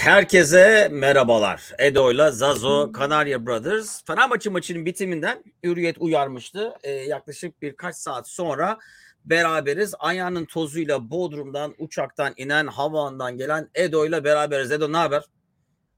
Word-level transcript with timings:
Herkese 0.00 0.88
merhabalar. 0.92 1.72
Edo 1.78 2.12
ile 2.12 2.30
Zazo, 2.30 2.92
Kanarya 2.92 3.46
Brothers. 3.46 4.04
Fenerbahçe 4.06 4.50
maçının 4.50 4.86
bitiminden 4.86 5.44
Hürriyet 5.64 5.96
uyarmıştı. 5.98 6.72
Ee, 6.82 6.90
yaklaşık 6.90 7.62
birkaç 7.62 7.96
saat 7.96 8.28
sonra 8.28 8.78
beraberiz. 9.24 9.94
Ayağının 9.98 10.44
tozuyla 10.44 11.10
Bodrum'dan, 11.10 11.74
uçaktan 11.78 12.32
inen, 12.36 12.66
havandan 12.66 13.36
gelen 13.36 13.68
Edo 13.74 14.06
ile 14.06 14.24
beraberiz. 14.24 14.72
Edo 14.72 14.92
ne 14.92 14.96
haber? 14.96 15.22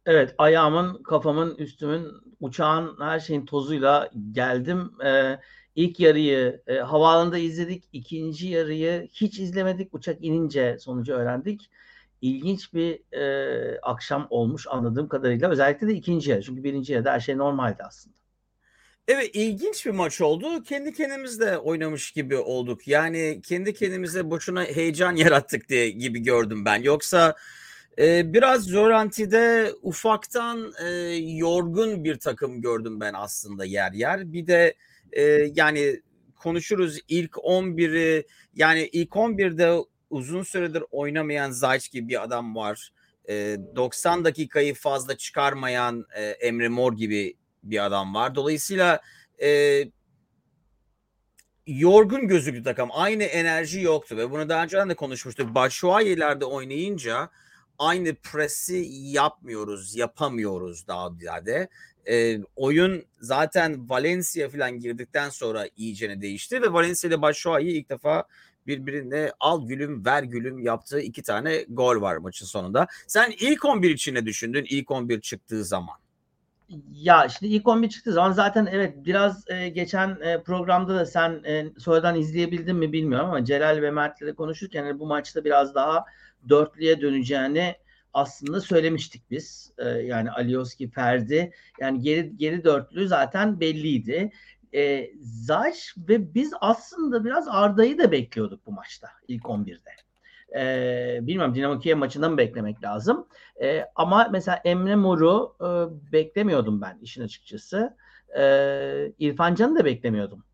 Evet, 0.07 0.34
ayağımın, 0.38 1.02
kafamın, 1.02 1.57
üstümün, 1.57 2.09
uçağın, 2.41 2.96
her 3.01 3.21
şeyin 3.21 3.46
tozuyla 3.46 4.10
geldim. 4.32 4.93
Ee, 5.04 5.38
ilk 5.76 6.01
yarıyı 6.01 6.63
e, 6.66 6.74
havaalanında 6.74 7.38
izledik. 7.38 7.85
İkinci 7.93 8.48
yarıyı 8.48 9.09
hiç 9.13 9.38
izlemedik. 9.38 9.95
Uçak 9.95 10.24
inince 10.24 10.79
sonucu 10.79 11.13
öğrendik 11.13 11.71
ilginç 12.23 12.74
bir 12.74 13.16
e, 13.16 13.80
akşam 13.80 14.26
olmuş 14.30 14.66
anladığım 14.70 15.09
kadarıyla. 15.09 15.51
Özellikle 15.51 15.88
de 15.88 15.95
ikinci 15.95 16.30
yarı. 16.30 16.42
Çünkü 16.42 16.64
birinci 16.64 16.92
yarıda 16.92 17.12
her 17.12 17.20
şey 17.20 17.38
normaldi 17.38 17.82
aslında. 17.82 18.16
Evet 19.09 19.30
ilginç 19.34 19.87
bir 19.87 19.90
maç 19.90 20.20
oldu. 20.20 20.62
Kendi 20.62 20.92
kendimizle 20.92 21.59
oynamış 21.59 22.10
gibi 22.10 22.37
olduk. 22.37 22.88
Yani 22.88 23.40
kendi 23.45 23.74
kendimize 23.74 24.30
boşuna 24.30 24.64
heyecan 24.64 25.16
yarattık 25.16 25.68
diye 25.68 25.90
gibi 25.90 26.23
gördüm 26.23 26.64
ben. 26.64 26.82
Yoksa 26.82 27.37
e, 27.98 28.32
biraz 28.32 28.64
Zoranti'de 28.64 29.73
ufaktan 29.82 30.73
e, 30.84 30.88
yorgun 31.16 32.04
bir 32.04 32.18
takım 32.18 32.60
gördüm 32.60 33.01
ben 33.01 33.14
aslında 33.14 33.64
yer 33.64 33.92
yer. 33.92 34.32
Bir 34.32 34.46
de 34.46 34.74
e, 35.12 35.23
yani 35.54 36.01
konuşuruz 36.36 36.98
ilk 37.09 37.32
11'i 37.32 38.26
yani 38.54 38.88
ilk 38.92 39.10
11'de 39.10 39.91
uzun 40.13 40.43
süredir 40.43 40.85
oynamayan 40.91 41.51
Zayç 41.51 41.91
gibi 41.91 42.09
bir 42.09 42.23
adam 42.23 42.57
var. 42.57 42.93
E, 43.29 43.57
90 43.77 44.24
dakikayı 44.24 44.74
fazla 44.74 45.16
çıkarmayan 45.16 46.07
e, 46.16 46.23
Emre 46.23 46.69
Mor 46.69 46.93
gibi 46.93 47.37
bir 47.63 47.85
adam 47.85 48.15
var. 48.15 48.35
Dolayısıyla 48.35 49.01
e, 49.43 49.82
yorgun 51.66 52.29
gözüktü 52.29 52.63
takım. 52.63 52.88
Aynı 52.93 53.23
enerji 53.23 53.80
yoktu 53.80 54.16
ve 54.16 54.30
bunu 54.30 54.49
daha 54.49 54.63
önceden 54.63 54.88
de 54.88 54.95
konuşmuştuk. 54.95 55.54
Başşuayelerde 55.54 56.45
oynayınca 56.45 57.30
aynı 57.79 58.15
presi 58.15 58.87
yapmıyoruz, 58.91 59.97
yapamıyoruz 59.97 60.87
daha 60.87 61.10
ziyade. 61.10 61.69
E, 62.09 62.38
oyun 62.57 63.04
zaten 63.21 63.88
Valencia 63.88 64.49
falan 64.49 64.78
girdikten 64.78 65.28
sonra 65.28 65.69
iyicene 65.76 66.21
değişti 66.21 66.62
ve 66.62 66.72
Valencia 66.72 67.09
ile 67.09 67.22
Başşuay'ı 67.22 67.71
ilk 67.71 67.91
defa 67.91 68.25
birbirine 68.66 69.32
al 69.41 69.66
gülüm 69.66 70.04
ver 70.04 70.22
gülüm 70.22 70.59
yaptığı 70.59 71.00
iki 71.00 71.22
tane 71.22 71.64
gol 71.69 72.00
var 72.00 72.16
maçın 72.16 72.47
sonunda. 72.47 72.86
Sen 73.06 73.32
ilk 73.41 73.64
11 73.64 73.91
için 73.91 74.14
ne 74.14 74.26
düşündün 74.26 74.66
ilk 74.70 74.91
11 74.91 75.20
çıktığı 75.20 75.64
zaman? 75.64 75.97
Ya 76.92 77.28
şimdi 77.28 77.54
ilk 77.54 77.69
11 77.69 77.88
çıktığı 77.88 78.12
zaman 78.12 78.32
zaten 78.32 78.69
evet 78.72 78.94
biraz 78.97 79.44
e, 79.48 79.69
geçen 79.69 80.19
e, 80.20 80.42
programda 80.42 80.94
da 80.94 81.06
sen 81.06 81.42
e, 81.44 81.66
sonradan 81.78 82.16
izleyebildin 82.16 82.76
mi 82.76 82.92
bilmiyorum 82.92 83.28
ama 83.28 83.44
Celal 83.44 83.82
ve 83.82 83.91
Mert'le 83.91 84.20
de 84.20 84.34
konuşurken 84.34 84.84
yani 84.84 84.98
bu 84.98 85.06
maçta 85.06 85.44
biraz 85.44 85.75
daha 85.75 86.04
dörtlüye 86.48 87.00
döneceğini 87.00 87.75
aslında 88.15 88.60
söylemiştik 88.60 89.31
biz. 89.31 89.72
E, 89.78 89.88
yani 89.88 90.31
Alioski, 90.31 90.91
Ferdi 90.91 91.53
yani 91.81 92.00
geri 92.00 92.36
geri 92.36 92.65
dörtlü 92.65 93.09
zaten 93.09 93.60
belliydi 93.60 94.31
e, 94.75 95.10
Zayş 95.21 95.94
ve 95.97 96.34
biz 96.34 96.53
aslında 96.60 97.25
biraz 97.25 97.49
Arda'yı 97.49 97.99
da 97.99 98.12
bekliyorduk 98.12 98.66
bu 98.66 98.72
maçta 98.72 99.09
ilk 99.28 99.43
11'de. 99.43 99.91
E, 100.59 101.27
bilmiyorum 101.27 101.55
Dinamo 101.55 101.78
Kiev 101.78 101.97
maçından 101.97 102.31
mı 102.31 102.38
beklemek 102.38 102.83
lazım. 102.83 103.27
E, 103.62 103.84
ama 103.94 104.28
mesela 104.33 104.60
Emre 104.65 104.97
Mor'u 104.97 105.56
e, 105.60 106.12
beklemiyordum 106.12 106.81
ben 106.81 106.99
işin 107.03 107.22
açıkçası. 107.22 107.97
E, 108.38 109.12
İrfan 109.19 109.55
Can'ı 109.55 109.78
da 109.78 109.84
beklemiyordum. 109.84 110.44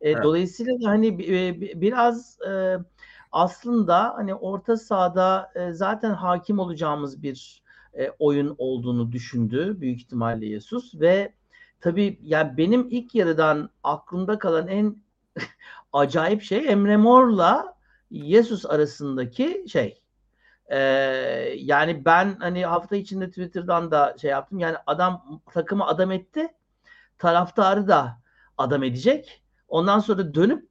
E, 0.00 0.10
evet. 0.10 0.24
Dolayısıyla 0.24 0.90
hani 0.90 1.06
e, 1.06 1.60
biraz 1.80 2.38
e, 2.48 2.76
aslında 3.32 4.14
hani 4.16 4.34
orta 4.34 4.76
sahada 4.76 5.52
e, 5.54 5.72
zaten 5.72 6.10
hakim 6.10 6.58
olacağımız 6.58 7.22
bir 7.22 7.62
e, 7.94 8.10
oyun 8.18 8.54
olduğunu 8.58 9.12
düşündü 9.12 9.80
büyük 9.80 10.00
ihtimalle 10.00 10.46
Yesus 10.46 10.94
ve 10.94 11.32
tabii 11.80 12.18
yani 12.22 12.56
benim 12.56 12.88
ilk 12.90 13.14
yarıdan 13.14 13.70
aklımda 13.82 14.38
kalan 14.38 14.68
en 14.68 14.96
acayip 15.92 16.42
şey 16.42 16.68
Emre 16.68 16.96
Mor'la 16.96 17.76
Jesus 18.12 18.66
arasındaki 18.66 19.64
şey. 19.68 20.02
Ee, 20.70 20.78
yani 21.56 22.04
ben 22.04 22.36
hani 22.40 22.66
hafta 22.66 22.96
içinde 22.96 23.28
Twitter'dan 23.28 23.90
da 23.90 24.16
şey 24.20 24.30
yaptım. 24.30 24.58
Yani 24.58 24.76
adam 24.86 25.42
takımı 25.52 25.86
adam 25.86 26.12
etti. 26.12 26.48
Taraftarı 27.18 27.88
da 27.88 28.18
adam 28.58 28.82
edecek. 28.82 29.42
Ondan 29.68 29.98
sonra 29.98 30.34
dönüp 30.34 30.68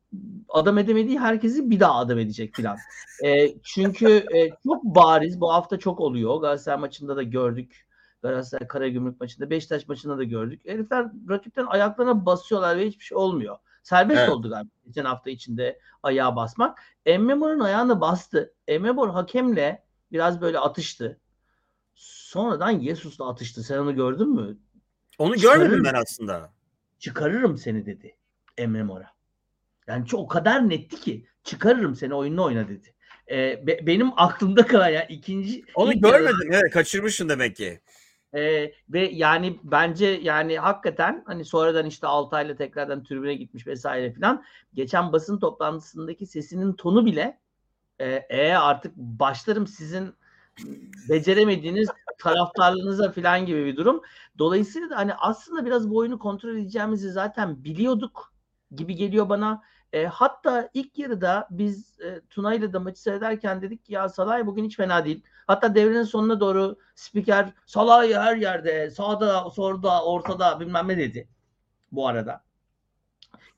adam 0.50 0.78
edemediği 0.78 1.20
herkesi 1.20 1.70
bir 1.70 1.80
daha 1.80 2.00
adam 2.00 2.20
edecek 2.20 2.56
filan. 2.56 2.78
E, 3.24 3.60
çünkü 3.64 4.26
e, 4.36 4.50
çok 4.64 4.84
bariz 4.84 5.42
bu 5.42 5.54
hafta 5.54 5.80
çok 5.80 6.00
oluyor. 6.00 6.42
Galatasaray 6.42 6.80
maçında 6.80 7.16
da 7.16 7.24
gördük. 7.24 7.85
Galatasaray 8.30 8.68
Karagümrük 8.68 9.22
maçında, 9.22 9.50
Beşiktaş 9.50 9.88
maçında 9.88 10.18
da 10.18 10.24
gördük. 10.24 10.62
Herifler 10.66 11.08
rakipten 11.30 11.66
ayaklarına 11.66 12.26
basıyorlar 12.26 12.78
ve 12.78 12.88
hiçbir 12.88 13.04
şey 13.04 13.18
olmuyor. 13.18 13.58
Serbest 13.84 14.20
evet. 14.20 14.30
oldu 14.30 14.50
galiba 14.50 14.70
geçen 14.86 15.06
hafta 15.06 15.30
içinde 15.30 15.80
ayağa 16.04 16.36
basmak. 16.36 16.82
Emmemor'un 17.06 17.60
ayağına 17.60 18.02
bastı. 18.02 18.54
Emmemor 18.68 19.10
hakemle 19.10 19.84
biraz 20.12 20.42
böyle 20.42 20.60
atıştı. 20.60 21.20
Sonradan 21.96 22.72
Yesus'la 22.72 23.30
atıştı. 23.30 23.64
Sen 23.64 23.78
onu 23.78 23.96
gördün 23.96 24.30
mü? 24.30 24.58
Onu 25.18 25.36
görmedim 25.36 25.84
ben 25.84 25.94
aslında. 25.94 26.54
Çıkarırım 27.00 27.58
seni 27.58 27.86
dedi 27.86 28.16
Emmemor'a. 28.58 29.16
Yani 29.88 30.06
çok 30.06 30.20
o 30.20 30.28
kadar 30.28 30.70
netti 30.70 31.02
ki 31.02 31.26
çıkarırım 31.44 31.96
seni 31.96 32.14
oyununu 32.14 32.44
oyna 32.44 32.68
dedi. 32.68 32.94
Ee, 33.32 33.68
be, 33.68 33.80
benim 33.88 34.12
aklımda 34.16 34.68
kalan 34.68 34.90
yani 34.90 35.06
ikinci 35.10 35.66
onu 35.76 36.00
görmedim 36.02 36.50
evet 36.52 36.72
kaçırmışsın 36.74 37.30
demek 37.30 37.56
ki. 37.56 37.80
Ee, 38.36 38.74
ve 38.90 39.10
yani 39.10 39.60
bence 39.64 40.06
yani 40.06 40.58
hakikaten 40.58 41.24
hani 41.28 41.46
sonradan 41.46 41.86
işte 41.86 42.08
Altay'la 42.08 42.56
tekrardan 42.56 43.04
tribüne 43.04 43.36
gitmiş 43.36 43.68
vesaire 43.68 44.14
filan. 44.14 44.44
Geçen 44.74 45.14
basın 45.14 45.40
toplantısındaki 45.40 46.26
sesinin 46.26 46.74
tonu 46.74 47.06
bile 47.06 47.40
e, 48.00 48.06
e 48.30 48.54
artık 48.54 48.96
başlarım 48.96 49.68
sizin 49.68 50.14
beceremediğiniz 51.10 51.90
taraftarlığınıza 52.20 53.12
filan 53.12 53.46
gibi 53.46 53.66
bir 53.66 53.76
durum. 53.78 54.02
Dolayısıyla 54.38 54.90
da 54.90 54.98
hani 54.98 55.14
aslında 55.14 55.66
biraz 55.66 55.90
bu 55.90 55.98
oyunu 55.98 56.20
kontrol 56.20 56.50
edeceğimizi 56.50 57.12
zaten 57.12 57.64
biliyorduk 57.64 58.34
gibi 58.76 58.96
geliyor 58.96 59.30
bana. 59.30 59.62
E, 59.94 60.06
hatta 60.06 60.70
ilk 60.74 60.98
yarıda 61.00 61.48
biz 61.52 62.00
e, 62.00 62.22
Tuna 62.30 62.54
ile 62.54 62.74
de 62.74 62.78
maçı 62.78 63.02
seyrederken 63.02 63.62
dedik 63.62 63.86
ki 63.86 63.94
ya 63.94 64.10
Salay 64.10 64.48
bugün 64.48 64.66
hiç 64.66 64.78
fena 64.78 65.06
değil. 65.06 65.24
Hatta 65.48 65.76
devrenin 65.76 66.04
sonuna 66.04 66.40
doğru 66.40 66.76
spiker 66.96 67.54
Salay 67.66 68.14
her 68.14 68.38
yerde 68.38 68.92
sağda 68.92 69.50
solda 69.50 70.06
ortada 70.06 70.60
bilmem 70.60 70.88
ne 70.88 70.98
dedi 70.98 71.28
bu 71.92 72.08
arada. 72.08 72.44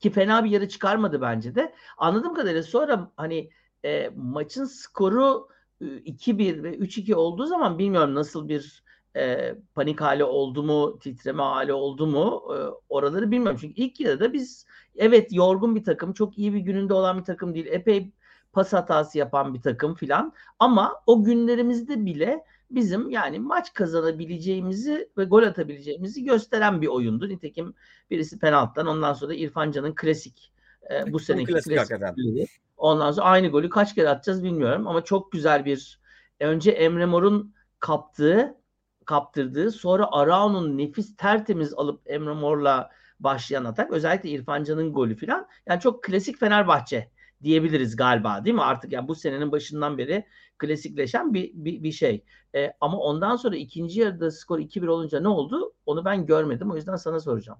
Ki 0.00 0.10
fena 0.10 0.44
bir 0.44 0.50
yarı 0.50 0.68
çıkarmadı 0.68 1.20
bence 1.20 1.54
de. 1.54 1.74
Anladığım 1.98 2.34
kadarıyla 2.34 2.62
sonra 2.62 3.10
hani 3.16 3.50
e, 3.84 4.10
maçın 4.16 4.64
skoru 4.64 5.48
2-1 5.80 6.62
ve 6.62 6.76
3-2 6.76 7.14
olduğu 7.14 7.46
zaman 7.46 7.78
bilmiyorum 7.78 8.14
nasıl 8.14 8.48
bir 8.48 8.82
e, 9.16 9.54
panik 9.74 10.00
hali 10.00 10.24
oldu 10.24 10.62
mu, 10.62 10.98
titreme 10.98 11.42
hali 11.42 11.72
oldu 11.72 12.06
mu 12.06 12.42
e, 12.54 12.56
oraları 12.88 13.30
bilmiyorum. 13.30 13.58
Çünkü 13.60 13.74
ilk 13.80 14.00
yarıda 14.00 14.32
biz 14.32 14.66
evet 14.96 15.32
yorgun 15.32 15.76
bir 15.76 15.84
takım, 15.84 16.12
çok 16.12 16.38
iyi 16.38 16.54
bir 16.54 16.58
gününde 16.58 16.94
olan 16.94 17.18
bir 17.18 17.24
takım 17.24 17.54
değil. 17.54 17.66
Epey 17.66 18.12
pas 18.52 18.72
hatası 18.72 19.18
yapan 19.18 19.54
bir 19.54 19.60
takım 19.60 19.94
filan. 19.94 20.32
Ama 20.58 21.02
o 21.06 21.24
günlerimizde 21.24 22.06
bile 22.06 22.44
bizim 22.70 23.10
yani 23.10 23.38
maç 23.38 23.74
kazanabileceğimizi 23.74 25.08
ve 25.18 25.24
gol 25.24 25.42
atabileceğimizi 25.42 26.24
gösteren 26.24 26.82
bir 26.82 26.86
oyundu. 26.86 27.28
Nitekim 27.28 27.74
birisi 28.10 28.38
penaltıdan 28.38 28.86
ondan 28.86 29.12
sonra 29.12 29.34
İrfan 29.34 29.70
Can'ın 29.70 29.94
klasik 29.94 30.52
e, 30.90 31.12
bu 31.12 31.18
seneki 31.18 31.52
klasik, 31.52 31.72
klasik 31.72 32.50
Ondan 32.76 33.12
sonra 33.12 33.26
aynı 33.26 33.48
golü 33.48 33.68
kaç 33.68 33.94
kere 33.94 34.08
atacağız 34.08 34.44
bilmiyorum 34.44 34.86
ama 34.86 35.04
çok 35.04 35.32
güzel 35.32 35.64
bir 35.64 36.00
önce 36.40 36.70
Emre 36.70 37.06
Mor'un 37.06 37.54
kaptığı 37.80 38.58
kaptırdığı 39.04 39.70
sonra 39.70 40.08
Arao'nun 40.12 40.78
nefis 40.78 41.16
tertemiz 41.16 41.74
alıp 41.74 42.00
Emre 42.06 42.32
Mor'la 42.32 42.90
başlayan 43.20 43.64
atak 43.64 43.92
özellikle 43.92 44.28
İrfan 44.28 44.64
Can'ın 44.64 44.92
golü 44.92 45.16
falan 45.16 45.46
yani 45.66 45.80
çok 45.80 46.04
klasik 46.04 46.38
Fenerbahçe 46.38 47.10
diyebiliriz 47.42 47.96
galiba 47.96 48.44
değil 48.44 48.54
mi? 48.54 48.62
Artık 48.62 48.92
yani 48.92 49.08
bu 49.08 49.14
senenin 49.14 49.52
başından 49.52 49.98
beri 49.98 50.26
klasikleşen 50.58 51.34
bir, 51.34 51.50
bir, 51.54 51.82
bir 51.82 51.92
şey. 51.92 52.24
E, 52.54 52.72
ama 52.80 52.98
ondan 52.98 53.36
sonra 53.36 53.56
ikinci 53.56 54.00
yarıda 54.00 54.30
skor 54.30 54.58
2-1 54.58 54.88
olunca 54.88 55.20
ne 55.20 55.28
oldu? 55.28 55.74
Onu 55.86 56.04
ben 56.04 56.26
görmedim. 56.26 56.70
O 56.70 56.76
yüzden 56.76 56.96
sana 56.96 57.20
soracağım. 57.20 57.58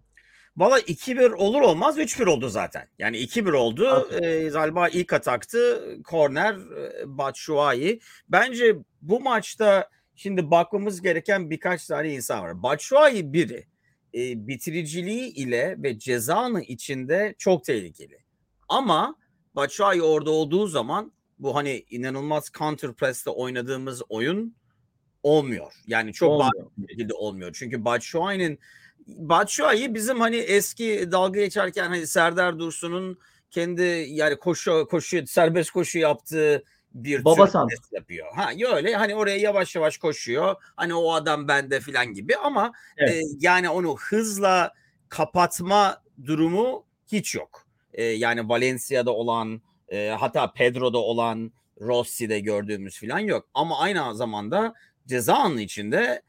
Valla 0.56 0.80
2-1 0.80 1.34
olur 1.34 1.60
olmaz 1.60 1.98
3-1 1.98 2.28
oldu 2.28 2.48
zaten. 2.48 2.88
Yani 2.98 3.16
2-1 3.16 3.56
oldu. 3.56 4.08
E, 4.22 4.48
galiba 4.48 4.88
ilk 4.88 5.12
ataktı. 5.12 5.84
Korner 6.04 6.54
e, 6.54 7.18
Batshuayi. 7.18 8.00
Bence 8.28 8.76
bu 9.02 9.20
maçta 9.20 9.88
Şimdi 10.18 10.50
bakmamız 10.50 11.02
gereken 11.02 11.50
birkaç 11.50 11.86
tane 11.86 12.14
insan 12.14 12.42
var. 12.42 12.62
Batshuayi 12.62 13.32
biri 13.32 13.66
e, 14.14 14.46
bitiriciliği 14.46 15.34
ile 15.34 15.76
ve 15.78 15.98
cezanın 15.98 16.60
içinde 16.60 17.34
çok 17.38 17.64
tehlikeli. 17.64 18.18
Ama 18.68 19.16
Batshuayi 19.58 20.02
orada 20.02 20.30
olduğu 20.30 20.66
zaman 20.66 21.12
bu 21.38 21.54
hani 21.56 21.84
inanılmaz 21.90 22.50
counter 22.58 22.92
press'te 22.92 23.30
oynadığımız 23.30 24.02
oyun 24.08 24.56
olmuyor. 25.22 25.72
Yani 25.86 26.12
çok 26.12 26.30
Olmuyor. 26.30 26.52
bariz 26.54 26.68
bir 26.76 26.92
şekilde 26.92 27.14
olmuyor. 27.14 27.50
Çünkü 27.58 27.84
Batshuayi'nin 27.84 28.58
Batshuayi 29.06 29.94
bizim 29.94 30.20
hani 30.20 30.36
eski 30.36 31.08
dalga 31.12 31.40
geçerken 31.40 31.88
hani 31.88 32.06
Serdar 32.06 32.58
Dursun'un 32.58 33.18
kendi 33.50 33.82
yani 34.08 34.36
koşu 34.36 34.86
koşu 34.90 35.26
serbest 35.26 35.70
koşu 35.70 35.98
yaptığı 35.98 36.64
bir 36.94 37.24
Baba 37.24 37.46
tür 37.46 37.78
yapıyor. 37.92 38.26
Ha 38.36 38.50
öyle 38.76 38.94
hani 38.94 39.14
oraya 39.14 39.36
yavaş 39.36 39.76
yavaş 39.76 39.98
koşuyor. 39.98 40.56
Hani 40.76 40.94
o 40.94 41.12
adam 41.12 41.48
bende 41.48 41.80
filan 41.80 42.14
gibi 42.14 42.36
ama 42.36 42.72
Evet. 42.96 43.14
e, 43.14 43.22
yani 43.40 43.70
onu 43.70 43.96
hızla 43.96 44.74
kapatma 45.08 46.02
durumu 46.24 46.84
hiç 47.12 47.34
yok. 47.34 47.67
E, 47.94 48.04
yani 48.04 48.48
Valencia'da 48.48 49.14
olan 49.14 49.62
e, 49.88 50.08
hatta 50.08 50.52
Pedro'da 50.52 50.98
olan 50.98 51.52
Rossi'de 51.80 52.40
gördüğümüz 52.40 52.98
filan 52.98 53.18
yok. 53.18 53.48
Ama 53.54 53.78
aynı 53.78 54.14
zamanda 54.14 54.74
ceza 55.06 55.34
anı 55.34 55.60
içinde 55.60 56.22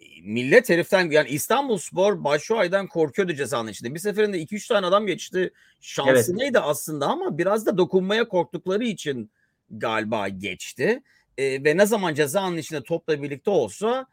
e, 0.00 0.04
millet 0.22 0.68
heriften 0.68 1.10
yani 1.10 1.28
İstanbul 1.28 1.78
Spor 1.78 2.24
Başşuay'dan 2.24 2.86
korkuyordu 2.86 3.34
cezanın 3.34 3.68
içinde. 3.68 3.94
Bir 3.94 3.98
seferinde 3.98 4.42
2-3 4.42 4.68
tane 4.68 4.86
adam 4.86 5.06
geçti. 5.06 5.50
Şansınaydı 5.80 6.60
aslında 6.60 7.06
ama 7.06 7.38
biraz 7.38 7.66
da 7.66 7.78
dokunmaya 7.78 8.28
korktukları 8.28 8.84
için 8.84 9.30
galiba 9.70 10.28
geçti. 10.28 11.02
E, 11.38 11.64
ve 11.64 11.76
ne 11.76 11.86
zaman 11.86 12.14
cezanın 12.14 12.56
içinde 12.56 12.82
topla 12.82 13.22
birlikte 13.22 13.50
olsa 13.50 14.06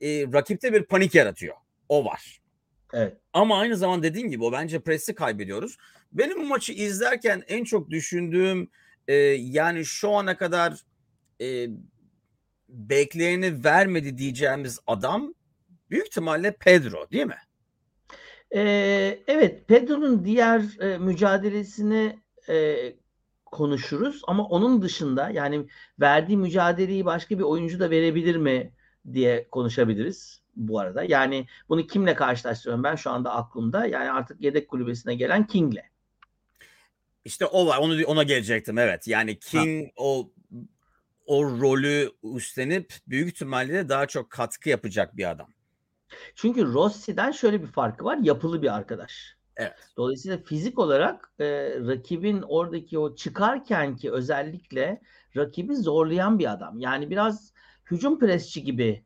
e, 0.00 0.08
rakipte 0.08 0.72
bir 0.72 0.82
panik 0.82 1.14
yaratıyor. 1.14 1.56
O 1.88 2.04
var. 2.04 2.40
Evet. 2.92 3.16
Ama 3.32 3.58
aynı 3.58 3.76
zaman 3.76 4.02
dediğim 4.02 4.30
gibi 4.30 4.44
o 4.44 4.52
bence 4.52 4.80
presi 4.80 5.14
kaybediyoruz. 5.14 5.76
Benim 6.12 6.38
bu 6.38 6.44
maçı 6.44 6.72
izlerken 6.72 7.42
en 7.48 7.64
çok 7.64 7.90
düşündüğüm 7.90 8.70
e, 9.08 9.14
yani 9.14 9.84
şu 9.84 10.10
ana 10.10 10.36
kadar 10.36 10.84
e, 11.40 11.68
bekleyeni 12.68 13.64
vermedi 13.64 14.18
diyeceğimiz 14.18 14.80
adam 14.86 15.34
büyük 15.90 16.06
ihtimalle 16.06 16.56
Pedro 16.60 17.10
değil 17.10 17.26
mi? 17.26 17.38
Ee, 18.54 19.22
evet, 19.26 19.68
Pedro'nun 19.68 20.24
diğer 20.24 20.80
e, 20.80 20.98
mücadelesini 20.98 22.18
e, 22.48 22.76
konuşuruz 23.46 24.22
ama 24.26 24.44
onun 24.44 24.82
dışında 24.82 25.30
yani 25.30 25.66
verdiği 26.00 26.36
mücadeleyi 26.36 27.04
başka 27.04 27.38
bir 27.38 27.44
oyuncu 27.44 27.80
da 27.80 27.90
verebilir 27.90 28.36
mi 28.36 28.72
diye 29.12 29.48
konuşabiliriz 29.50 30.42
bu 30.56 30.80
arada. 30.80 31.04
Yani 31.04 31.46
bunu 31.68 31.86
kimle 31.86 32.14
karşılaştırıyorum 32.14 32.84
ben 32.84 32.94
şu 32.94 33.10
anda 33.10 33.34
aklımda. 33.34 33.86
Yani 33.86 34.10
artık 34.10 34.40
yedek 34.40 34.68
kulübesine 34.68 35.14
gelen 35.14 35.46
King'le. 35.46 35.90
İşte 37.24 37.46
o 37.46 37.66
var. 37.66 37.78
Onu 37.78 38.04
ona 38.06 38.22
gelecektim 38.22 38.78
evet. 38.78 39.08
Yani 39.08 39.38
King 39.38 39.88
o 39.96 40.30
o 41.26 41.44
rolü 41.44 42.10
üstlenip 42.36 42.94
büyük 43.06 43.28
ihtimalle 43.28 43.88
daha 43.88 44.06
çok 44.06 44.30
katkı 44.30 44.68
yapacak 44.68 45.16
bir 45.16 45.30
adam. 45.30 45.48
Çünkü 46.34 46.66
Rossi'den 46.66 47.30
şöyle 47.30 47.62
bir 47.62 47.66
farkı 47.66 48.04
var. 48.04 48.18
Yapılı 48.22 48.62
bir 48.62 48.76
arkadaş. 48.76 49.36
Evet. 49.56 49.72
Dolayısıyla 49.96 50.38
fizik 50.38 50.78
olarak 50.78 51.32
e, 51.40 51.46
rakibin 51.70 52.42
oradaki 52.42 52.98
o 52.98 53.14
çıkarken 53.14 53.96
ki 53.96 54.12
özellikle 54.12 55.00
rakibi 55.36 55.76
zorlayan 55.76 56.38
bir 56.38 56.52
adam. 56.52 56.80
Yani 56.80 57.10
biraz 57.10 57.52
hücum 57.90 58.18
presçi 58.18 58.64
gibi 58.64 59.04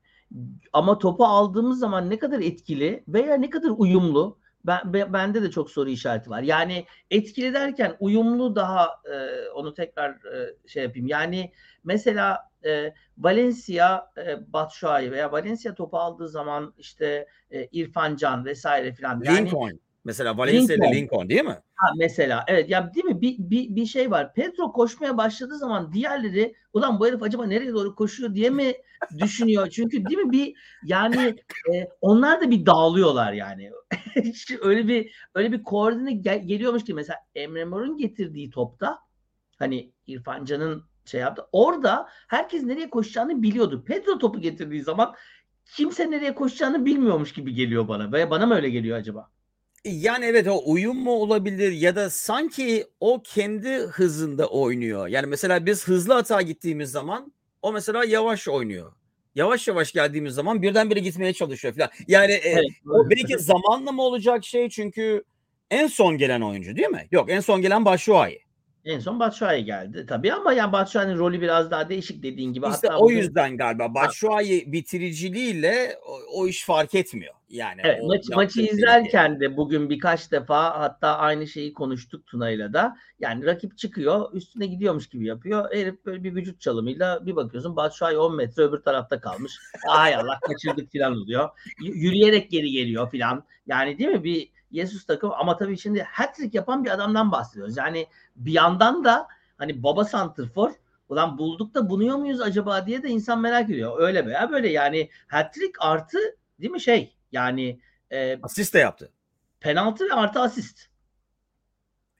ama 0.72 0.98
topu 0.98 1.24
aldığımız 1.24 1.78
zaman 1.78 2.10
ne 2.10 2.18
kadar 2.18 2.40
etkili 2.40 3.04
veya 3.08 3.34
ne 3.34 3.50
kadar 3.50 3.70
uyumlu 3.76 4.38
ben, 4.64 4.92
be- 4.92 5.12
bende 5.12 5.42
de 5.42 5.50
çok 5.50 5.70
soru 5.70 5.90
işareti 5.90 6.30
var. 6.30 6.42
Yani 6.42 6.86
etkili 7.10 7.54
derken 7.54 7.96
uyumlu 8.00 8.56
daha 8.56 8.90
e, 9.12 9.48
onu 9.48 9.74
tekrar 9.74 10.10
e, 10.10 10.68
şey 10.68 10.82
yapayım. 10.82 11.06
Yani 11.06 11.52
mesela 11.84 12.50
e, 12.64 12.94
Valencia 13.18 14.12
e, 14.18 14.52
Batshuayi 14.52 15.12
veya 15.12 15.32
Valencia 15.32 15.74
topu 15.74 15.98
aldığı 15.98 16.28
zaman 16.28 16.74
işte 16.78 17.26
e, 17.50 17.66
İrfan 17.66 18.16
Can 18.16 18.44
vesaire 18.44 18.92
filan. 18.92 19.22
Yani 19.24 19.38
Lincoln. 19.38 19.80
Mesela 20.04 20.38
Valencia 20.38 20.76
ile 20.76 20.96
Lincoln. 20.96 21.28
Değil 21.28 21.44
mi? 21.44 21.58
Ha, 21.74 21.92
mesela 21.98 22.44
evet 22.48 22.70
ya 22.70 22.94
değil 22.94 23.06
mi 23.06 23.20
bir, 23.20 23.36
bir, 23.38 23.76
bir 23.76 23.86
şey 23.86 24.10
var. 24.10 24.34
Pedro 24.34 24.72
koşmaya 24.72 25.16
başladığı 25.16 25.58
zaman 25.58 25.92
diğerleri 25.92 26.54
ulan 26.72 27.00
bu 27.00 27.06
herif 27.06 27.22
acaba 27.22 27.46
nereye 27.46 27.72
doğru 27.72 27.94
koşuyor 27.94 28.34
diye 28.34 28.50
mi 28.50 28.72
düşünüyor? 29.18 29.68
Çünkü 29.68 30.06
değil 30.06 30.18
mi 30.18 30.32
bir 30.32 30.54
yani 30.84 31.36
e, 31.74 31.88
onlar 32.00 32.40
da 32.40 32.50
bir 32.50 32.66
dağılıyorlar 32.66 33.32
yani. 33.32 33.70
Öyle 34.62 34.88
bir 34.88 35.14
öyle 35.34 35.52
bir 35.52 35.62
koordine 35.62 36.12
gel- 36.12 36.46
geliyormuş 36.46 36.84
ki 36.84 36.94
mesela 36.94 37.18
Emre 37.34 37.64
Mor'un 37.64 37.98
getirdiği 37.98 38.50
topta 38.50 38.98
hani 39.58 39.92
İrfan 40.06 40.44
Can'ın 40.44 40.84
şey 41.04 41.20
yaptı. 41.20 41.46
Orada 41.52 42.08
herkes 42.28 42.62
nereye 42.62 42.90
koşacağını 42.90 43.42
biliyordu. 43.42 43.84
Pedro 43.86 44.18
topu 44.18 44.40
getirdiği 44.40 44.82
zaman 44.82 45.14
kimse 45.76 46.10
nereye 46.10 46.34
koşacağını 46.34 46.84
bilmiyormuş 46.86 47.32
gibi 47.32 47.54
geliyor 47.54 47.88
bana. 47.88 48.12
Ve 48.12 48.30
bana 48.30 48.46
mı 48.46 48.54
öyle 48.54 48.70
geliyor 48.70 48.98
acaba? 48.98 49.33
Yani 49.84 50.24
evet 50.24 50.48
o 50.48 50.62
uyum 50.72 50.96
mu 50.96 51.12
olabilir 51.12 51.72
ya 51.72 51.96
da 51.96 52.10
sanki 52.10 52.86
o 53.00 53.22
kendi 53.24 53.68
hızında 53.78 54.46
oynuyor. 54.48 55.08
Yani 55.08 55.26
mesela 55.26 55.66
biz 55.66 55.88
hızlı 55.88 56.14
hata 56.14 56.42
gittiğimiz 56.42 56.90
zaman 56.90 57.32
o 57.62 57.72
mesela 57.72 58.04
yavaş 58.04 58.48
oynuyor. 58.48 58.92
Yavaş 59.34 59.68
yavaş 59.68 59.92
geldiğimiz 59.92 60.34
zaman 60.34 60.62
birdenbire 60.62 61.00
gitmeye 61.00 61.32
çalışıyor 61.32 61.74
falan. 61.74 61.90
Yani 62.08 62.32
e, 62.32 62.40
Evet. 62.48 62.64
o 62.90 63.10
belki 63.10 63.38
zamanla 63.38 63.92
mı 63.92 64.02
olacak 64.02 64.44
şey 64.44 64.68
çünkü 64.68 65.24
en 65.70 65.86
son 65.86 66.18
gelen 66.18 66.40
oyuncu 66.40 66.76
değil 66.76 66.88
mi? 66.88 67.08
Yok 67.10 67.30
en 67.30 67.40
son 67.40 67.62
gelen 67.62 67.84
Başuay. 67.84 68.38
En 68.84 68.98
son 68.98 69.20
Batshuayi 69.20 69.64
geldi 69.64 70.06
tabii 70.08 70.32
ama 70.32 70.52
yani 70.52 70.72
Batshuayi'nin 70.72 71.18
rolü 71.18 71.40
biraz 71.40 71.70
daha 71.70 71.88
değişik 71.88 72.22
dediğin 72.22 72.52
gibi. 72.52 72.66
İşte 72.66 72.88
Hatta 72.88 72.98
o 72.98 73.02
bugün- 73.04 73.16
yüzden 73.16 73.56
galiba 73.56 73.94
Başuay 73.94 74.64
bitiriciliğiyle 74.66 75.96
o, 76.06 76.40
o 76.40 76.46
iş 76.46 76.64
fark 76.64 76.94
etmiyor. 76.94 77.34
Yani 77.50 77.80
Evet, 77.84 78.00
maç, 78.06 78.24
maçı 78.34 78.54
tehlike. 78.54 78.72
izlerken 78.74 79.40
de 79.40 79.56
bugün 79.56 79.90
birkaç 79.90 80.32
defa 80.32 80.80
hatta 80.80 81.16
aynı 81.18 81.46
şeyi 81.46 81.72
konuştuk 81.72 82.26
Tuna'yla 82.26 82.72
da. 82.72 82.96
Yani 83.20 83.46
rakip 83.46 83.78
çıkıyor 83.78 84.32
üstüne 84.32 84.66
gidiyormuş 84.66 85.08
gibi 85.08 85.26
yapıyor. 85.26 85.74
Herif 85.74 86.04
böyle 86.06 86.24
bir 86.24 86.34
vücut 86.34 86.60
çalımıyla 86.60 87.26
bir 87.26 87.36
bakıyorsun 87.36 87.76
Batshuayi 87.76 88.18
10 88.18 88.36
metre 88.36 88.62
öbür 88.62 88.78
tarafta 88.78 89.20
kalmış. 89.20 89.52
Ay 89.88 90.14
Allah 90.14 90.38
kaçırdık 90.40 90.92
falan 90.92 91.12
oluyor. 91.12 91.48
Y- 91.82 91.92
yürüyerek 91.94 92.50
geri 92.50 92.70
geliyor 92.70 93.10
falan. 93.12 93.44
Yani 93.66 93.98
değil 93.98 94.10
mi 94.10 94.24
bir 94.24 94.48
Jesus 94.74 95.04
takım 95.06 95.32
ama 95.32 95.56
tabii 95.56 95.78
şimdi 95.78 96.02
hat-trick 96.02 96.56
yapan 96.56 96.84
bir 96.84 96.90
adamdan 96.90 97.32
bahsediyoruz. 97.32 97.76
Yani 97.76 98.06
bir 98.36 98.52
yandan 98.52 99.04
da 99.04 99.28
hani 99.58 99.82
baba 99.82 100.04
santrfor 100.04 100.70
ulan 101.08 101.38
bulduk 101.38 101.74
da 101.74 101.90
bunuyor 101.90 102.16
muyuz 102.16 102.40
acaba 102.40 102.86
diye 102.86 103.02
de 103.02 103.08
insan 103.08 103.40
merak 103.40 103.70
ediyor. 103.70 104.00
Öyle 104.00 104.26
veya 104.26 104.50
böyle 104.50 104.68
yani 104.68 105.10
hat-trick 105.26 105.72
artı 105.78 106.18
değil 106.60 106.72
mi 106.72 106.80
şey 106.80 107.14
yani 107.32 107.80
e, 108.10 108.38
Asist 108.42 108.74
de 108.74 108.78
yaptı. 108.78 109.12
penaltı 109.60 110.04
ve 110.04 110.12
artı 110.14 110.40
asist. 110.40 110.88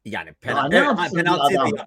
Yani 0.05 0.29
Ya 0.29 0.35
penaltı, 0.41 0.71
ne 0.71 0.77
evet, 0.77 1.13
bir 1.13 1.25
penaltı 1.25 1.87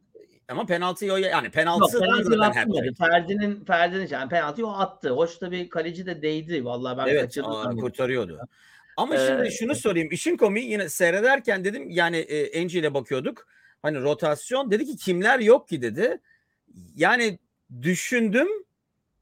ama 0.50 0.66
penaltıyı 0.66 1.14
o 1.14 1.18
yani 1.18 1.46
Yok 1.46 1.54
penaltı 1.54 2.00
penaltıyı 2.00 2.38
zaten 2.38 2.62
atmadı. 2.62 2.94
Ferdi'nin 2.98 3.66
Ferdi'nin 3.66 4.08
yani 4.12 4.30
penaltıyı 4.30 4.68
o 4.68 4.72
attı. 4.72 5.10
Hoş 5.10 5.38
tabii 5.38 5.70
kaleci 5.70 6.06
de 6.06 6.22
değdi. 6.22 6.66
Vallahi 6.66 6.98
ben 6.98 7.08
Evet 7.08 7.22
kaçırdım. 7.22 7.54
zannettim. 7.54 7.80
kurtarıyordu. 7.80 8.40
Ama 8.98 9.16
Ee, 9.16 9.28
şimdi 9.28 9.52
şunu 9.52 9.76
sorayım. 9.76 10.08
İşin 10.12 10.38
komiği 10.38 10.72
yine 10.72 10.90
seyrederken 10.90 11.66
dedim 11.66 11.90
yani 11.90 12.18
e, 12.18 12.62
Angie 12.62 12.80
ile 12.80 12.94
bakıyorduk. 12.94 13.48
Hani 13.82 14.02
rotasyon 14.02 14.72
dedi 14.72 14.86
ki 14.86 14.98
kimler 14.98 15.40
yok 15.40 15.68
ki 15.68 15.82
dedi. 15.82 16.20
Yani 16.96 17.40
düşündüm. 17.82 18.48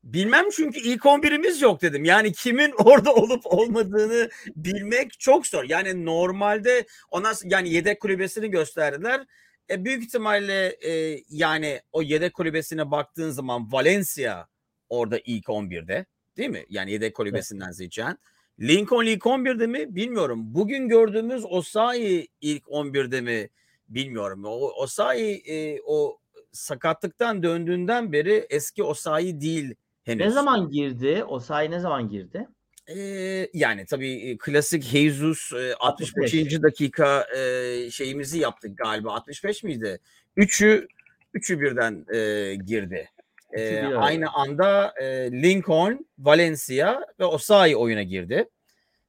Bilmem 0.04 0.46
çünkü 0.50 0.80
ilk 0.80 1.02
11'imiz 1.02 1.64
yok 1.64 1.82
dedim. 1.82 2.06
Yani 2.06 2.34
kimin 2.34 2.72
orada 2.78 3.14
olup 3.14 3.42
olmadığını 3.46 4.30
bilmek 4.56 5.20
çok 5.20 5.48
zor. 5.48 5.64
Yani 5.64 6.06
normalde 6.06 6.86
ona 7.12 7.34
yani 7.44 7.70
yedek 7.70 8.00
kulübesini 8.00 8.52
gösterdiler. 8.52 9.26
E, 9.70 9.86
büyük 9.86 10.04
ihtimalle 10.04 10.68
e, 10.68 11.24
yani 11.30 11.82
o 11.92 12.02
yedek 12.02 12.34
kulübesine 12.34 12.92
baktığın 12.92 13.30
zaman 13.30 13.72
Valencia 13.72 14.48
orada 14.90 15.20
ilk 15.26 15.46
11'de 15.46 16.06
değil 16.38 16.50
mi? 16.50 16.66
Yani 16.70 16.92
yedek 16.92 17.16
kulübesinden 17.16 17.72
seçen. 17.72 18.18
Lincoln 18.60 19.06
ilk 19.06 19.22
11'de 19.22 19.68
mi 19.68 19.96
bilmiyorum. 19.96 20.42
Bugün 20.46 20.90
gördüğümüz 20.90 21.46
Osayi 21.46 22.28
ilk 22.42 22.64
11'de 22.64 23.22
mi 23.22 23.50
bilmiyorum. 23.90 24.46
O 24.46 24.72
Osayi 24.82 25.38
e, 25.38 25.82
o 25.86 26.20
sakatlıktan 26.52 27.44
döndüğünden 27.44 28.12
beri 28.12 28.48
eski 28.50 28.84
Osayi 28.84 29.42
değil 29.42 29.76
henüz. 30.04 30.26
Ne 30.26 30.32
zaman 30.32 30.70
girdi? 30.70 31.24
O 31.28 31.40
sahi 31.40 31.72
ne 31.72 31.80
zaman 31.80 32.10
girdi? 32.10 32.48
Ee, 32.88 33.50
yani 33.54 33.86
tabii 33.86 34.14
e, 34.14 34.38
klasik 34.38 34.84
Jesus 34.84 35.54
e, 35.54 35.76
65. 35.76 36.34
65. 36.34 36.64
dakika 36.64 37.28
e, 37.38 37.92
şeyimizi 37.92 38.40
yaptık 38.40 38.78
galiba. 38.78 39.14
65 39.14 39.64
miydi? 39.64 40.00
Üçü 40.36 40.88
üçü 41.34 41.62
birden 41.62 42.06
e, 42.14 42.56
girdi. 42.56 43.10
E, 43.56 43.86
aynı 43.86 44.30
anda 44.34 44.94
e, 45.02 45.32
Lincoln, 45.32 46.08
Valencia 46.18 47.02
ve 47.20 47.26
Osayi 47.26 47.78
oyuna 47.78 48.04
girdi. 48.04 48.50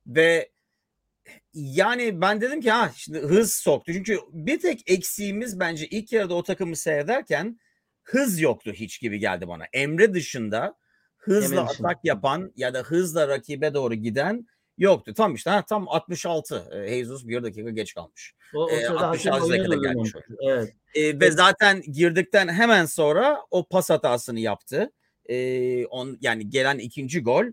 Ve 0.06 0.50
yani 1.54 2.20
ben 2.20 2.40
dedim 2.40 2.60
ki 2.60 2.70
ha 2.70 2.90
şimdi 2.96 3.18
hız 3.18 3.54
soktu. 3.54 3.92
Çünkü 3.92 4.18
bir 4.32 4.60
tek 4.60 4.90
eksiğimiz 4.90 5.60
bence 5.60 5.86
ilk 5.86 6.12
yarıda 6.12 6.34
o 6.34 6.42
takımı 6.42 6.76
seyrederken 6.76 7.60
hız 8.02 8.40
yoktu 8.40 8.72
hiç 8.74 9.00
gibi 9.00 9.18
geldi 9.18 9.48
bana. 9.48 9.64
Emre 9.72 10.14
dışında 10.14 10.76
hızla 11.16 11.56
Emre 11.56 11.68
dışında. 11.68 11.88
atak 11.88 12.04
yapan 12.04 12.52
ya 12.56 12.74
da 12.74 12.82
hızla 12.82 13.28
rakibe 13.28 13.74
doğru 13.74 13.94
giden 13.94 14.46
yoktu. 14.78 15.14
Tam 15.14 15.34
işte 15.34 15.50
ha, 15.50 15.64
tam 15.64 15.88
66. 15.88 16.68
E, 16.72 16.88
Jesus 16.88 17.26
bir 17.28 17.42
dakika 17.42 17.70
geç 17.70 17.94
kalmış. 17.94 18.34
O, 18.54 18.64
o 18.64 18.70
E, 18.70 18.80
sırada 18.80 19.08
66 19.08 19.30
hakem 19.30 19.50
oyuna 19.50 19.70
dakikada 19.70 19.92
gelmiş. 19.92 20.12
Evet. 20.40 20.74
E, 20.94 21.02
ve 21.02 21.08
Evet. 21.10 21.34
zaten 21.34 21.82
girdikten 21.92 22.48
hemen 22.48 22.84
sonra 22.84 23.42
o 23.50 23.64
pas 23.68 23.90
hatasını 23.90 24.40
yaptı. 24.40 24.92
E, 25.26 25.86
on, 25.86 26.18
yani 26.20 26.50
gelen 26.50 26.78
ikinci 26.78 27.22
gol 27.22 27.44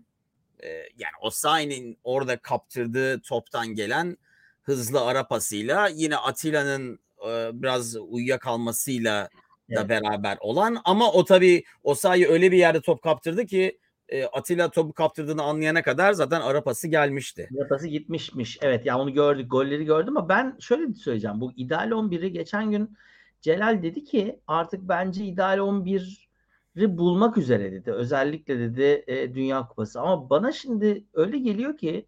e, 0.62 0.68
yani 0.70 1.12
Osayi'nin 1.20 1.98
orada 2.04 2.36
kaptırdığı 2.36 3.20
toptan 3.20 3.66
gelen 3.74 4.16
hızlı 4.62 5.00
ara 5.00 5.26
pasıyla 5.26 5.88
yine 5.88 6.16
Atilla'nın 6.16 6.98
e, 7.28 7.50
biraz 7.52 7.96
uyuyakalmasıyla 7.96 9.28
da 9.70 9.80
Evet. 9.80 9.88
beraber 9.88 10.36
olan 10.40 10.78
ama 10.84 11.12
o 11.12 11.24
tabii 11.24 11.64
Osayi 11.82 12.28
öyle 12.28 12.52
bir 12.52 12.58
yerde 12.58 12.80
top 12.80 13.02
kaptırdı 13.02 13.46
ki 13.46 13.78
e, 14.08 14.24
Atilla 14.24 14.70
topu 14.70 14.92
kaptırdığını 14.92 15.42
anlayana 15.42 15.82
kadar 15.82 16.12
zaten 16.12 16.40
ara 16.40 16.64
pası 16.64 16.88
gelmişti. 16.88 17.48
Yapası 17.50 17.88
gitmişmiş. 17.88 18.58
Evet 18.62 18.86
ya 18.86 18.98
onu 18.98 19.12
gördük. 19.12 19.50
Golleri 19.50 19.84
gördüm 19.84 20.16
ama 20.16 20.28
ben 20.28 20.56
şöyle 20.60 20.94
söyleyeceğim. 20.94 21.40
Bu 21.40 21.52
ideal 21.52 21.90
11'i 21.90 22.32
geçen 22.32 22.70
gün 22.70 22.96
Celal 23.40 23.82
dedi 23.82 24.04
ki 24.04 24.40
artık 24.46 24.80
bence 24.88 25.24
ideal 25.24 25.58
11'i 25.58 26.98
bulmak 26.98 27.38
üzere 27.38 27.72
dedi. 27.72 27.92
Özellikle 27.92 28.58
dedi 28.58 29.04
e, 29.06 29.34
Dünya 29.34 29.68
Kupası. 29.68 30.00
Ama 30.00 30.30
bana 30.30 30.52
şimdi 30.52 31.04
öyle 31.14 31.38
geliyor 31.38 31.76
ki 31.76 32.06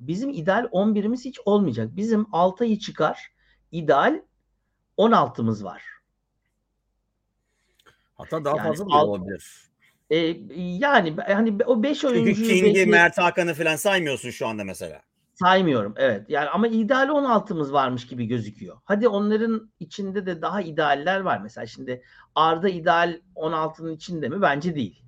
bizim 0.00 0.30
ideal 0.30 0.64
11'imiz 0.64 1.24
hiç 1.24 1.40
olmayacak. 1.44 1.96
Bizim 1.96 2.26
Altay'ı 2.32 2.78
çıkar. 2.78 3.32
ideal 3.72 4.22
16'mız 4.98 5.64
var. 5.64 5.82
Hatta 8.14 8.44
daha 8.44 8.56
Yani 8.56 8.68
fazla 8.68 8.84
da 8.84 9.04
olabilir. 9.04 9.67
E, 10.10 10.16
yani 10.56 11.16
hani 11.26 11.58
o 11.66 11.82
5 11.82 12.00
Çünkü 12.00 12.14
oyuncuyu 12.14 12.48
King'i, 12.48 12.74
belki- 12.74 12.90
Mert 12.90 13.18
Hakan'ı 13.18 13.54
falan 13.54 13.76
saymıyorsun 13.76 14.30
şu 14.30 14.46
anda 14.46 14.64
mesela. 14.64 15.02
Saymıyorum 15.34 15.94
evet. 15.96 16.30
Yani 16.30 16.48
ama 16.48 16.68
ideal 16.68 17.08
16'mız 17.08 17.72
varmış 17.72 18.06
gibi 18.06 18.26
gözüküyor. 18.26 18.76
Hadi 18.84 19.08
onların 19.08 19.70
içinde 19.80 20.26
de 20.26 20.42
daha 20.42 20.60
idealler 20.60 21.20
var. 21.20 21.40
Mesela 21.42 21.66
şimdi 21.66 22.02
Arda 22.34 22.68
ideal 22.68 23.20
16'nın 23.34 23.92
içinde 23.92 24.28
mi? 24.28 24.42
Bence 24.42 24.74
değil. 24.74 25.02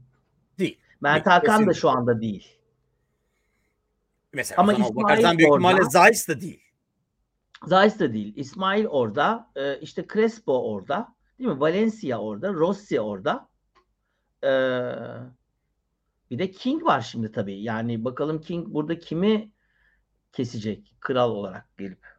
Değil. 0.59 0.78
Mert 1.00 1.26
Hakan 1.26 1.42
da 1.42 1.47
kesinlikle. 1.47 1.75
şu 1.80 1.88
anda 1.90 2.21
değil. 2.21 2.49
Mesela 4.33 4.62
Ama 4.62 4.73
İsmail 4.73 4.97
bakarsan 4.97 5.38
büyük 5.38 5.50
ihtimalle 5.50 5.85
Zeiss 5.85 6.28
da 6.28 6.40
değil. 6.40 6.61
Zeiss 7.66 7.99
de 7.99 8.12
değil. 8.12 8.33
İsmail 8.37 8.87
orada. 8.87 9.50
e, 9.57 9.78
işte 9.80 10.07
Crespo 10.12 10.73
orada. 10.73 11.14
Değil 11.38 11.50
mi? 11.50 11.61
Valencia 11.61 12.19
orada. 12.19 12.52
Rossi 12.52 13.00
orada. 13.00 13.49
E, 14.44 14.50
bir 16.30 16.38
de 16.38 16.50
King 16.50 16.85
var 16.85 17.00
şimdi 17.00 17.32
tabii. 17.32 17.62
Yani 17.62 18.04
bakalım 18.04 18.40
King 18.40 18.68
burada 18.68 18.99
kimi 18.99 19.52
kesecek 20.32 20.97
kral 21.00 21.30
olarak 21.30 21.78
gelip. 21.78 22.10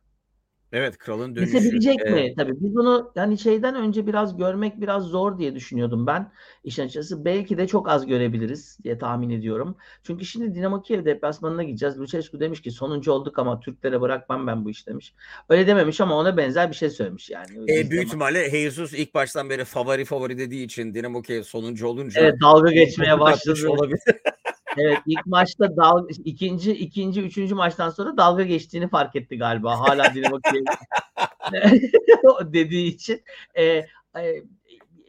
Evet 0.74 0.98
kralın 0.98 1.36
dönüşü. 1.36 1.52
Kesebilecek 1.52 2.00
Ee, 2.06 2.10
mi? 2.10 2.34
Tabii 2.38 2.52
biz 2.52 2.76
bunu 2.76 3.12
yani 3.16 3.38
şeyden 3.38 3.76
önce 3.76 4.08
biraz 4.08 4.38
görmek 4.38 4.82
biraz 4.82 5.04
zor 5.04 5.38
diye 5.38 5.56
düşünüyordum 5.56 6.08
ben. 6.08 6.32
İşin 6.64 6.84
açıkçası 6.84 7.26
belki 7.26 7.58
de 7.58 7.68
çok 7.68 7.90
az 7.90 8.06
görebiliriz 8.06 8.78
diye 8.84 8.98
tahmin 8.98 9.30
ediyorum. 9.30 9.76
Çünkü 10.04 10.26
şimdi 10.26 10.56
Dinamo 10.56 10.82
Kiev 10.82 11.06
deplasmanına 11.06 11.64
gideceğiz. 11.64 12.00
Lucescu 12.00 12.40
demiş 12.40 12.62
ki 12.62 12.72
sonuncu 12.72 13.12
olduk 13.12 13.40
ama 13.40 13.60
Türklere 13.60 14.02
bırakmam 14.02 14.48
ben 14.48 14.66
bu 14.66 14.70
iş 14.70 14.88
demiş. 14.88 15.14
Öyle 15.50 15.68
dememiş 15.68 16.02
ama 16.02 16.18
ona 16.18 16.38
benzer 16.38 16.70
bir 16.70 16.76
şey 16.76 16.90
söylemiş 16.90 17.30
yani. 17.30 17.72
E, 17.72 17.92
büyük 17.92 18.06
ihtimalle 18.08 18.50
Jesus 18.52 18.94
ilk 18.94 19.14
baştan 19.14 19.50
beri 19.50 19.66
favori 19.66 20.06
favori 20.06 20.38
dediği 20.38 20.66
için 20.66 20.94
Dinamo 20.94 21.22
Kiev 21.22 21.44
sonuncu 21.44 21.88
olunca 21.88 22.22
Evet 22.22 22.36
dalga 22.42 22.72
geçmeye 22.72 23.20
başladı. 23.20 23.70
olabilir. 23.70 24.00
Evet 24.78 24.98
ilk 25.06 25.26
maçta 25.26 25.78
dal 25.78 26.08
ikinci 26.26 26.72
ikinci 26.72 27.22
üçüncü 27.22 27.56
maçtan 27.56 27.90
sonra 27.90 28.18
dalga 28.18 28.44
geçtiğini 28.44 28.90
fark 28.90 29.16
etti 29.16 29.38
galiba. 29.38 29.80
Hala 29.80 30.14
Dinamo 30.14 30.40
dediği 32.54 32.88
için. 32.88 33.24
E, 33.56 33.64
e, 33.64 33.88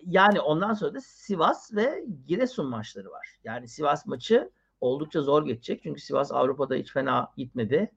yani 0.07 0.41
ondan 0.41 0.75
sonra 0.75 0.95
da 0.95 1.01
Sivas 1.01 1.75
ve 1.75 2.05
Giresun 2.27 2.67
maçları 2.67 3.11
var. 3.11 3.29
Yani 3.45 3.69
Sivas 3.69 4.07
maçı 4.07 4.51
oldukça 4.81 5.23
zor 5.23 5.47
geçecek. 5.47 5.81
Çünkü 5.83 6.01
Sivas 6.01 6.33
Avrupa'da 6.33 6.75
hiç 6.75 6.93
fena 6.93 7.29
gitmedi. 7.37 7.93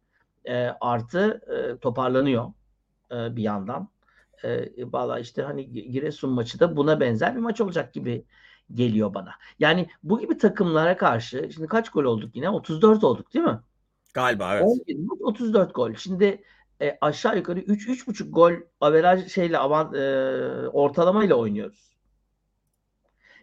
E, 0.46 0.68
artı 0.82 1.42
e, 1.48 1.80
toparlanıyor 1.80 2.54
e, 3.12 3.36
bir 3.36 3.44
yandan. 3.44 3.90
E, 4.44 4.70
Valla 4.78 5.20
işte 5.20 5.42
hani 5.42 5.92
Giresun 5.92 6.30
maçı 6.30 6.60
da 6.60 6.78
buna 6.78 7.00
benzer 7.00 7.36
bir 7.36 7.42
maç 7.42 7.62
olacak 7.62 7.94
gibi 7.94 8.26
geliyor 8.74 9.14
bana. 9.14 9.32
Yani 9.60 9.88
bu 10.04 10.20
gibi 10.20 10.38
takımlara 10.38 10.98
karşı 10.98 11.50
şimdi 11.54 11.68
kaç 11.68 11.90
gol 11.90 12.04
olduk 12.04 12.36
yine? 12.36 12.50
34 12.50 13.04
olduk 13.04 13.34
değil 13.34 13.46
mi? 13.46 13.60
Galiba 14.14 14.54
evet. 14.56 14.64
11 14.64 14.96
maç 15.00 15.20
34 15.22 15.76
gol. 15.76 15.94
Şimdi 15.94 16.44
e, 16.82 16.98
aşağı 17.02 17.38
yukarı 17.38 17.60
3 17.60 17.88
3,5 17.88 18.32
gol 18.32 18.54
averaj 18.82 19.32
şeyle 19.32 19.58
avan 19.58 19.94
e, 19.94 20.00
ortalamayla 20.68 21.36
oynuyoruz. 21.36 21.96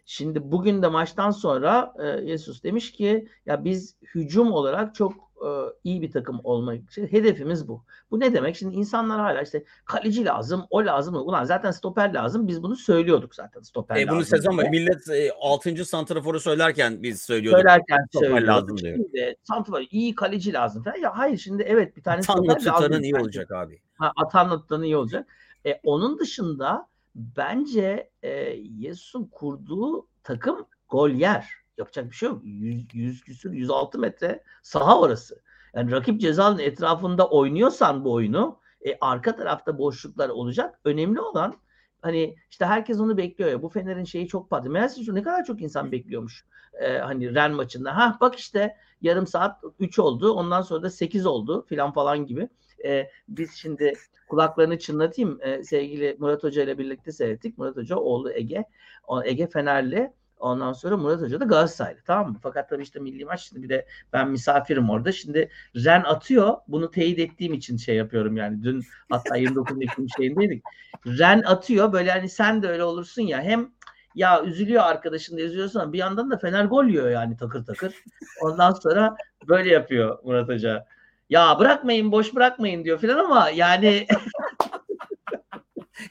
Şimdi 0.04 0.52
bugün 0.52 0.82
de 0.82 0.88
maçtan 0.88 1.30
sonra 1.30 1.94
e, 2.04 2.26
Jesus 2.26 2.62
demiş 2.62 2.92
ki 2.92 3.28
ya 3.46 3.64
biz 3.64 3.96
hücum 4.14 4.52
olarak 4.52 4.94
çok 4.94 5.31
e, 5.46 5.48
iyi 5.84 6.02
bir 6.02 6.10
takım 6.10 6.40
olmak 6.44 6.90
için 6.90 7.06
hedefimiz 7.06 7.68
bu. 7.68 7.84
Bu 8.10 8.20
ne 8.20 8.34
demek? 8.34 8.56
Şimdi 8.56 8.74
insanlar 8.76 9.20
hala 9.20 9.42
işte 9.42 9.64
kaleci 9.84 10.24
lazım, 10.24 10.64
o 10.70 10.86
lazım. 10.86 11.14
Ulan 11.14 11.44
zaten 11.44 11.70
stoper 11.70 12.14
lazım. 12.14 12.48
Biz 12.48 12.62
bunu 12.62 12.76
söylüyorduk 12.76 13.34
zaten 13.34 13.60
stoper 13.60 13.96
E, 13.96 14.08
bunu 14.08 14.18
lazım 14.18 14.36
sezon 14.36 14.58
diye. 14.58 14.70
millet 14.70 15.08
e, 15.10 15.32
6. 15.40 15.84
santraforu 15.84 16.40
söylerken 16.40 17.02
biz 17.02 17.22
söylüyorduk. 17.22 17.60
söylerken 17.60 18.04
stoper 18.10 18.28
söylüyorduk. 18.28 18.48
lazım 18.48 18.76
diyor. 18.76 18.96
Şimdi 18.96 19.36
santrafor 19.42 19.82
iyi 19.90 20.14
kaleci 20.14 20.52
lazım 20.52 20.82
falan. 20.82 20.96
Ya 20.96 21.18
hayır 21.18 21.38
şimdi 21.38 21.62
evet 21.62 21.96
bir 21.96 22.02
tane 22.02 22.20
Tanla 22.22 22.42
stoper 22.42 22.66
lazım. 22.66 22.72
tutarın 22.86 23.02
iyi 23.02 23.16
olacak 23.16 23.52
abi. 23.52 23.78
Ha, 23.94 24.12
Atanlı'dan 24.16 24.82
iyi 24.82 24.96
olacak. 24.96 25.26
E, 25.66 25.80
onun 25.84 26.18
dışında 26.18 26.88
bence 27.14 28.10
e, 28.22 28.30
Yesus'un 28.78 29.24
kurduğu 29.24 30.06
takım 30.22 30.66
gol 30.88 31.10
yer. 31.10 31.61
Yapacak 31.78 32.10
bir 32.10 32.16
şey 32.16 32.28
yok. 32.28 32.40
100, 32.44 32.94
100 32.94 33.24
küsür 33.24 33.52
106 33.52 33.98
metre 33.98 34.42
saha 34.62 35.00
orası. 35.00 35.42
Yani 35.74 35.90
rakip 35.90 36.20
cezanın 36.20 36.58
etrafında 36.58 37.28
oynuyorsan 37.28 38.04
bu 38.04 38.12
oyunu 38.12 38.58
e, 38.86 38.98
arka 39.00 39.36
tarafta 39.36 39.78
boşluklar 39.78 40.28
olacak. 40.28 40.80
Önemli 40.84 41.20
olan 41.20 41.54
hani 42.02 42.36
işte 42.50 42.66
herkes 42.66 43.00
onu 43.00 43.16
bekliyor 43.16 43.50
ya. 43.50 43.62
Bu 43.62 43.68
Fener'in 43.68 44.04
şeyi 44.04 44.28
çok 44.28 44.50
patlı. 44.50 44.70
Meğerse 44.70 45.14
ne 45.14 45.22
kadar 45.22 45.44
çok 45.44 45.62
insan 45.62 45.92
bekliyormuş. 45.92 46.44
E, 46.80 46.98
hani 46.98 47.34
Ren 47.34 47.52
maçında. 47.52 47.96
Ha 47.96 48.18
bak 48.20 48.36
işte 48.36 48.76
yarım 49.02 49.26
saat 49.26 49.64
3 49.80 49.98
oldu. 49.98 50.32
Ondan 50.32 50.62
sonra 50.62 50.82
da 50.82 50.90
8 50.90 51.26
oldu 51.26 51.66
filan 51.68 51.92
falan 51.92 52.26
gibi. 52.26 52.48
E, 52.84 53.10
biz 53.28 53.54
şimdi 53.54 53.94
kulaklarını 54.28 54.78
çınlatayım. 54.78 55.38
E, 55.42 55.62
sevgili 55.62 56.16
Murat 56.18 56.42
Hoca 56.42 56.62
ile 56.62 56.78
birlikte 56.78 57.12
seyrettik. 57.12 57.58
Murat 57.58 57.76
Hoca 57.76 57.96
oğlu 57.96 58.32
Ege. 58.32 58.64
O, 59.06 59.24
Ege 59.24 59.46
Fenerli. 59.46 60.12
Ondan 60.42 60.72
sonra 60.72 60.96
Murat 60.96 61.20
Hoca 61.20 61.40
da 61.40 61.44
Galatasaraylı. 61.44 62.00
Tamam 62.06 62.32
mı? 62.32 62.38
Fakat 62.42 62.68
tabii 62.68 62.82
işte 62.82 63.00
milli 63.00 63.24
maç 63.24 63.48
şimdi 63.48 63.62
bir 63.62 63.68
de 63.68 63.86
ben 64.12 64.28
misafirim 64.28 64.90
orada. 64.90 65.12
Şimdi 65.12 65.50
Ren 65.76 66.02
atıyor. 66.02 66.56
Bunu 66.68 66.90
teyit 66.90 67.18
ettiğim 67.18 67.54
için 67.54 67.76
şey 67.76 67.96
yapıyorum 67.96 68.36
yani. 68.36 68.62
Dün 68.62 68.82
hatta 69.10 69.36
29 69.36 69.82
Ekim 69.82 70.06
şeyindeydik. 70.16 70.64
Ren 71.06 71.42
atıyor. 71.42 71.92
Böyle 71.92 72.10
hani 72.10 72.28
sen 72.28 72.62
de 72.62 72.68
öyle 72.68 72.84
olursun 72.84 73.22
ya. 73.22 73.42
Hem 73.42 73.70
ya 74.14 74.44
üzülüyor 74.44 74.82
arkadaşın 74.82 75.36
da 75.36 75.40
üzülüyorsun 75.40 75.80
ama 75.80 75.92
bir 75.92 75.98
yandan 75.98 76.30
da 76.30 76.38
Fener 76.38 76.64
gol 76.64 76.84
yiyor 76.84 77.10
yani 77.10 77.36
takır 77.36 77.64
takır. 77.64 77.94
Ondan 78.42 78.70
sonra 78.70 79.16
böyle 79.48 79.70
yapıyor 79.70 80.18
Murat 80.24 80.48
Hoca. 80.48 80.86
Ya 81.30 81.58
bırakmayın 81.58 82.12
boş 82.12 82.34
bırakmayın 82.34 82.84
diyor 82.84 82.98
filan 82.98 83.24
ama 83.24 83.50
yani 83.50 84.06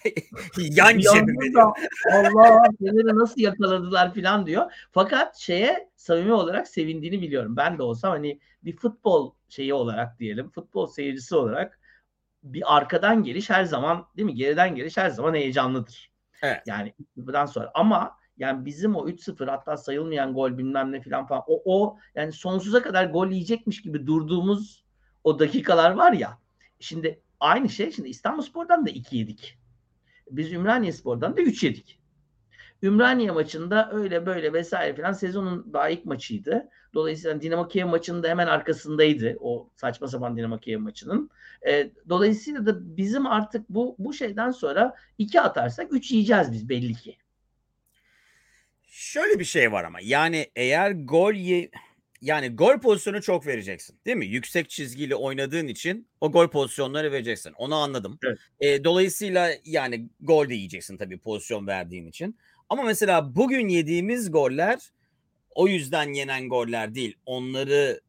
Yan 0.58 1.00
da 1.00 1.74
Allah 2.12 2.63
Fener'i 2.79 3.17
nasıl 3.20 3.41
yakaladılar 3.41 4.13
filan 4.13 4.46
diyor. 4.46 4.72
Fakat 4.91 5.38
şeye 5.38 5.89
samimi 5.96 6.34
olarak 6.34 6.67
sevindiğini 6.67 7.22
biliyorum. 7.22 7.58
Ben 7.58 7.77
de 7.77 7.84
olsam 7.84 8.12
hani 8.12 8.39
bir 8.63 8.75
futbol 8.75 9.34
şeyi 9.50 9.74
olarak 9.74 10.20
diyelim, 10.20 10.50
futbol 10.50 10.88
seyircisi 10.88 11.36
olarak 11.36 11.79
bir 12.43 12.77
arkadan 12.77 13.24
geliş 13.24 13.50
her 13.50 13.63
zaman 13.63 14.08
değil 14.17 14.25
mi? 14.25 14.36
Geriden 14.36 14.75
geliş 14.75 14.98
her 14.98 15.10
zaman 15.10 15.34
heyecanlıdır. 15.34 16.12
Evet. 16.41 16.62
Yani 16.65 16.93
3-0'dan 17.17 17.46
sonra 17.46 17.72
ama 17.74 18.17
yani 18.38 18.65
bizim 18.65 18.96
o 18.96 19.10
3-0 19.10 19.50
hatta 19.50 19.77
sayılmayan 19.77 20.34
gol 20.34 20.58
bilmem 20.58 20.91
ne 20.91 21.01
filan 21.01 21.27
falan 21.27 21.43
o, 21.48 21.62
o 21.65 21.98
yani 22.15 22.31
sonsuza 22.31 22.81
kadar 22.81 23.05
gol 23.05 23.27
yiyecekmiş 23.27 23.81
gibi 23.81 24.08
durduğumuz 24.08 24.86
o 25.24 25.39
dakikalar 25.39 25.91
var 25.91 26.12
ya. 26.12 26.38
Şimdi 26.79 27.22
aynı 27.39 27.70
şey 27.70 27.91
şimdi 27.91 28.10
İstanbulspor'dan 28.10 28.86
da 28.86 28.89
2 28.89 29.17
yedik. 29.17 29.60
Biz 30.31 30.53
Ümraniyespor'dan 30.53 31.38
da 31.38 31.41
3 31.41 31.63
yedik. 31.63 32.00
Ümraniye 32.83 33.31
maçında 33.31 33.89
öyle 33.93 34.25
böyle 34.25 34.53
vesaire 34.53 34.95
falan 34.95 35.13
sezonun 35.13 35.73
daha 35.73 35.89
ilk 35.89 36.05
maçıydı. 36.05 36.69
Dolayısıyla 36.93 37.41
Dinamo 37.41 37.67
Kiev 37.67 37.88
maçının 37.88 38.23
da 38.23 38.27
hemen 38.27 38.47
arkasındaydı 38.47 39.38
o 39.39 39.69
saçma 39.75 40.07
sapan 40.07 40.38
Dinamo 40.38 40.57
Kiev 40.57 40.79
maçının. 40.79 41.29
E, 41.67 41.91
dolayısıyla 42.09 42.65
da 42.65 42.97
bizim 42.97 43.25
artık 43.25 43.69
bu 43.69 43.95
bu 44.00 44.13
şeyden 44.13 44.51
sonra 44.51 44.95
iki 45.17 45.41
atarsak 45.41 45.93
üç 45.93 46.11
yiyeceğiz 46.11 46.51
biz 46.51 46.69
belli 46.69 46.93
ki. 46.93 47.17
Şöyle 48.88 49.39
bir 49.39 49.45
şey 49.45 49.71
var 49.71 49.83
ama 49.83 50.00
yani 50.01 50.47
eğer 50.55 50.91
gol 50.91 51.33
ye 51.33 51.71
yani 52.21 52.49
gol 52.49 52.79
pozisyonu 52.79 53.21
çok 53.21 53.47
vereceksin 53.47 53.95
değil 54.05 54.17
mi? 54.17 54.25
Yüksek 54.25 54.69
çizgiyle 54.69 55.15
oynadığın 55.15 55.67
için 55.67 56.07
o 56.21 56.31
gol 56.31 56.47
pozisyonları 56.47 57.11
vereceksin. 57.11 57.53
Onu 57.57 57.75
anladım. 57.75 58.19
Evet. 58.25 58.37
E, 58.59 58.83
dolayısıyla 58.83 59.51
yani 59.65 60.09
gol 60.19 60.49
de 60.49 60.53
yiyeceksin 60.53 60.97
tabii 60.97 61.17
pozisyon 61.19 61.67
verdiğin 61.67 62.07
için. 62.07 62.37
Ama 62.69 62.83
mesela 62.83 63.35
bugün 63.35 63.67
yediğimiz 63.67 64.31
goller 64.31 64.79
o 65.55 65.67
yüzden 65.67 66.13
yenen 66.13 66.49
goller 66.49 66.95
değil. 66.95 67.17
Onları 67.25 68.01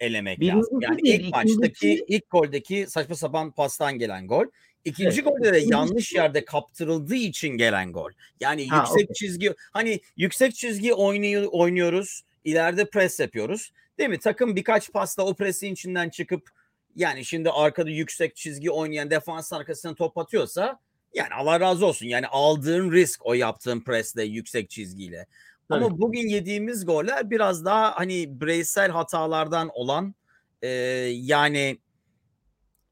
elemek 0.00 0.40
Birincisi 0.40 0.56
lazım. 0.58 0.80
Yani 0.80 1.02
değil, 1.02 1.20
ilk 1.20 1.30
maçtaki 1.32 1.88
ikincisi- 1.88 2.04
ilk 2.08 2.30
goldeki 2.30 2.86
saçma 2.88 3.14
sapan 3.14 3.50
pastan 3.52 3.98
gelen 3.98 4.26
gol. 4.26 4.44
İkinci 4.84 5.20
Evet, 5.20 5.24
golde 5.24 5.52
de 5.52 5.58
yanlış 5.58 6.14
yerde 6.14 6.44
kaptırıldığı 6.44 7.14
için 7.14 7.48
gelen 7.48 7.92
gol. 7.92 8.10
Yani 8.40 8.68
Ha, 8.68 8.76
yüksek 8.76 9.04
okey. 9.10 9.14
çizgi 9.14 9.54
hani 9.72 10.00
yüksek 10.16 10.54
çizgi 10.54 10.94
oynuyor, 10.94 11.48
oynuyoruz. 11.50 12.22
İleride 12.50 12.90
pres 12.90 13.20
yapıyoruz. 13.20 13.72
Değil 13.98 14.10
mi? 14.10 14.18
Takım 14.18 14.56
birkaç 14.56 14.92
pasla 14.92 15.22
o 15.22 15.34
presin 15.34 15.72
içinden 15.72 16.08
çıkıp 16.08 16.50
yani 16.96 17.24
şimdi 17.24 17.50
arkada 17.50 17.90
yüksek 17.90 18.36
çizgi 18.36 18.70
oynayan 18.70 19.10
defans 19.10 19.52
arkasına 19.52 19.94
top 19.94 20.18
atıyorsa 20.18 20.80
yani 21.14 21.34
Allah 21.34 21.60
razı 21.60 21.86
olsun. 21.86 22.06
Yani 22.06 22.26
aldığın 22.26 22.92
risk 22.92 23.26
o 23.26 23.34
yaptığın 23.34 23.80
presle 23.80 24.24
yüksek 24.24 24.70
çizgiyle. 24.70 25.26
Ama 25.70 25.98
bugün 25.98 26.28
yediğimiz 26.28 26.86
goller 26.86 27.30
biraz 27.30 27.64
daha 27.64 27.98
hani 27.98 28.40
bireysel 28.40 28.90
hatalardan 28.90 29.70
olan 29.74 30.14
e, 30.62 30.68
yani 31.12 31.78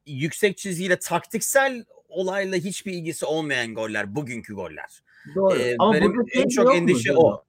yüksek 0.05 0.57
çizgiyle 0.57 0.99
taktiksel 0.99 1.85
olayla 2.09 2.57
hiçbir 2.57 2.93
ilgisi 2.93 3.25
olmayan 3.25 3.73
goller 3.73 4.15
bugünkü 4.15 4.53
goller. 4.53 5.01
Doğru. 5.35 5.59
Ee, 5.59 5.75
Ama 5.79 5.93
benim 5.93 6.25
en 6.33 6.41
şey 6.41 6.47
çok 6.47 6.65
mu 6.65 6.73
endişe 6.73 7.13
o. 7.13 7.43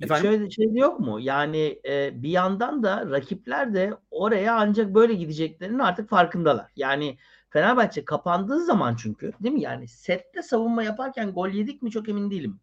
Efendim? 0.00 0.30
Şöyle 0.30 0.50
şey 0.50 0.72
yok 0.72 1.00
mu? 1.00 1.20
Yani 1.20 1.80
e, 1.88 2.22
bir 2.22 2.28
yandan 2.28 2.82
da 2.82 3.10
rakipler 3.10 3.74
de 3.74 3.94
oraya 4.10 4.56
ancak 4.56 4.94
böyle 4.94 5.14
gideceklerinin 5.14 5.78
artık 5.78 6.10
farkındalar. 6.10 6.70
Yani 6.76 7.18
Fenerbahçe 7.54 8.04
kapandığı 8.04 8.64
zaman 8.64 8.96
çünkü 8.96 9.32
değil 9.40 9.54
mi? 9.54 9.60
Yani 9.60 9.88
sette 9.88 10.42
savunma 10.42 10.82
yaparken 10.82 11.32
gol 11.32 11.48
yedik 11.48 11.82
mi 11.82 11.90
çok 11.90 12.08
emin 12.08 12.30
değilim. 12.30 12.60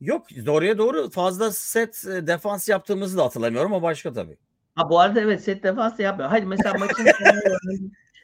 Yok 0.00 0.26
doğruya 0.46 0.78
doğru 0.78 1.10
fazla 1.10 1.52
set 1.52 2.04
e, 2.06 2.26
defans 2.26 2.68
yaptığımızı 2.68 3.18
da 3.18 3.24
hatırlamıyorum 3.24 3.74
ama 3.74 3.82
başka 3.82 4.12
tabii. 4.12 4.36
Ha 4.74 4.90
bu 4.90 5.00
arada 5.00 5.20
evet 5.20 5.44
set 5.44 5.62
defans 5.62 5.98
da 5.98 6.02
yapmıyor. 6.02 6.30
Hayır 6.30 6.44
mesela 6.44 6.74
maçın 6.78 7.06
sonunda 7.18 7.58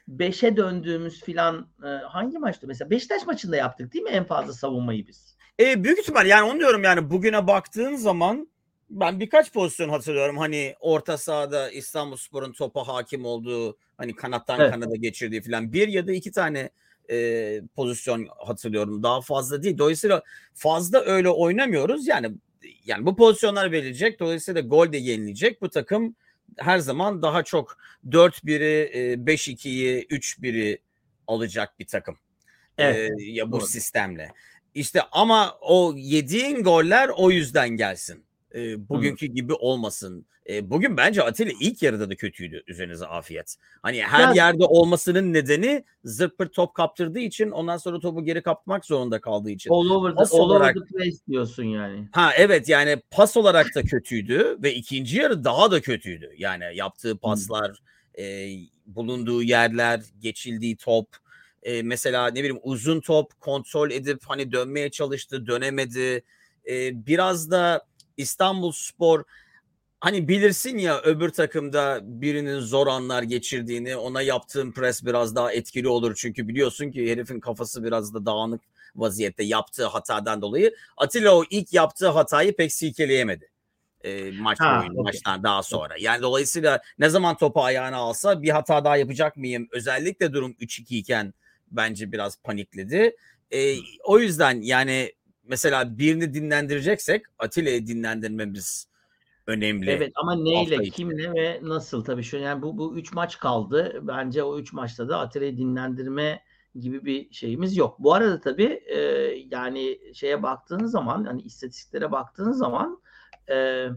5'e 0.09 0.57
döndüğümüz 0.57 1.21
filan 1.21 1.67
e, 1.83 1.87
hangi 1.87 2.37
maçtı? 2.39 2.67
Mesela 2.67 2.89
Beşiktaş 2.89 3.25
maçında 3.25 3.55
yaptık 3.55 3.93
değil 3.93 4.03
mi 4.03 4.11
en 4.11 4.23
fazla 4.23 4.53
savunmayı 4.53 5.07
biz? 5.07 5.34
E, 5.59 5.83
büyük 5.83 5.99
ihtimal 5.99 6.27
yani 6.27 6.51
onu 6.51 6.59
diyorum 6.59 6.83
yani 6.83 7.09
bugüne 7.09 7.47
baktığın 7.47 7.95
zaman 7.95 8.49
ben 8.89 9.19
birkaç 9.19 9.53
pozisyon 9.53 9.89
hatırlıyorum. 9.89 10.37
Hani 10.37 10.75
orta 10.79 11.17
sahada 11.17 11.71
İstanbulspor'un 11.71 12.51
topa 12.53 12.87
hakim 12.87 13.25
olduğu 13.25 13.77
hani 13.97 14.15
kanattan 14.15 14.59
Evet. 14.59 14.71
kanada 14.71 14.95
geçirdiği 14.95 15.41
falan 15.41 15.73
bir 15.73 15.87
ya 15.87 16.07
da 16.07 16.11
iki 16.13 16.31
tane 16.31 16.69
e, 17.11 17.61
pozisyon 17.75 18.27
hatırlıyorum. 18.45 19.03
Daha 19.03 19.21
fazla 19.21 19.63
değil. 19.63 19.77
Dolayısıyla 19.77 20.23
fazla 20.53 20.99
öyle 21.01 21.29
oynamıyoruz. 21.29 22.07
Yani 22.07 22.31
yani 22.85 23.05
bu 23.05 23.15
pozisyonlar 23.15 23.71
verilecek. 23.71 24.19
Dolayısıyla 24.19 24.61
gol 24.61 24.91
de 24.91 24.97
yenilecek. 24.97 25.61
Bu 25.61 25.69
takım 25.69 26.15
her 26.57 26.77
zaman 26.77 27.21
daha 27.21 27.43
çok 27.43 27.77
4-1'i, 28.09 28.89
e, 28.93 29.13
5-2'yi, 29.25 30.07
3-1'i 30.09 30.79
alacak 31.27 31.79
bir 31.79 31.87
takım. 31.87 32.17
Evet, 32.77 33.11
E, 33.19 33.23
ya 33.23 33.51
bu 33.51 33.59
doğru. 33.59 33.65
sistemle. 33.67 34.31
İşte 34.75 35.01
ama 35.11 35.57
o 35.61 35.93
yediğin 35.97 36.63
goller 36.63 37.09
o 37.17 37.31
yüzden 37.31 37.69
gelsin. 37.69 38.23
E, 38.55 38.89
bugünkü 38.89 39.25
gibi 39.25 39.53
olmasın. 39.53 40.25
E, 40.49 40.69
bugün 40.69 40.97
bence 40.97 41.23
Atilla 41.23 41.51
ilk 41.59 41.83
yarıda 41.83 42.09
da 42.09 42.15
kötüydü 42.15 42.63
üzerinize 42.67 43.05
afiyet. 43.05 43.55
Hani 43.81 44.03
her 44.03 44.19
Ya- 44.19 44.33
yerde 44.45 44.63
olmasının 44.65 45.33
nedeni 45.33 45.83
zırt 46.03 46.37
pırt 46.37 46.53
top 46.53 46.73
kaptırdığı 46.73 47.19
için 47.19 47.51
ondan 47.51 47.77
sonra 47.77 47.99
topu 47.99 48.23
geri 48.25 48.41
kaptırmak 48.41 48.85
zorunda 48.85 49.21
kaldığı 49.21 49.51
için. 49.51 49.69
All 49.69 49.89
over 49.89 50.09
the, 50.09 50.15
Pas 50.15 50.33
all 50.33 50.39
over 50.39 50.55
olarak- 50.55 50.75
the 50.75 50.97
place 50.97 51.17
diyorsun 51.29 51.63
yani. 51.63 52.09
Ha 52.11 52.31
evet 52.37 52.69
yani 52.69 53.01
pas 53.11 53.37
olarak 53.37 53.75
da 53.75 53.81
kötüydü 53.83 54.57
ve 54.63 54.73
ikinci 54.73 55.17
yarı 55.17 55.43
daha 55.43 55.71
da 55.71 55.81
kötüydü. 55.81 56.31
Yani 56.37 56.63
yaptığı 56.73 57.17
paslar, 57.17 57.79
e, 58.19 58.49
bulunduğu 58.85 59.43
yerler, 59.43 60.01
geçildiği 60.19 60.75
top, 60.77 61.07
e, 61.65 61.83
mesela 61.83 62.27
ne 62.27 62.35
bileyim 62.39 62.59
uzun 62.63 63.01
top 63.01 63.39
kontrol 63.39 63.91
edip 63.91 64.19
hani 64.27 64.51
dönmeye 64.51 64.91
çalıştı, 64.91 65.47
dönemedi. 65.47 66.23
E, 66.69 67.05
biraz 67.05 67.51
da 67.51 67.85
İstanbul 68.17 68.71
Spor 68.71 69.23
hani 69.99 70.27
bilirsin 70.27 70.77
ya 70.77 71.01
öbür 71.01 71.29
takımda 71.29 71.99
birinin 72.03 72.59
zor 72.59 72.87
anlar 72.87 73.23
geçirdiğini 73.23 73.95
ona 73.95 74.21
yaptığın 74.21 74.71
pres 74.71 75.05
biraz 75.05 75.35
daha 75.35 75.51
etkili 75.53 75.87
olur. 75.87 76.15
Çünkü 76.17 76.47
biliyorsun 76.47 76.91
ki 76.91 77.11
herifin 77.11 77.39
kafası 77.39 77.83
biraz 77.83 78.13
da 78.13 78.25
dağınık 78.25 78.61
vaziyette 78.95 79.43
yaptığı 79.43 79.85
hatadan 79.85 80.41
dolayı 80.41 80.75
Atilla 80.97 81.35
o 81.35 81.43
ilk 81.49 81.73
yaptığı 81.73 82.09
hatayı 82.09 82.55
pek 82.55 82.73
silkeleyemedi. 82.73 83.49
E, 84.03 84.31
maç 84.31 84.59
Ha, 84.59 84.79
boyunca, 84.79 84.93
okey. 84.93 85.03
maçtan 85.03 85.43
daha 85.43 85.63
sonra. 85.63 85.93
Yani 85.99 86.21
dolayısıyla 86.21 86.81
ne 86.99 87.09
zaman 87.09 87.37
topu 87.37 87.63
ayağına 87.63 87.97
alsa 87.97 88.41
bir 88.41 88.49
hata 88.49 88.85
daha 88.85 88.97
yapacak 88.97 89.37
mıyım? 89.37 89.67
Özellikle 89.71 90.33
durum 90.33 90.55
3-2 90.59 90.97
iken 90.97 91.33
bence 91.71 92.11
biraz 92.11 92.41
panikledi. 92.41 93.15
E, 93.51 93.75
o 94.03 94.19
yüzden 94.19 94.61
yani 94.61 95.13
mesela 95.43 95.97
birini 95.97 96.33
dinlendireceksek 96.33 97.25
Atilla'yı 97.39 97.87
dinlendirmemiz 97.87 98.87
önemli. 99.47 99.89
Evet 99.89 100.11
ama 100.15 100.35
neyle, 100.35 100.83
kimle 100.83 101.33
ve 101.33 101.59
nasıl 101.63 102.03
tabii 102.03 102.23
şu 102.23 102.37
yani 102.37 102.61
bu 102.61 102.77
bu 102.77 102.97
üç 102.97 103.13
maç 103.13 103.39
kaldı. 103.39 103.99
Bence 104.01 104.43
o 104.43 104.59
üç 104.59 104.73
maçta 104.73 105.09
da 105.09 105.19
Atilla'yı 105.19 105.57
dinlendirme 105.57 106.41
gibi 106.79 107.05
bir 107.05 107.33
şeyimiz 107.33 107.77
yok. 107.77 107.95
Bu 107.99 108.13
arada 108.13 108.39
tabii 108.39 108.83
e, 108.85 108.99
yani 109.51 109.99
şeye 110.13 110.43
baktığın 110.43 110.85
zaman 110.85 111.25
hani 111.25 111.41
istatistiklere 111.41 112.11
baktığın 112.11 112.51
zaman 112.51 113.01
e, 113.49 113.87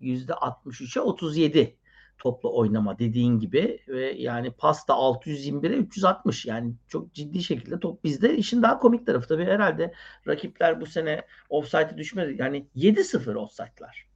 yüzde 0.00 0.32
63'e 0.32 1.00
37 1.00 1.76
topla 2.18 2.48
oynama 2.48 2.98
dediğin 2.98 3.38
gibi 3.38 3.80
ve 3.88 4.12
yani 4.12 4.50
pasta 4.50 4.92
621'e 4.92 5.76
360 5.76 6.46
yani 6.46 6.74
çok 6.88 7.14
ciddi 7.14 7.42
şekilde 7.42 7.80
top 7.80 8.04
bizde. 8.04 8.36
İşin 8.36 8.62
daha 8.62 8.78
komik 8.78 9.06
tarafı 9.06 9.28
tabii 9.28 9.44
herhalde 9.44 9.94
rakipler 10.26 10.80
bu 10.80 10.86
sene 10.86 11.22
offside'e 11.48 11.96
düşmedi. 11.96 12.36
Yani 12.38 12.66
7-0 12.76 13.34
offside'lar. 13.34 14.08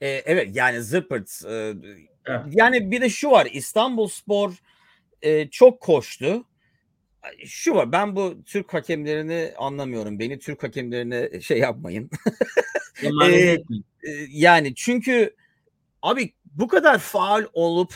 E, 0.00 0.08
evet 0.08 0.56
yani 0.56 0.82
zıpırt. 0.82 1.42
e, 1.48 1.74
Evet. 2.26 2.40
Yani 2.50 2.90
bir 2.90 3.00
de 3.00 3.08
şu 3.08 3.30
var 3.30 3.48
İstanbul 3.52 4.08
Spor 4.08 4.52
e, 5.22 5.48
çok 5.48 5.80
koştu. 5.80 6.44
Şu 7.44 7.74
var 7.74 7.92
ben 7.92 8.16
bu 8.16 8.44
Türk 8.44 8.74
hakemlerini 8.74 9.52
anlamıyorum. 9.58 10.18
Beni 10.18 10.38
Türk 10.38 10.62
hakemlerine 10.62 11.40
şey 11.40 11.58
yapmayın. 11.58 12.10
Etmeyin. 13.02 13.84
E, 14.02 14.10
yani 14.30 14.74
çünkü 14.74 15.34
abi 16.02 16.32
bu 16.56 16.68
kadar 16.68 16.98
faal 16.98 17.44
olup 17.52 17.94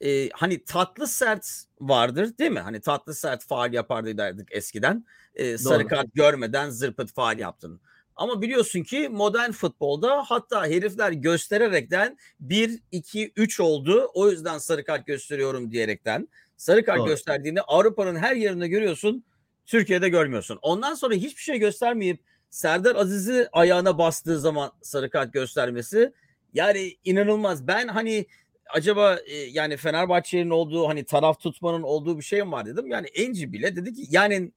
e, 0.00 0.28
hani 0.28 0.64
tatlı 0.64 1.06
sert 1.06 1.64
vardır 1.80 2.38
değil 2.38 2.50
mi? 2.50 2.60
Hani 2.60 2.80
tatlı 2.80 3.14
sert 3.14 3.44
faal 3.44 3.72
yapardı 3.72 4.18
derdik 4.18 4.48
eskiden. 4.50 5.06
E, 5.34 5.58
sarı 5.58 5.88
kart 5.88 6.14
görmeden 6.14 6.70
zırpıt 6.70 7.12
faal 7.12 7.38
yaptın. 7.38 7.80
Ama 8.16 8.42
biliyorsun 8.42 8.82
ki 8.82 9.08
modern 9.08 9.50
futbolda 9.50 10.24
hatta 10.26 10.66
herifler 10.66 11.12
göstererekten 11.12 12.18
1, 12.40 12.80
2, 12.92 13.32
3 13.36 13.60
oldu. 13.60 14.10
O 14.14 14.30
yüzden 14.30 14.58
sarı 14.58 14.84
kart 14.84 15.06
gösteriyorum 15.06 15.70
diyerekten. 15.70 16.28
Sarı 16.56 16.84
kart 16.84 16.98
Doğru. 16.98 17.08
gösterdiğini 17.08 17.60
Avrupa'nın 17.60 18.16
her 18.16 18.36
yerinde 18.36 18.68
görüyorsun. 18.68 19.24
Türkiye'de 19.66 20.08
görmüyorsun. 20.08 20.58
Ondan 20.62 20.94
sonra 20.94 21.14
hiçbir 21.14 21.42
şey 21.42 21.58
göstermeyip 21.58 22.20
Serdar 22.50 22.96
Aziz'i 22.96 23.48
ayağına 23.52 23.98
bastığı 23.98 24.40
zaman 24.40 24.72
sarı 24.82 25.10
kart 25.10 25.32
göstermesi 25.32 26.12
yani 26.54 26.96
inanılmaz. 27.04 27.66
Ben 27.66 27.88
hani 27.88 28.26
acaba 28.70 29.16
e, 29.26 29.36
yani 29.36 29.76
Fenerbahçe'nin 29.76 30.50
olduğu 30.50 30.88
hani 30.88 31.04
taraf 31.04 31.40
tutmanın 31.40 31.82
olduğu 31.82 32.18
bir 32.18 32.24
şey 32.24 32.42
mi 32.42 32.52
var 32.52 32.66
dedim. 32.66 32.86
Yani 32.86 33.06
Enci 33.06 33.52
bile 33.52 33.76
dedi 33.76 33.94
ki 33.94 34.02
yani 34.10 34.52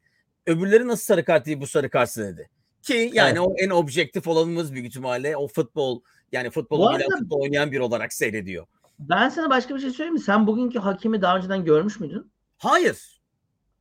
öbürleri 0.45 0.88
nasıl 0.88 1.03
sarı 1.05 1.25
kart 1.25 1.45
değil 1.45 1.62
bu 1.62 1.67
sarı 1.67 1.89
kartsı 1.89 2.23
dedi. 2.23 2.49
Ki 2.81 3.12
yani 3.13 3.29
Evet. 3.29 3.39
o 3.39 3.55
en 3.57 3.69
objektif 3.69 4.27
olanımız 4.27 4.73
büyük 4.73 4.88
ihtimalle 4.88 5.38
o 5.38 5.47
futbol 5.47 6.01
yani 6.31 6.49
futbolu 6.49 6.88
arada- 6.88 7.17
futbol 7.17 7.41
oynayan 7.41 7.71
bir 7.71 7.79
olarak 7.79 8.13
seyrediyor. 8.13 8.65
Ben 8.99 9.29
sana 9.29 9.49
başka 9.49 9.75
bir 9.75 9.79
şey 9.79 9.89
söyleyeyim 9.89 10.13
mi? 10.13 10.19
Sen 10.19 10.47
bugünkü 10.47 10.79
hakemi 10.79 11.21
daha 11.21 11.38
önceden 11.38 11.65
görmüş 11.65 11.99
müydün? 11.99 12.31
Hayır. 12.57 13.21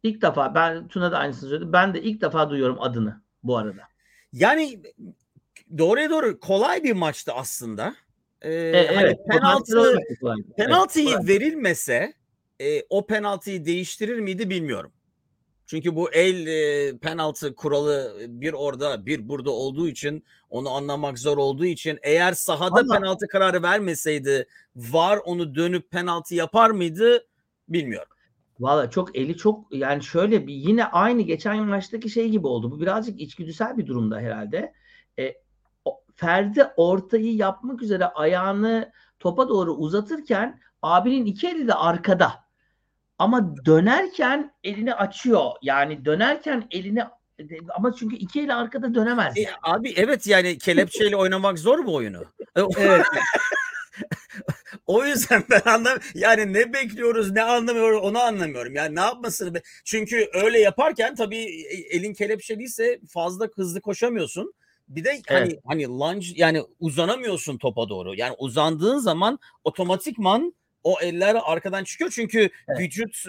İlk 0.03 0.23
defa 0.23 0.55
ben 0.55 0.89
Tuna 0.89 1.13
da 1.13 1.19
aynısını 1.19 1.49
söyledi. 1.51 1.73
Ben 1.73 1.95
de 1.95 2.03
ilk 2.03 2.21
defa 2.21 2.51
duyuyorum 2.51 2.77
adını 2.81 3.23
bu 3.43 3.57
arada. 3.59 3.83
Yani 4.33 4.83
doğruya 5.79 6.11
doğru 6.11 6.41
kolay 6.41 6.85
bir 6.85 6.93
maçtı 6.93 7.33
aslında. 7.33 7.95
Ee, 8.47 8.53
E, 8.55 8.87
hani 8.95 9.07
evet. 9.07 9.19
penaltı 9.31 9.99
penaltıyı 10.57 11.09
Evet, 11.17 11.29
verilmese 11.29 12.13
e, 12.61 12.83
o 12.91 13.07
penaltıyı 13.07 13.65
değiştirir 13.65 14.19
miydi 14.19 14.51
bilmiyorum. 14.51 14.93
Çünkü 15.67 15.97
bu 15.97 16.11
el 16.11 16.47
e, 16.47 16.99
penaltı 16.99 17.55
kuralı 17.55 18.17
bir 18.29 18.53
orada 18.53 19.07
bir 19.07 19.29
burada 19.29 19.51
olduğu 19.51 19.89
için 19.89 20.25
onu 20.51 20.71
anlamak 20.71 21.19
zor 21.19 21.39
olduğu 21.39 21.65
için 21.65 21.99
eğer 22.03 22.33
sahada 22.33 22.81
Ama- 22.81 22.95
penaltı 22.95 23.29
kararı 23.29 23.63
vermeseydi 23.63 24.47
var 24.77 25.21
onu 25.25 25.55
dönüp 25.55 25.91
penaltı 25.91 26.35
yapar 26.35 26.71
mıydı 26.71 27.27
bilmiyorum. 27.69 28.13
Valla 28.61 28.91
çok 28.91 29.17
eli 29.17 29.37
çok 29.37 29.75
yani 29.75 30.03
şöyle 30.03 30.47
bir 30.47 30.55
yine 30.55 30.85
aynı 30.85 31.23
geçen 31.23 31.65
maçtaki 31.65 32.11
şey 32.11 32.29
gibi 32.29 32.47
oldu. 32.47 32.71
Bu 32.71 32.81
birazcık 32.81 33.21
içgüdüsel 33.21 33.79
bir 33.79 33.87
durumda 33.87 34.21
herhalde. 34.21 34.73
Ferdi 36.17 36.65
ortayı 36.77 37.35
yapmak 37.37 37.83
üzere 37.83 38.05
ayağını 38.05 38.93
topa 39.21 39.49
doğru 39.49 39.73
uzatırken 39.73 40.61
abinin 40.83 41.27
iki 41.27 41.49
eli 41.49 41.69
de 41.69 41.75
arkada. 41.75 42.33
Ama 43.19 43.57
dönerken 43.67 44.55
elini 44.65 44.95
açıyor. 44.95 45.51
Yani 45.63 46.05
dönerken 46.05 46.67
elini 46.71 47.05
ama 47.75 47.93
çünkü 47.95 48.17
iki 48.17 48.41
eli 48.41 48.55
arkada 48.55 48.95
dönemez. 48.95 49.39
E, 49.39 49.47
abi 49.63 49.93
evet 49.97 50.27
yani 50.27 50.59
kelepçeyle 50.59 51.17
oynamak 51.17 51.59
zor 51.59 51.87
bu 51.87 51.95
oyunu. 51.95 52.25
E, 52.57 52.63
o- 52.63 52.71
Evet. 52.79 53.07
O 54.87 55.05
yüzden 55.05 55.45
ben 55.51 55.61
anlam 55.65 55.99
yani 56.15 56.53
ne 56.53 56.73
bekliyoruz 56.73 57.31
ne 57.33 57.43
anlamıyoruz 57.43 58.01
onu 58.03 58.19
anlamıyorum. 58.19 58.75
Yani 58.75 58.97
ne 58.97 59.01
yapmasını 59.01 59.55
be- 59.55 59.63
çünkü 59.85 60.29
öyle 60.35 60.59
yaparken 60.61 61.15
tabii 61.15 61.45
e- 61.45 61.97
elin 61.97 62.15
kelepçeliyse 62.15 63.01
fazla 63.09 63.49
hızlı 63.57 63.81
koşamıyorsun. 63.81 64.53
Bir 64.89 65.05
de 65.05 65.23
hani 65.29 65.59
hani 65.67 65.87
lunge 65.87 66.27
yani 66.35 66.63
uzanamıyorsun 66.81 67.59
topa 67.59 67.89
doğru. 67.89 68.15
Yani 68.15 68.35
uzandığın 68.39 68.99
zaman 68.99 69.39
otomatikman 69.65 70.55
o 70.85 71.01
eller 71.01 71.37
arkadan 71.45 71.85
çıkıyor 71.85 72.11
çünkü 72.15 72.39
Evet. 72.69 72.81
vücut 72.81 73.25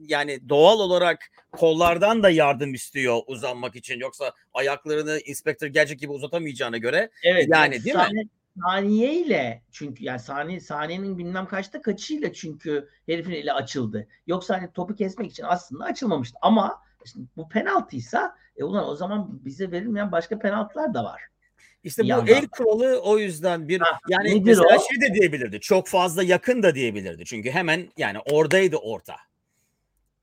yani 0.00 0.48
doğal 0.48 0.80
olarak 0.80 1.30
kollardan 1.52 2.22
da 2.22 2.30
yardım 2.30 2.74
istiyor 2.74 3.20
uzanmak 3.26 3.76
için. 3.76 3.98
Yoksa 4.00 4.32
ayaklarını 4.54 5.20
Inspector 5.24 5.66
Gadget 5.66 6.00
gibi 6.00 6.12
uzatamayacağına 6.12 6.78
göre 6.78 7.10
Evet. 7.22 7.48
Yani 7.48 7.84
değil 7.84 7.96
mi? 7.96 8.02
saniye, 8.02 8.24
Saniyeyle 8.60 9.62
çünkü 9.72 10.04
yani 10.04 10.20
saniye 10.20 10.60
saniyenin 10.60 11.18
bilmem 11.18 11.46
kaçta 11.46 11.82
kaçıyla 11.82 12.32
çünkü 12.32 12.88
herifin 13.06 13.32
eli 13.32 13.52
açıldı. 13.52 14.08
Yoksa 14.26 14.54
hani 14.54 14.72
topu 14.72 14.94
kesmek 14.94 15.30
için 15.30 15.44
aslında 15.46 15.84
açılmamıştı. 15.84 16.38
Ama 16.42 16.82
şimdi 17.12 17.26
bu 17.36 17.48
penaltıysa 17.48 18.36
e 18.56 18.64
ulan 18.64 18.88
o 18.88 18.96
zaman 18.96 19.40
bize 19.44 19.70
verilmeyen 19.70 20.12
başka 20.12 20.38
penaltılar 20.38 20.94
da 20.94 21.04
var. 21.04 21.22
İşte 21.84 22.02
Bir 22.02 22.06
bu 22.06 22.10
yandan. 22.10 22.26
el 22.34 22.48
kuralı 22.48 23.00
o 23.02 23.18
yüzden 23.18 23.68
bir 23.68 23.80
Ha, 23.80 23.98
yani 24.08 24.42
mesela 24.44 24.76
o? 24.76 24.80
şey 24.92 25.00
de 25.00 25.14
diyebilirdi. 25.14 25.60
Çok 25.60 25.88
fazla 25.88 26.22
yakın 26.22 26.62
da 26.62 26.74
diyebilirdi. 26.74 27.24
Çünkü 27.24 27.50
hemen 27.50 27.88
yani 27.96 28.18
oradaydı 28.32 28.76
orta. 28.76 29.14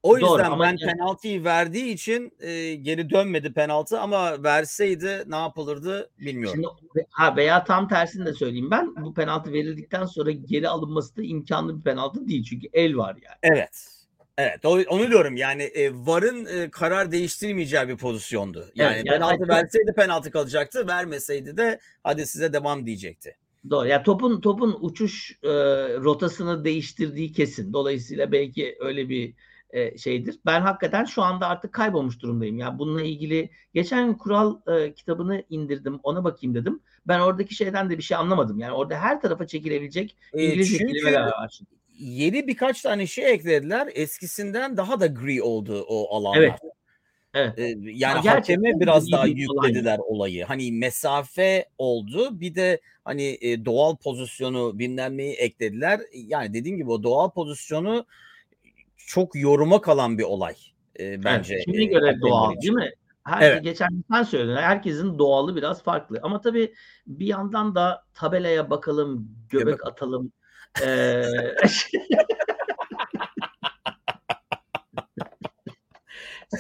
O 0.03 0.19
Doğru, 0.19 0.31
yüzden 0.41 0.59
ben 0.59 0.65
yani- 0.65 0.79
penaltıyı 0.79 1.43
verdiği 1.43 1.93
için 1.93 2.31
e, 2.39 2.75
geri 2.75 3.09
dönmedi 3.09 3.53
penaltı 3.53 3.99
ama 3.99 4.43
verseydi 4.43 5.23
ne 5.27 5.35
yapılırdı 5.35 6.09
bilmiyorum. 6.19 6.61
Şimdi 6.93 7.07
ha 7.09 7.35
veya 7.35 7.63
tam 7.63 7.87
tersini 7.87 8.25
de 8.25 8.33
söyleyeyim 8.33 8.71
ben. 8.71 8.95
Bu 8.95 9.13
penaltı 9.13 9.53
verildikten 9.53 10.05
sonra 10.05 10.31
geri 10.31 10.69
alınması 10.69 11.17
da 11.17 11.21
imkanlı 11.23 11.77
bir 11.77 11.83
penaltı 11.83 12.27
değil. 12.27 12.43
Çünkü 12.43 12.67
el 12.73 12.97
var 12.97 13.15
yani. 13.23 13.37
Evet. 13.57 13.87
Evet 14.39 14.65
onu 14.65 15.09
diyorum 15.09 15.37
yani 15.37 15.63
e, 15.63 15.91
VAR'ın 15.93 16.45
e, 16.45 16.69
karar 16.69 17.11
değiştirmeyeceği 17.11 17.87
bir 17.87 17.97
pozisyondu. 17.97 18.65
Yani, 18.75 18.93
Evet, 18.95 19.05
yani 19.05 19.19
penaltı 19.19 19.47
verseydi 19.47 19.93
penaltı 19.95 20.31
kalacaktı, 20.31 20.87
vermeseydi 20.87 21.57
de 21.57 21.79
hadi 22.03 22.25
size 22.25 22.53
devam 22.53 22.85
diyecekti. 22.85 23.35
Doğru. 23.69 23.87
Yani 23.87 24.03
topun 24.03 24.41
topun 24.41 24.77
uçuş 24.81 25.37
e, 25.43 25.49
rotasını 25.97 26.65
değiştirdiği 26.65 27.31
kesin. 27.31 27.73
Dolayısıyla 27.73 28.31
belki 28.31 28.77
öyle 28.79 29.09
bir 29.09 29.33
e, 29.69 29.97
şeydir. 29.97 30.39
Ben 30.45 30.61
hakikaten 30.61 31.05
şu 31.05 31.21
anda 31.21 31.47
artık 31.47 31.73
kaybolmuş 31.73 32.19
durumdayım. 32.21 32.57
Yani 32.57 32.79
bununla 32.79 33.01
ilgili 33.01 33.49
geçen 33.73 34.17
kural 34.17 34.57
e, 34.67 34.93
kitabını 34.93 35.43
indirdim. 35.49 35.99
Ona 36.03 36.23
bakayım 36.23 36.55
dedim. 36.55 36.79
Ben 37.07 37.19
oradaki 37.19 37.55
şeyden 37.55 37.89
de 37.89 37.97
bir 37.97 38.03
şey 38.03 38.17
anlamadım. 38.17 38.59
Yani 38.59 38.73
orada 38.73 38.95
her 38.95 39.21
tarafa 39.21 39.47
çekilebilecek 39.47 40.17
E, 40.33 40.45
İngilizce 40.45 40.77
çünkü 40.77 40.93
kelimeler 40.93 41.21
var. 41.21 41.49
şimdi. 41.57 41.78
Yeni 41.99 42.47
birkaç 42.47 42.81
tane 42.81 43.07
şey 43.07 43.31
eklediler. 43.31 43.89
Eskisinden 43.95 44.77
daha 44.77 44.99
da 44.99 45.07
gri 45.07 45.41
oldu 45.41 45.85
o 45.87 46.15
alanlar. 46.15 46.41
Evet. 46.41 46.53
Evet. 47.33 47.59
Ee, 47.59 47.63
yani 47.83 48.21
gerçekten 48.23 48.35
hakeme 48.35 48.79
biraz 48.79 49.11
daha 49.11 49.25
bir 49.25 49.47
olay. 49.47 49.69
yüklediler 49.69 49.99
olayı. 49.99 50.45
Hani 50.45 50.71
mesafe 50.71 51.65
oldu. 51.77 52.39
Bir 52.39 52.55
de 52.55 52.81
hani 53.05 53.37
e, 53.41 53.65
doğal 53.65 53.95
pozisyonu 53.95 54.79
bilmem 54.79 55.17
neyi 55.17 55.33
eklediler. 55.33 55.99
Yani 56.13 56.53
dediğim 56.53 56.77
gibi 56.77 56.91
o 56.91 57.03
doğal 57.03 57.31
pozisyonu 57.31 58.05
çok 58.97 59.35
yoruma 59.35 59.81
kalan 59.81 60.17
bir 60.17 60.23
olay. 60.23 60.55
e, 60.99 61.23
bence. 61.23 61.53
Evet, 61.55 61.65
kime 61.65 61.83
e, 61.83 61.85
göre 61.85 62.05
hakemler 62.05 62.21
doğal 62.21 62.51
için. 62.53 62.61
değil 62.61 62.73
mi? 62.73 62.91
Her, 63.23 63.51
Evet. 63.51 63.63
Geçen 63.63 64.03
sen 64.11 64.23
söyledin. 64.23 64.55
Herkesin 64.55 65.19
doğalı 65.19 65.55
biraz 65.55 65.83
farklı. 65.83 66.19
Ama 66.23 66.41
tabii 66.41 66.73
bir 67.07 67.25
yandan 67.25 67.75
da 67.75 68.03
tabelaya 68.13 68.69
bakalım, 68.69 69.31
göbek, 69.49 69.65
Göbek. 69.65 69.87
atalım. 69.87 70.31
Ee, 70.83 71.23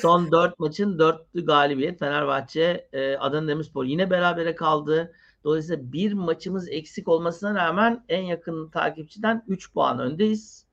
Son 0.01 0.31
dört 0.31 0.59
maçın 0.59 0.99
dörtlü 0.99 1.45
galibiyet. 1.45 1.99
Fenerbahçe 1.99 2.87
e, 2.93 3.17
Adana 3.17 3.47
Demirspor 3.47 3.85
yine 3.85 4.09
berabere 4.09 4.55
kaldı. 4.55 5.13
Dolayısıyla 5.43 5.91
bir 5.93 6.13
maçımız 6.13 6.69
eksik 6.69 7.07
olmasına 7.07 7.55
rağmen 7.55 8.05
en 8.09 8.21
yakın 8.21 8.69
takipçiden 8.69 9.43
3 9.47 9.73
puan 9.73 9.99
öndeyiz. 9.99 10.65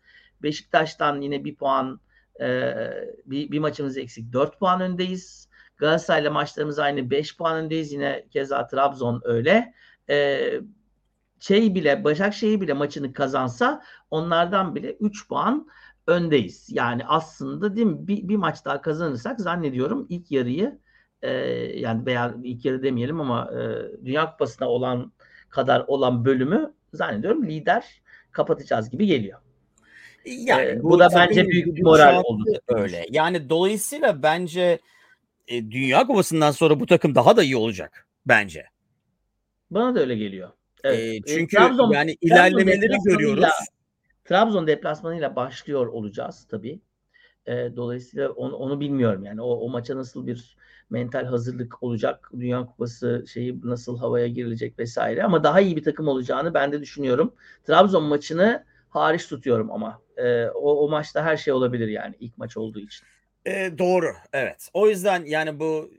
Beşiktaş'tan 0.43 1.21
yine 1.21 1.45
bir 1.45 1.57
puan 1.57 2.01
e, 2.41 2.75
bir, 3.27 3.51
bir 3.51 3.59
maçımız 3.59 3.97
eksik 3.97 4.33
4 4.33 4.59
puan 4.59 4.81
öndeyiz. 4.81 5.49
Galatasaray'la 5.77 6.31
maçlarımız 6.31 6.79
aynı 6.79 7.11
5 7.11 7.37
puan 7.37 7.57
öndeyiz. 7.57 7.93
Yine 7.93 8.27
keza 8.31 8.67
Trabzon 8.67 9.21
öyle. 9.25 9.75
E, 10.11 10.51
şey 11.41 11.75
bile 11.75 12.05
Başakşehir 12.05 12.61
bile 12.61 12.73
maçını 12.73 13.13
kazansa 13.13 13.83
onlardan 14.11 14.75
bile 14.75 14.93
3 14.93 15.29
puan 15.29 15.69
öndeyiz. 16.07 16.69
Yani 16.71 17.07
aslında 17.07 17.77
değil 17.77 17.87
mi 17.87 18.09
bir, 18.09 18.29
bir 18.29 18.37
maç 18.37 18.65
daha 18.65 18.81
kazanırsak 18.81 19.41
zannediyorum 19.41 20.07
ilk 20.09 20.31
yarıyı 20.31 20.79
e, 21.23 21.31
yani 21.79 22.07
veya 22.07 22.35
ilk 22.43 22.65
yarı 22.65 22.83
demeyelim 22.83 23.21
ama 23.21 23.51
e, 23.53 23.61
Dünya 24.05 24.31
Kupası'na 24.31 24.69
olan 24.69 25.13
kadar 25.49 25.85
olan 25.87 26.25
bölümü 26.25 26.75
zannediyorum 26.93 27.47
lider 27.47 28.03
kapatacağız 28.33 28.91
gibi 28.91 29.07
geliyor. 29.07 29.41
Yani 30.27 30.63
Ee, 30.63 30.83
bu 30.83 30.99
da 30.99 31.09
tabii 31.09 31.29
bence 31.29 31.49
büyük 31.49 31.77
bir 31.77 31.83
moral 31.83 32.23
oldu. 32.25 32.45
Öyle. 32.69 33.07
Yani 33.11 33.49
dolayısıyla 33.51 34.23
bence 34.23 34.79
e, 35.49 35.71
Dünya 35.71 36.07
Kupası'ndan 36.07 36.51
sonra 36.51 36.81
bu 36.81 36.87
takım 36.87 37.15
daha 37.15 37.37
da 37.37 37.43
iyi 37.43 37.57
olacak 37.57 38.07
bence. 38.27 38.67
Bana 39.71 39.95
da 39.95 40.01
öyle 40.01 40.17
geliyor. 40.17 40.51
Evet. 40.87 40.99
E, 40.99 41.17
E, 41.17 41.23
çünkü 41.23 41.57
Trabzon- 41.57 41.95
yani 41.95 42.17
ilerlemeleri 42.21 42.97
görüyoruz. 43.05 43.45
Trabzon 44.25 44.67
deplasmanıyla 44.67 45.37
başlıyor 45.37 45.87
olacağız 45.87 46.47
tabii. 46.51 46.81
E, 47.47 47.53
dolayısıyla 47.77 48.31
onu, 48.31 48.57
onu 48.57 48.81
bilmiyorum 48.81 49.25
yani 49.25 49.43
o, 49.43 49.47
o 49.47 49.69
maça 49.69 49.97
nasıl 49.97 50.27
bir 50.27 50.57
mental 50.91 51.25
hazırlık 51.25 51.83
olacak, 51.83 52.31
Dünya 52.39 52.67
Kupası 52.67 53.25
şeyi 53.33 53.61
nasıl 53.65 53.99
havaya 53.99 54.27
girilecek 54.27 54.79
vesaire 54.79 55.23
ama 55.25 55.45
daha 55.45 55.61
iyi 55.61 55.77
bir 55.77 55.83
takım 55.85 56.09
olacağını 56.09 56.55
ben 56.55 56.73
de 56.73 56.81
düşünüyorum. 56.81 57.35
Trabzon 57.65 58.05
maçını 58.05 58.65
hariç 58.91 59.27
tutuyorum 59.29 59.71
ama 59.71 60.03
E, 60.17 60.47
o, 60.47 60.85
o 60.85 60.89
maçta 60.89 61.25
her 61.25 61.37
şey 61.37 61.53
olabilir 61.53 61.89
yani 61.89 62.15
ilk 62.21 62.39
maç 62.39 62.57
olduğu 62.57 62.81
için. 62.81 63.07
E, 63.47 63.79
doğru. 63.79 64.07
Evet. 64.33 64.69
O 64.75 64.89
yüzden 64.89 65.25
yani 65.25 65.61
bu 65.61 65.91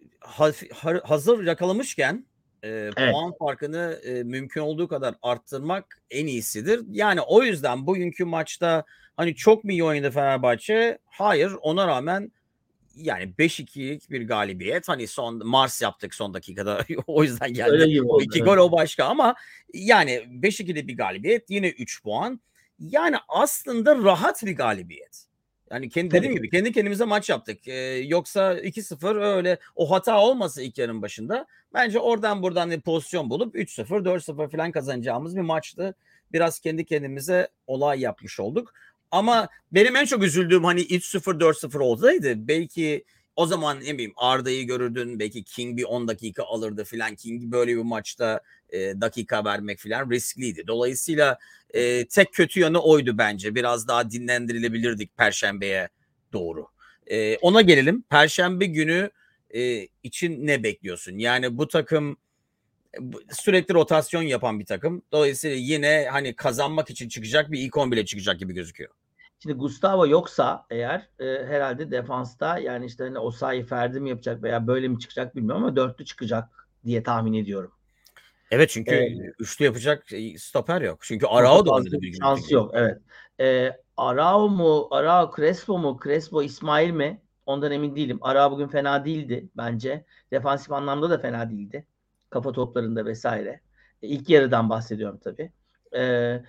hazır 1.03 1.43
yakalamışken 1.43 2.25
e, 2.63 2.69
Evet. 2.69 3.11
puan 3.11 3.33
farkını 3.39 3.99
e, 4.03 4.23
mümkün 4.23 4.61
olduğu 4.61 4.87
kadar 4.87 5.15
arttırmak 5.21 6.01
en 6.11 6.27
iyisidir. 6.27 6.81
Yani 6.91 7.21
o 7.21 7.43
yüzden 7.43 7.87
bugünkü 7.87 8.25
maçta 8.25 8.83
hani 9.17 9.35
çok 9.35 9.63
mu 9.63 9.71
iyi 9.71 9.83
oynadı 9.83 10.11
Fenerbahçe? 10.11 10.97
Hayır. 11.05 11.51
Ona 11.61 11.87
rağmen 11.87 12.31
yani 12.95 13.33
5-2'lik 13.39 14.11
bir 14.11 14.27
galibiyet. 14.27 14.89
Hani 14.89 15.07
son 15.07 15.47
Mars 15.47 15.81
yaptık 15.81 16.15
son 16.15 16.33
dakikada. 16.33 16.85
o 17.07 17.23
yüzden 17.23 17.53
geldi. 17.53 17.71
Öyle 17.71 18.01
O 18.01 18.21
iki 18.21 18.41
gol 18.41 18.57
o 18.57 18.71
başka 18.71 19.05
ama 19.05 19.35
yani 19.73 20.11
5-2'de 20.11 20.87
bir 20.87 20.97
galibiyet 20.97 21.49
yine 21.49 21.69
3 21.69 22.03
puan. 22.03 22.41
Yani 22.79 23.15
aslında 23.27 23.95
rahat 23.95 24.45
bir 24.45 24.55
galibiyet. 24.55 25.27
Yani 25.71 25.89
kendi 25.89 26.09
Tabii. 26.09 26.17
dediğim 26.17 26.35
gibi 26.35 26.49
kendi 26.49 26.71
kendimize 26.71 27.05
maç 27.05 27.29
yaptık. 27.29 27.67
Ee, 27.67 27.73
yoksa 28.05 28.53
2-0 28.53 29.35
öyle 29.35 29.57
o 29.75 29.91
hata 29.91 30.19
olmasa 30.19 30.61
ilk 30.61 30.77
yarının 30.77 31.01
başında 31.01 31.47
bence 31.73 31.99
oradan 31.99 32.43
buradan 32.43 32.71
bir 32.71 32.81
pozisyon 32.81 33.29
bulup 33.29 33.55
3-0 33.55 34.05
4-0 34.05 34.49
falan 34.51 34.71
kazanacağımız 34.71 35.35
bir 35.35 35.41
maçtı. 35.41 35.95
Biraz 36.33 36.59
kendi 36.59 36.85
kendimize 36.85 37.47
olay 37.67 37.99
yapmış 37.99 38.39
olduk. 38.39 38.73
Ama 39.11 39.47
benim 39.71 39.95
en 39.95 40.05
çok 40.05 40.23
üzüldüğüm 40.23 40.63
hani 40.63 40.81
3-0 40.81 41.39
4-0 41.39 41.79
olsaydı 41.79 42.47
belki 42.47 43.05
o 43.37 43.45
zaman 43.45 43.79
ne 43.79 43.93
bileyim 43.93 44.13
Arda'yı 44.15 44.67
görürdün. 44.67 45.19
Belki 45.19 45.43
King 45.43 45.77
bir 45.77 45.83
10 45.83 46.07
dakika 46.07 46.43
alırdı 46.43 46.83
filan. 46.83 47.15
King 47.15 47.43
böyle 47.43 47.77
bir 47.77 47.81
maçta 47.81 48.41
e, 48.69 48.79
dakika 48.79 49.45
vermek 49.45 49.79
filan 49.79 50.11
riskliydi. 50.11 50.63
Dolayısıyla 50.67 51.37
e, 51.73 52.07
tek 52.07 52.33
kötü 52.33 52.59
yanı 52.59 52.81
oydu 52.81 53.17
bence. 53.17 53.55
Biraz 53.55 53.87
daha 53.87 54.11
dinlendirilebilirdik 54.11 55.17
Perşembe'ye 55.17 55.89
doğru. 56.33 56.67
E, 57.07 57.37
ona 57.37 57.61
gelelim. 57.61 58.01
Perşembe 58.01 58.65
günü 58.65 59.09
e, 59.49 59.87
için 60.03 60.47
ne 60.47 60.63
bekliyorsun? 60.63 61.17
Yani 61.17 61.57
bu 61.57 61.67
takım 61.67 62.17
sürekli 63.31 63.73
rotasyon 63.73 64.21
yapan 64.21 64.59
bir 64.59 64.65
takım. 64.65 65.01
Dolayısıyla 65.11 65.57
yine 65.57 66.07
hani 66.11 66.35
kazanmak 66.35 66.89
için 66.89 67.09
çıkacak 67.09 67.51
bir 67.51 67.59
ilk 67.59 67.73
11'e 67.73 68.05
çıkacak 68.05 68.39
gibi 68.39 68.53
gözüküyor. 68.53 68.91
Şimdi 69.39 69.55
Gustavo 69.55 70.07
yoksa 70.07 70.65
eğer 70.69 71.09
e, 71.19 71.25
herhalde 71.25 71.91
defansta 71.91 72.59
yani 72.59 72.85
işte 72.85 73.03
hani 73.03 73.19
Osayi 73.19 73.65
Ferdi 73.65 73.99
mi 73.99 74.09
yapacak 74.09 74.43
veya 74.43 74.67
böyle 74.67 74.87
mi 74.87 74.99
çıkacak 74.99 75.35
bilmiyorum 75.35 75.63
ama 75.63 75.75
dörtlü 75.75 76.05
çıkacak 76.05 76.49
diye 76.85 77.03
tahmin 77.03 77.33
ediyorum. 77.33 77.71
Evet 78.51 78.69
çünkü 78.69 78.95
ee, 78.95 79.33
üçlü 79.39 79.65
yapacak 79.65 80.05
stoper 80.37 80.81
yok. 80.81 80.99
Çünkü 81.01 81.25
Arao 81.25 81.65
da 81.65 81.71
oynadı 81.71 82.01
bir 82.01 82.13
Şans 82.13 82.51
yok 82.51 82.71
evet. 82.73 82.97
Ee, 83.39 83.77
Arao 83.97 84.49
mu, 84.49 84.87
Arao 84.91 85.31
Crespo 85.35 85.77
mu, 85.77 85.99
Crespo 86.03 86.43
İsmail 86.43 86.91
mi? 86.91 87.21
Ondan 87.45 87.71
emin 87.71 87.95
değilim. 87.95 88.19
Arao 88.21 88.51
bugün 88.51 88.67
fena 88.67 89.05
değildi 89.05 89.49
bence. 89.57 90.05
Defansif 90.31 90.71
anlamda 90.71 91.09
da 91.09 91.17
fena 91.17 91.49
değildi. 91.49 91.85
Kafa 92.29 92.51
toplarında 92.51 93.05
vesaire. 93.05 93.61
E, 94.01 94.07
ilk 94.07 94.29
yarıdan 94.29 94.69
bahsediyorum 94.69 95.19
tabii. 95.23 95.51
Ee, 95.95 96.41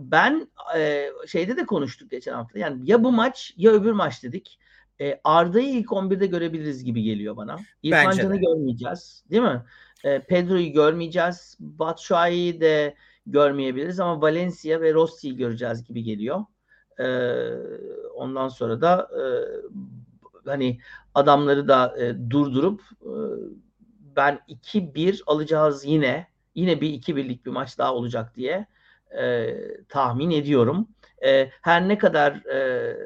ben 0.00 0.48
e, 0.76 1.08
şeyde 1.26 1.56
de 1.56 1.66
konuştuk 1.66 2.10
geçen 2.10 2.32
hafta. 2.32 2.58
Yani 2.58 2.90
ya 2.90 3.04
bu 3.04 3.12
maç 3.12 3.54
ya 3.56 3.72
öbür 3.72 3.92
maç 3.92 4.22
dedik. 4.22 4.58
E, 5.00 5.20
Arda'yı 5.24 5.68
ilk 5.68 5.88
11'de 5.88 6.26
görebiliriz 6.26 6.84
gibi 6.84 7.02
geliyor 7.02 7.36
bana. 7.36 7.58
İrfan 7.82 8.10
Can'ı 8.10 8.36
görmeyeceğiz. 8.36 9.24
Değil 9.30 9.42
mi? 9.42 9.62
E, 10.04 10.18
Pedro'yu 10.18 10.72
görmeyeceğiz. 10.72 11.56
Batshuayi'yi 11.60 12.60
de 12.60 12.94
görmeyebiliriz 13.26 14.00
ama 14.00 14.22
Valencia 14.22 14.80
ve 14.80 14.94
Rossi'yi 14.94 15.36
göreceğiz 15.36 15.84
gibi 15.84 16.02
geliyor. 16.02 16.44
E, 16.98 17.06
ondan 18.14 18.48
sonra 18.48 18.80
da 18.80 19.08
e, 19.18 19.24
hani 20.50 20.78
adamları 21.14 21.68
da 21.68 21.98
e, 21.98 22.30
durdurup 22.30 22.80
e, 23.02 23.12
ben 24.16 24.40
2-1 24.48 25.22
alacağız 25.26 25.84
yine. 25.84 26.26
Yine 26.54 26.80
bir 26.80 26.90
2-1'lik 26.90 27.46
bir 27.46 27.50
maç 27.50 27.78
daha 27.78 27.94
olacak 27.94 28.36
diye 28.36 28.66
e, 29.18 29.56
tahmin 29.88 30.30
ediyorum. 30.30 30.88
E, 31.24 31.50
her 31.62 31.88
ne 31.88 31.98
kadar 31.98 32.32
e, 32.32 32.96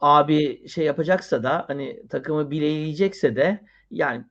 abi 0.00 0.68
şey 0.68 0.84
yapacaksa 0.84 1.42
da 1.42 1.64
hani 1.68 2.06
takımı 2.08 2.50
bileyleyecekse 2.50 3.36
de 3.36 3.64
yani, 3.90 4.24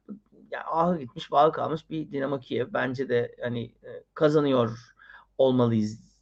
yani 0.52 0.64
ahı 0.64 1.00
gitmiş 1.00 1.32
bağı 1.32 1.52
kalmış 1.52 1.90
bir 1.90 2.12
Dinamo 2.12 2.40
Kiev 2.40 2.68
bence 2.74 3.10
de 3.10 3.36
hani 3.42 3.64
e, 3.64 4.04
kazanıyor 4.14 4.94
olmalıyız 5.38 6.14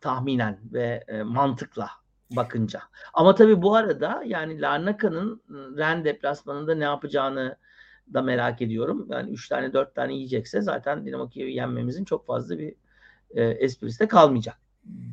tahminen 0.00 0.60
ve 0.72 1.04
e, 1.08 1.22
mantıkla 1.22 1.90
bakınca. 2.30 2.82
Ama 3.14 3.34
tabii 3.34 3.62
bu 3.62 3.74
arada 3.74 4.22
yani 4.26 4.60
Larnaka'nın 4.60 5.42
Ren 5.76 6.04
deplasmanında 6.04 6.74
ne 6.74 6.84
yapacağını 6.84 7.56
da 8.14 8.22
merak 8.22 8.62
ediyorum. 8.62 9.06
Yani 9.10 9.30
3 9.30 9.48
tane 9.48 9.72
4 9.72 9.94
tane 9.94 10.14
yiyecekse 10.14 10.60
zaten 10.60 11.06
Dinamo 11.06 11.28
Kiev'i 11.28 11.54
yenmemizin 11.54 12.04
çok 12.04 12.26
fazla 12.26 12.58
bir 12.58 12.74
e, 13.30 13.44
esprisi 13.44 14.00
de 14.00 14.08
kalmayacak 14.08 14.56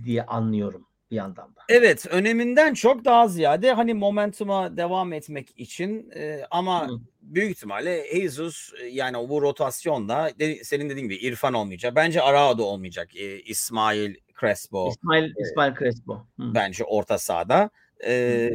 diye 0.04 0.26
anlıyorum 0.26 0.88
bir 1.12 1.16
yandan 1.16 1.56
da. 1.56 1.62
Evet 1.70 2.06
öneminden 2.10 2.74
çok 2.74 3.06
daha 3.06 3.28
ziyade 3.28 3.74
hani 3.74 3.94
momentuma 3.94 4.78
devam 4.78 5.14
etmek 5.14 5.60
için 5.60 6.12
e, 6.16 6.42
ama 6.52 6.88
Hı. 6.88 7.00
büyük 7.22 7.52
ihtimalle 7.52 8.04
Jesus 8.14 8.72
e, 8.82 8.86
yani 8.86 9.30
bu 9.30 9.42
rotasyonda 9.42 10.30
de, 10.40 10.64
senin 10.64 10.90
dediğin 10.90 11.06
gibi 11.08 11.16
İrfan 11.16 11.54
olmayacak. 11.54 11.96
Bence 11.96 12.22
Arao 12.22 12.58
da 12.58 12.64
olmayacak. 12.64 13.16
E, 13.16 13.40
İsmail 13.40 14.16
Crespo. 14.40 14.90
İsmail, 14.90 15.24
e, 15.24 15.34
İsmail 15.42 15.74
Crespo. 15.76 16.14
Hı. 16.16 16.54
Bence 16.54 16.84
orta 16.84 17.18
sahada. 17.18 17.70
E, 18.06 18.50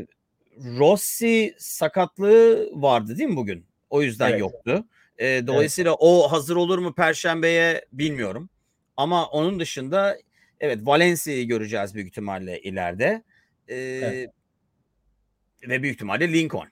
Rossi 0.79 1.55
sakatlığı 1.59 2.71
vardı 2.73 3.19
değil 3.19 3.31
mi 3.31 3.37
bugün? 3.37 3.70
O 3.91 4.03
yüzden 4.03 4.31
evet. 4.31 4.41
yoktu. 4.41 4.85
E, 5.19 5.47
dolayısıyla 5.47 5.91
evet. 5.91 5.99
o 6.01 6.33
hazır 6.33 6.57
olur 6.57 6.79
mu 6.79 6.95
Perşembe'ye 6.95 7.85
bilmiyorum. 7.93 8.49
Ama 8.97 9.27
onun 9.27 9.61
dışında 9.61 10.19
evet 10.61 10.79
Valencia'yı 10.83 11.49
göreceğiz 11.49 11.95
büyük 11.95 12.09
ihtimalle 12.09 12.61
ileride. 12.61 13.23
E, 13.69 13.77
evet. 13.77 14.31
Ve 15.69 15.83
büyük 15.83 15.95
ihtimalle 15.95 16.33
Lincoln. 16.33 16.67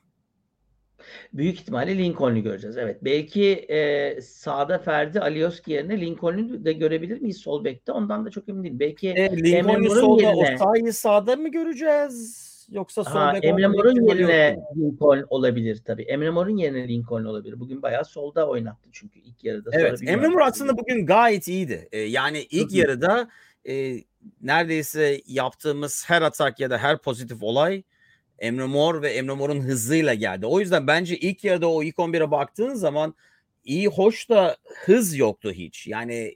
Büyük 1.32 1.60
ihtimalle 1.60 1.98
Lincoln'u 1.98 2.42
göreceğiz. 2.42 2.76
Evet. 2.76 2.98
Belki 3.02 3.52
e, 3.52 4.20
sağda 4.20 4.78
Ferdi 4.78 5.20
Alioski 5.20 5.72
yerine 5.72 6.00
Lincoln'u 6.00 6.64
da 6.64 6.72
görebilir 6.72 7.20
miyiz 7.20 7.36
sol 7.36 7.64
bekte? 7.64 7.92
Ondan 7.92 8.26
da 8.26 8.30
çok 8.30 8.48
emin 8.48 8.64
değilim. 8.64 8.80
Belki 8.80 9.08
e, 9.08 9.36
Lincoln'u 9.36 9.90
solda 9.90 10.22
yerine... 10.22 10.54
Osayi 10.54 10.92
sağda 10.92 11.36
mı 11.36 11.50
göreceğiz? 11.50 12.47
Yoksa 12.72 13.04
sol 13.04 13.12
ha, 13.12 13.38
Emre 13.42 13.66
Mor'un 13.66 14.08
yerine 14.08 14.58
Lincoln 14.76 15.26
olabilir 15.28 15.82
tabii. 15.84 16.02
Emre 16.02 16.30
Mor'un 16.30 16.56
yerine 16.56 16.88
Lincoln 16.88 17.24
olabilir. 17.24 17.60
Bugün 17.60 17.82
bayağı 17.82 18.04
solda 18.04 18.48
oynattı 18.48 18.88
çünkü 18.92 19.18
ilk 19.18 19.44
yarıda. 19.44 19.70
Evet. 19.72 20.02
Emre 20.06 20.28
Mor 20.28 20.40
aslında 20.40 20.78
bugün 20.78 21.06
gayet 21.06 21.48
iyiydi. 21.48 21.88
Ee, 21.92 21.98
yani 21.98 22.46
ilk 22.50 22.70
Hı-hı. 22.70 22.78
yarıda 22.78 23.28
e, 23.68 23.96
neredeyse 24.42 25.20
yaptığımız 25.26 26.04
her 26.08 26.22
atak 26.22 26.60
ya 26.60 26.70
da 26.70 26.78
her 26.78 26.98
pozitif 26.98 27.42
olay 27.42 27.82
Emre 28.38 28.66
Mor 28.66 29.02
ve 29.02 29.10
Emre 29.10 29.34
Mor'un 29.34 29.60
hızıyla 29.60 30.14
geldi. 30.14 30.46
O 30.46 30.60
yüzden 30.60 30.86
bence 30.86 31.16
ilk 31.16 31.44
yarıda 31.44 31.70
o 31.70 31.82
ilk 31.82 31.96
11'e 31.96 32.30
baktığın 32.30 32.74
zaman 32.74 33.14
iyi 33.64 33.88
hoş 33.88 34.28
da 34.28 34.56
hız 34.84 35.16
yoktu 35.16 35.52
hiç. 35.52 35.86
Yani 35.86 36.34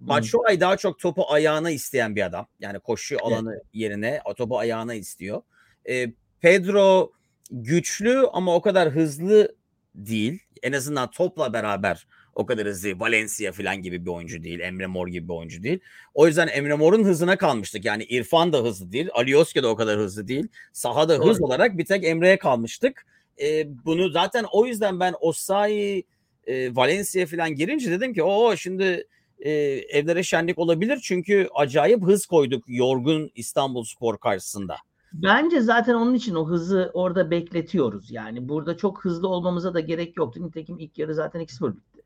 Batshuayi 0.00 0.60
daha 0.60 0.76
çok 0.76 0.98
topu 0.98 1.24
ayağına 1.32 1.70
isteyen 1.70 2.16
bir 2.16 2.22
adam. 2.26 2.46
Yani 2.60 2.80
koşu 2.80 3.16
alanı 3.22 3.52
evet. 3.52 3.64
yerine 3.72 4.22
topu 4.36 4.58
ayağına 4.58 4.94
istiyor. 4.94 5.42
E, 5.88 6.12
Pedro 6.40 7.12
güçlü 7.50 8.26
ama 8.32 8.54
o 8.54 8.62
kadar 8.62 8.90
hızlı 8.90 9.54
değil. 9.94 10.38
En 10.62 10.72
azından 10.72 11.10
topla 11.10 11.52
beraber 11.52 12.06
o 12.34 12.46
kadar 12.46 12.66
hızlı. 12.66 13.00
Valencia 13.00 13.52
falan 13.52 13.82
gibi 13.82 14.06
bir 14.06 14.10
oyuncu 14.10 14.44
değil. 14.44 14.60
Emre 14.60 14.86
Mor 14.86 15.08
gibi 15.08 15.28
bir 15.28 15.34
oyuncu 15.34 15.62
değil. 15.62 15.80
O 16.14 16.26
yüzden 16.26 16.48
Emre 16.48 16.74
Mor'un 16.74 17.04
hızına 17.04 17.36
kalmıştık. 17.36 17.84
Yani 17.84 18.04
İrfan 18.04 18.52
da 18.52 18.58
hızlı 18.58 18.92
değil. 18.92 19.08
Alioski 19.12 19.62
de 19.62 19.66
o 19.66 19.76
kadar 19.76 19.98
hızlı 19.98 20.28
değil. 20.28 20.48
Sahada 20.72 21.18
Doğru. 21.18 21.30
hız 21.30 21.42
olarak 21.42 21.78
bir 21.78 21.84
tek 21.84 22.04
Emre'ye 22.04 22.38
kalmıştık. 22.38 23.06
E, 23.40 23.66
bunu 23.84 24.10
zaten 24.10 24.44
o 24.52 24.66
yüzden 24.66 25.00
ben 25.00 25.14
Osayi 25.20 26.04
e, 26.46 26.76
Valencia 26.76 27.26
falan 27.26 27.54
girince 27.54 27.90
dedim 27.90 28.14
ki 28.14 28.22
o 28.22 28.56
şimdi 28.56 29.06
e, 29.38 29.50
evlere 29.88 30.22
şenlik 30.22 30.58
olabilir. 30.58 30.98
Çünkü 31.02 31.48
acayip 31.54 32.02
hız 32.02 32.26
koyduk 32.26 32.64
yorgun 32.66 33.30
İstanbul 33.34 33.84
Spor 33.84 34.18
karşısında. 34.18 34.76
Bence 35.14 35.60
zaten 35.60 35.94
onun 35.94 36.14
için 36.14 36.34
o 36.34 36.48
hızı 36.48 36.90
orada 36.94 37.30
bekletiyoruz. 37.30 38.10
Yani 38.10 38.48
burada 38.48 38.76
çok 38.76 39.04
hızlı 39.04 39.28
olmamıza 39.28 39.74
da 39.74 39.80
gerek 39.80 40.16
yoktu. 40.16 40.42
Nitekim 40.42 40.78
ilk 40.78 40.98
yarı 40.98 41.14
zaten 41.14 41.40
2-0 41.40 41.76
bitti. 41.76 42.02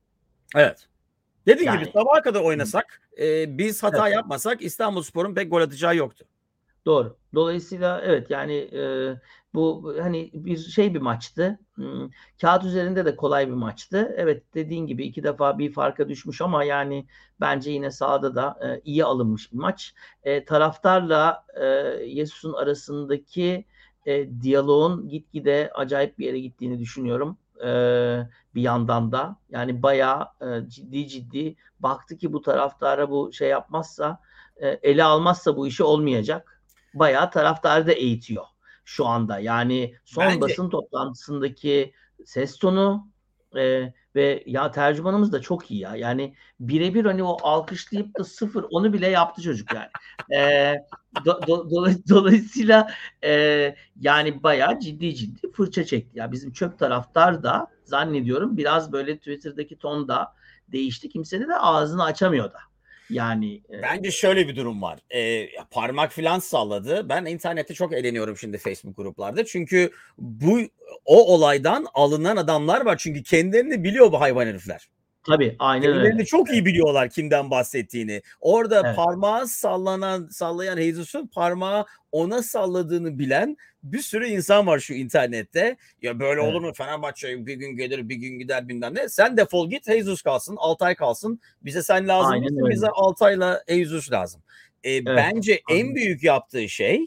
Evet. 0.54 0.88
Dediğim 1.46 1.72
yani, 1.72 1.80
gibi 1.80 1.92
sabaha 1.92 2.22
kadar 2.22 2.40
oynasak, 2.40 3.00
e, 3.18 3.58
biz 3.58 3.82
hata 3.82 4.06
evet. 4.06 4.16
yapmasak 4.16 4.62
İstanbul 4.62 5.02
Spor'un 5.02 5.34
pek 5.34 5.50
gol 5.50 5.60
atacağı 5.60 5.96
yoktu. 5.96 6.24
Doğru. 6.86 7.16
Dolayısıyla 7.34 8.00
evet 8.04 8.30
yani 8.30 8.54
e, 8.54 9.14
bu 9.56 9.94
hani 10.00 10.30
bir 10.34 10.56
şey 10.56 10.94
bir 10.94 11.00
maçtı. 11.00 11.58
Hmm, 11.74 12.10
kağıt 12.40 12.64
üzerinde 12.64 13.04
de 13.04 13.16
kolay 13.16 13.48
bir 13.48 13.52
maçtı. 13.52 14.14
Evet 14.16 14.54
dediğin 14.54 14.86
gibi 14.86 15.04
iki 15.04 15.24
defa 15.24 15.58
bir 15.58 15.72
farka 15.72 16.08
düşmüş 16.08 16.40
ama 16.40 16.64
yani 16.64 17.06
bence 17.40 17.70
yine 17.70 17.90
sahada 17.90 18.34
da 18.34 18.58
e, 18.62 18.80
iyi 18.84 19.04
alınmış 19.04 19.52
bir 19.52 19.58
maç. 19.58 19.94
E, 20.22 20.44
taraftarla 20.44 21.44
e, 21.60 21.64
Yesus'un 22.04 22.52
arasındaki 22.52 23.64
e, 24.06 24.40
diyaloğun 24.42 25.08
gitgide 25.08 25.70
acayip 25.74 26.18
bir 26.18 26.26
yere 26.26 26.40
gittiğini 26.40 26.78
düşünüyorum. 26.78 27.38
E, 27.64 27.68
bir 28.54 28.62
yandan 28.62 29.12
da 29.12 29.36
yani 29.50 29.82
bayağı 29.82 30.28
e, 30.40 30.68
ciddi 30.68 31.08
ciddi 31.08 31.56
baktı 31.80 32.16
ki 32.16 32.32
bu 32.32 32.40
taraftara 32.40 33.10
bu 33.10 33.32
şey 33.32 33.48
yapmazsa 33.48 34.20
e, 34.56 34.68
ele 34.68 35.04
almazsa 35.04 35.56
bu 35.56 35.66
işi 35.66 35.82
olmayacak 35.82 36.62
bayağı 36.94 37.30
taraftarı 37.30 37.86
da 37.86 37.92
eğitiyor 37.92 38.44
şu 38.86 39.06
anda. 39.06 39.38
Yani 39.38 39.94
son 40.04 40.24
Bence... 40.24 40.40
basın 40.40 40.70
toplantısındaki 40.70 41.92
ses 42.24 42.58
tonu 42.58 43.08
e, 43.56 43.92
ve 44.14 44.42
ya 44.46 44.70
tercümanımız 44.70 45.32
da 45.32 45.40
çok 45.40 45.70
iyi 45.70 45.80
ya. 45.80 45.96
Yani 45.96 46.34
birebir 46.60 47.04
hani 47.04 47.22
o 47.22 47.36
alkışlayıp 47.42 48.18
da 48.18 48.24
sıfır 48.24 48.64
onu 48.70 48.92
bile 48.92 49.08
yaptı 49.08 49.42
çocuk 49.42 49.68
yani. 49.74 49.88
E, 50.40 50.74
do, 51.24 51.40
do, 51.46 51.70
do, 51.70 51.86
dolayısıyla 52.08 52.90
e, 53.24 53.74
yani 54.00 54.42
bayağı 54.42 54.80
ciddi 54.80 55.14
ciddi 55.14 55.52
fırça 55.52 55.84
çekti. 55.84 56.18
Ya 56.18 56.32
bizim 56.32 56.52
çöp 56.52 56.78
taraftar 56.78 57.42
da 57.42 57.66
zannediyorum 57.84 58.56
biraz 58.56 58.92
böyle 58.92 59.18
Twitter'daki 59.18 59.78
ton 59.78 60.08
da 60.08 60.34
değişti. 60.68 61.08
Kimse 61.08 61.40
de 61.40 61.56
ağzını 61.56 62.04
açamıyor 62.04 62.52
da. 62.52 62.58
Yani 63.10 63.54
e... 63.54 63.82
bence 63.82 64.10
şöyle 64.10 64.48
bir 64.48 64.56
durum 64.56 64.82
var. 64.82 64.98
E, 65.10 65.48
parmak 65.70 66.12
filan 66.12 66.38
salladı. 66.38 67.08
Ben 67.08 67.24
internette 67.24 67.74
çok 67.74 67.92
eğleniyorum 67.92 68.36
şimdi 68.36 68.58
Facebook 68.58 68.96
gruplarda. 68.96 69.44
Çünkü 69.44 69.90
bu 70.18 70.60
o 71.04 71.34
olaydan 71.34 71.86
alınan 71.94 72.36
adamlar 72.36 72.84
var. 72.86 72.96
Çünkü 72.98 73.22
kendilerini 73.22 73.84
biliyor 73.84 74.12
bu 74.12 74.20
hayvan 74.20 74.46
herifler. 74.46 74.88
Tabii 75.26 75.56
aynen 75.58 75.82
Kendilerini 75.82 76.14
öyle. 76.14 76.24
çok 76.24 76.50
iyi 76.50 76.64
biliyorlar 76.66 77.10
kimden 77.10 77.50
bahsettiğini. 77.50 78.22
Orada 78.40 78.82
evet. 78.84 78.96
parmağı 78.96 79.48
sallanan, 79.48 80.28
sallayan 80.30 80.80
Jesus'un 80.80 81.26
parmağı 81.26 81.86
ona 82.12 82.42
salladığını 82.42 83.18
bilen 83.18 83.56
bir 83.82 83.98
sürü 83.98 84.26
insan 84.26 84.66
var 84.66 84.78
şu 84.78 84.94
internette. 84.94 85.76
Ya 86.02 86.20
böyle 86.20 86.40
evet. 86.40 86.54
olur 86.54 86.60
mu 86.60 86.72
Fenerbahçe 86.72 87.46
bir 87.46 87.54
gün 87.54 87.76
gelir 87.76 88.08
bir 88.08 88.16
gün 88.16 88.38
gider 88.38 88.68
bilmem 88.68 88.94
ne. 88.94 89.08
Sen 89.08 89.36
defol 89.36 89.70
git 89.70 89.86
Jesus 89.86 90.22
kalsın 90.22 90.56
Altay 90.58 90.94
kalsın. 90.94 91.40
Bize 91.62 91.82
sen 91.82 92.08
lazım 92.08 92.32
Aynen 92.32 92.52
mısın? 92.52 92.70
Bize 92.70 92.88
Altay'la 92.88 93.62
Jesus 93.68 94.12
lazım. 94.12 94.42
Ee, 94.84 94.90
evet. 94.92 95.06
Bence 95.06 95.60
Aynen. 95.70 95.80
en 95.80 95.94
büyük 95.94 96.24
yaptığı 96.24 96.68
şey 96.68 97.06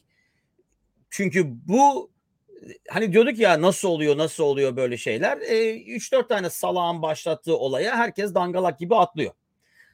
çünkü 1.09 1.45
bu 1.67 2.11
hani 2.89 3.13
diyorduk 3.13 3.39
ya 3.39 3.61
nasıl 3.61 3.87
oluyor 3.89 4.17
nasıl 4.17 4.43
oluyor 4.43 4.75
böyle 4.75 4.97
şeyler. 4.97 5.37
E, 5.37 5.77
3-4 5.77 6.27
tane 6.27 6.49
salağın 6.49 7.01
başlattığı 7.01 7.57
olaya 7.57 7.97
herkes 7.97 8.35
dangalak 8.35 8.79
gibi 8.79 8.95
atlıyor. 8.95 9.31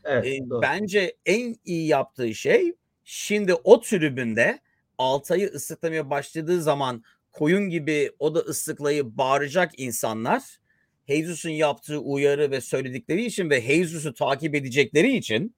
Evet, 0.04 0.26
e, 0.26 0.40
bence 0.62 1.16
en 1.26 1.56
iyi 1.66 1.88
yaptığı 1.88 2.36
şey 2.36 2.74
şimdi 3.04 3.54
o 3.54 3.82
tribünde 3.82 4.60
Altay'ı 4.98 5.48
ıslıklamaya 5.48 6.10
başladığı 6.10 6.62
zaman 6.62 7.04
koyun 7.32 7.70
gibi 7.70 8.12
o 8.20 8.36
da 8.36 8.40
ıslıklayıp 8.40 9.06
bağıracak 9.06 9.80
insanlar 9.80 10.44
Jesus'un 11.08 11.50
yaptığı 11.50 12.00
uyarı 12.00 12.52
ve 12.52 12.62
söyledikleri 12.62 13.26
için 13.26 13.50
ve 13.50 13.62
Jesus'u 13.62 14.14
takip 14.14 14.56
edecekleri 14.56 15.16
için 15.16 15.56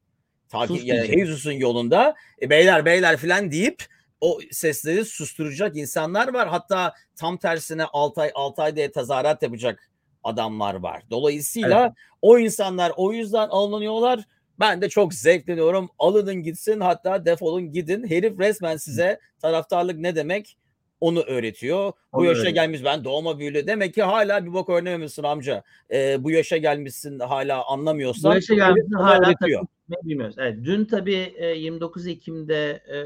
takip 0.49 0.83
yani 0.83 1.07
Jesus'un 1.07 1.51
yolunda 1.51 2.15
e, 2.41 2.49
beyler 2.49 2.85
beyler 2.85 3.17
filan 3.17 3.51
deyip 3.51 3.83
o 4.21 4.39
sesleri 4.51 5.05
susturacak 5.05 5.77
insanlar 5.77 6.33
var. 6.33 6.47
Hatta 6.47 6.93
tam 7.15 7.37
tersine 7.37 7.85
Altay 7.85 8.31
Altay 8.35 8.75
diye 8.75 8.91
tezahürat 8.91 9.43
yapacak 9.43 9.89
adamlar 10.23 10.75
var. 10.75 11.03
Dolayısıyla 11.09 11.81
evet. 11.81 11.93
o 12.21 12.37
insanlar 12.37 12.91
o 12.95 13.13
yüzden 13.13 13.47
alınıyorlar. 13.47 14.23
Ben 14.59 14.81
de 14.81 14.89
çok 14.89 15.13
zevkleniyorum. 15.13 15.89
Alının 15.99 16.43
gitsin 16.43 16.79
hatta 16.79 17.25
defolun 17.25 17.71
gidin. 17.71 18.09
Herif 18.09 18.39
resmen 18.39 18.77
size 18.77 19.19
taraftarlık 19.41 19.99
ne 19.99 20.15
demek 20.15 20.57
onu 21.01 21.21
öğretiyor. 21.21 21.91
Bu 22.13 22.25
yaşa 22.25 22.39
öyle. 22.39 22.51
gelmiş 22.51 22.83
ben 22.83 23.03
doğma 23.03 23.39
büyülü. 23.39 23.67
Demek 23.67 23.93
ki 23.93 24.03
hala 24.03 24.45
bir 24.45 24.53
bok 24.53 24.69
öğrenememişsin 24.69 25.23
amca. 25.23 25.63
Ee, 25.91 26.23
bu 26.23 26.31
yaşa 26.31 26.57
gelmişsin 26.57 27.19
hala 27.19 27.65
anlamıyorsan. 27.65 28.31
Bu 28.31 28.35
yaşa 28.35 28.53
gelmişsin 28.53 28.93
hala 28.93 29.27
öğretiyor. 29.27 29.65
bilmiyoruz. 30.03 30.35
Evet, 30.39 30.57
dün 30.63 30.85
tabii 30.85 31.33
29 31.55 32.07
Ekim'de 32.07 32.83
e, 32.87 32.97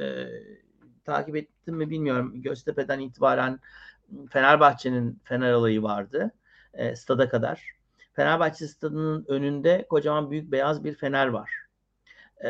takip 1.06 1.36
ettim 1.36 1.76
mi 1.76 1.90
bilmiyorum. 1.90 2.42
Göztepe'den 2.42 3.00
itibaren 3.00 3.60
Fenerbahçe'nin 4.30 5.22
Fener 5.24 5.52
alayı 5.52 5.84
vardı. 5.84 6.32
E, 6.74 6.96
stada 6.96 7.30
kadar. 7.30 7.64
Fenerbahçe 8.14 8.68
stadının 8.68 9.26
önünde 9.28 9.86
kocaman 9.90 10.32
büyük 10.32 10.52
beyaz 10.52 10.84
bir 10.84 10.96
fener 10.96 11.28
var. 11.28 11.52
E, 12.44 12.50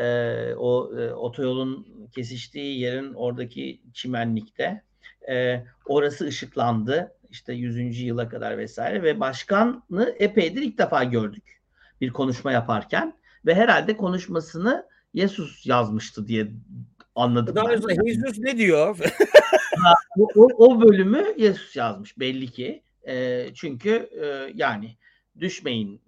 o 0.56 1.00
e, 1.00 1.14
otoyolun 1.14 1.88
kesiştiği 2.16 2.80
yerin 2.80 3.14
oradaki 3.14 3.82
çimenlikte. 3.94 4.84
E, 5.30 5.64
orası 5.86 6.26
ışıklandı. 6.26 7.16
İşte 7.30 7.54
100. 7.54 8.02
yıla 8.02 8.30
kadar 8.30 8.58
vesaire 8.58 9.04
ve 9.04 9.20
başkanı 9.20 10.16
epeydir 10.20 10.62
ilk 10.62 10.78
defa 10.78 11.04
gördük 11.04 11.62
bir 12.02 12.10
konuşma 12.10 12.52
yaparken 12.52 13.14
ve 13.46 13.56
herhalde 13.56 13.98
konuşmasını 13.98 14.88
Yesus 15.14 15.66
yazmıştı 15.66 16.28
diye 16.28 16.52
anladım. 17.16 17.56
Daha 17.56 17.72
önce 17.72 17.96
Jesus 18.08 18.40
ne 18.40 18.58
diyor? 18.58 18.98
ha, 19.84 19.94
o, 20.36 20.48
o 20.58 20.82
bölümü 20.82 21.34
Yesus 21.38 21.76
yazmış 21.76 22.20
belli 22.20 22.52
ki. 22.52 22.84
E, 23.08 23.46
çünkü 23.54 24.10
e, 24.22 24.52
yani 24.56 24.98
düşmeyin 25.40 26.02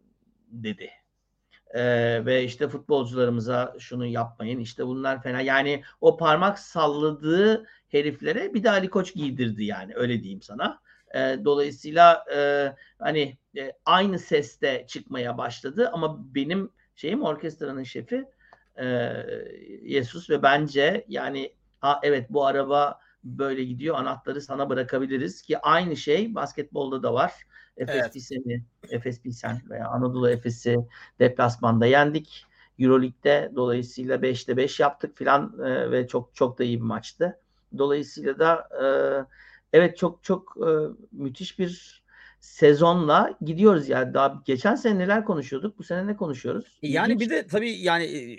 dedi. 0.47 0.89
E, 1.73 1.81
ve 2.25 2.43
işte 2.43 2.67
futbolcularımıza 2.67 3.75
şunu 3.79 4.05
yapmayın 4.05 4.59
işte 4.59 4.87
bunlar 4.87 5.23
fena. 5.23 5.41
Yani 5.41 5.83
o 6.01 6.17
parmak 6.17 6.59
salladığı 6.59 7.65
heriflere 7.89 8.53
bir 8.53 8.63
de 8.63 8.69
Ali 8.69 8.89
Koç 8.89 9.13
giydirdi 9.13 9.63
yani 9.63 9.93
öyle 9.95 10.23
diyeyim 10.23 10.41
sana. 10.41 10.79
E, 11.15 11.19
dolayısıyla 11.45 12.25
e, 12.35 12.39
hani 12.99 13.37
e, 13.57 13.71
aynı 13.85 14.19
seste 14.19 14.85
çıkmaya 14.87 15.37
başladı 15.37 15.89
ama 15.93 16.35
benim 16.35 16.69
şeyim 16.95 17.23
orkestranın 17.23 17.83
şefi 17.83 18.25
e, 18.79 19.13
Yesus 19.83 20.29
ve 20.29 20.43
bence 20.43 21.05
yani 21.07 21.53
ha 21.79 21.99
evet 22.03 22.29
bu 22.29 22.45
araba 22.45 22.99
böyle 23.23 23.63
gidiyor 23.63 23.95
anahtarı 23.95 24.41
sana 24.41 24.69
bırakabiliriz 24.69 25.41
ki 25.41 25.59
aynı 25.59 25.97
şey 25.97 26.36
basketbolda 26.36 27.03
da 27.03 27.13
var. 27.13 27.33
Efes 27.77 27.95
evet. 27.95 28.13
Pilsen'i, 28.13 28.63
Efes 28.89 29.21
Pilsen 29.21 29.62
veya 29.69 29.88
Anadolu 29.88 30.29
Efes'i 30.29 30.77
deplasmanda 31.19 31.86
yendik. 31.86 32.45
Euroleague'de 32.79 33.51
dolayısıyla 33.55 34.17
5'te 34.17 34.57
5 34.57 34.79
yaptık 34.79 35.17
filan 35.17 35.59
e, 35.65 35.91
ve 35.91 36.07
çok 36.07 36.36
çok 36.36 36.59
da 36.59 36.63
iyi 36.63 36.77
bir 36.77 36.86
maçtı. 36.86 37.39
Dolayısıyla 37.77 38.39
da 38.39 38.69
e, 38.83 38.88
evet 39.77 39.97
çok 39.97 40.23
çok 40.23 40.57
e, 40.57 40.69
müthiş 41.12 41.59
bir 41.59 42.02
sezonla 42.43 43.38
gidiyoruz 43.41 43.89
yani 43.89 44.13
daha 44.13 44.41
geçen 44.45 44.75
sene 44.75 44.99
neler 44.99 45.25
konuşuyorduk 45.25 45.79
bu 45.79 45.84
sene 45.84 46.08
ne 46.08 46.15
konuşuyoruz? 46.15 46.65
Yani 46.82 47.13
İlginç. 47.13 47.21
bir 47.21 47.36
de 47.36 47.47
tabii 47.47 47.71
yani 47.71 48.38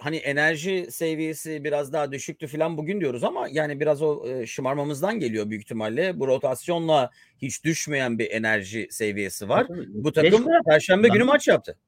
hani 0.00 0.16
enerji 0.16 0.86
seviyesi 0.90 1.64
biraz 1.64 1.92
daha 1.92 2.12
düşüktü 2.12 2.46
falan 2.46 2.78
bugün 2.78 3.00
diyoruz 3.00 3.24
ama 3.24 3.48
yani 3.50 3.80
biraz 3.80 4.02
o 4.02 4.24
şımarmamızdan 4.46 5.20
geliyor 5.20 5.50
büyük 5.50 5.62
ihtimalle. 5.62 6.20
Bu 6.20 6.26
rotasyonla 6.26 7.10
hiç 7.42 7.64
düşmeyen 7.64 8.18
bir 8.18 8.30
enerji 8.30 8.88
seviyesi 8.90 9.48
var. 9.48 9.66
Tabii. 9.68 9.86
Bu 9.88 10.12
takım 10.12 10.46
Beş 10.46 10.62
perşembe 10.66 11.08
günü 11.08 11.24
maç 11.24 11.48
yaptı. 11.48 11.78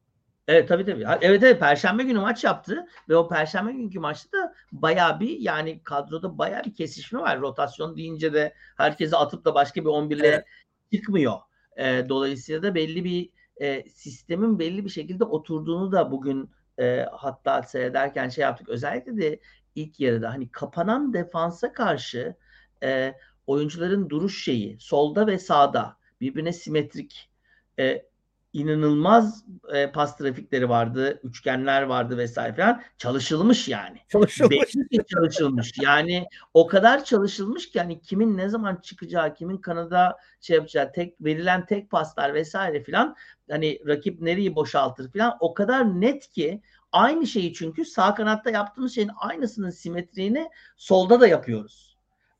Evet 0.48 0.68
tabii 0.68 0.84
tabii. 0.84 1.04
Evet 1.20 1.42
evet 1.42 1.60
perşembe 1.60 2.02
günü 2.02 2.18
maç 2.18 2.44
yaptı 2.44 2.86
ve 3.08 3.16
o 3.16 3.28
perşembe 3.28 3.72
günkü 3.72 4.00
maçta 4.00 4.38
da 4.38 4.54
bayağı 4.72 5.20
bir 5.20 5.38
yani 5.38 5.80
kadroda 5.84 6.38
bayağı 6.38 6.64
bir 6.64 6.74
kesişme 6.74 7.20
var. 7.20 7.40
Rotasyon 7.40 7.96
deyince 7.96 8.32
de 8.32 8.54
herkese 8.76 9.16
atıp 9.16 9.44
da 9.44 9.54
başka 9.54 9.80
bir 9.80 9.88
11'le 9.88 10.26
evet. 10.26 10.44
çıkmıyor. 10.92 11.47
E, 11.78 12.08
dolayısıyla 12.08 12.62
da 12.62 12.74
belli 12.74 13.04
bir 13.04 13.30
e, 13.56 13.88
sistemin 13.88 14.58
belli 14.58 14.84
bir 14.84 14.90
şekilde 14.90 15.24
oturduğunu 15.24 15.92
da 15.92 16.10
bugün 16.10 16.50
e, 16.80 17.06
hatta 17.12 17.62
seyrederken 17.62 18.28
şey 18.28 18.42
yaptık. 18.42 18.68
Özellikle 18.68 19.16
de 19.16 19.40
ilk 19.74 20.00
yarıda 20.00 20.30
hani 20.30 20.50
kapanan 20.50 21.12
defansa 21.12 21.72
karşı 21.72 22.36
e, 22.82 23.14
oyuncuların 23.46 24.10
duruş 24.10 24.44
şeyi 24.44 24.76
solda 24.80 25.26
ve 25.26 25.38
sağda 25.38 25.96
birbirine 26.20 26.52
simetrik 26.52 27.30
e, 27.78 28.06
inanılmaz 28.52 29.44
e, 29.74 29.92
pas 29.92 30.16
trafikleri 30.16 30.68
vardı, 30.68 31.20
üçgenler 31.22 31.82
vardı 31.82 32.18
vesaire 32.18 32.54
falan. 32.54 32.82
Çalışılmış 32.98 33.68
yani. 33.68 33.98
Çalışılmış. 34.08 34.72
çalışılmış. 35.14 35.72
Yani 35.82 36.26
o 36.54 36.66
kadar 36.66 37.04
çalışılmış 37.04 37.70
ki 37.70 37.80
hani 37.80 38.00
kimin 38.00 38.36
ne 38.36 38.48
zaman 38.48 38.76
çıkacağı, 38.76 39.34
kimin 39.34 39.56
kanada 39.56 40.16
şey 40.40 40.56
yapacağı, 40.56 40.92
tek 40.92 41.20
verilen 41.20 41.66
tek 41.66 41.90
paslar 41.90 42.34
vesaire 42.34 42.82
filan 42.82 43.16
hani 43.50 43.78
rakip 43.86 44.20
nereyi 44.20 44.54
boşaltır 44.54 45.10
filan 45.10 45.36
o 45.40 45.54
kadar 45.54 46.00
net 46.00 46.30
ki 46.30 46.62
aynı 46.92 47.26
şeyi 47.26 47.54
çünkü 47.54 47.84
sağ 47.84 48.14
kanatta 48.14 48.50
yaptığımız 48.50 48.94
şeyin 48.94 49.10
aynısının 49.16 49.70
simetriğini 49.70 50.48
solda 50.76 51.20
da 51.20 51.26
yapıyoruz. 51.26 51.87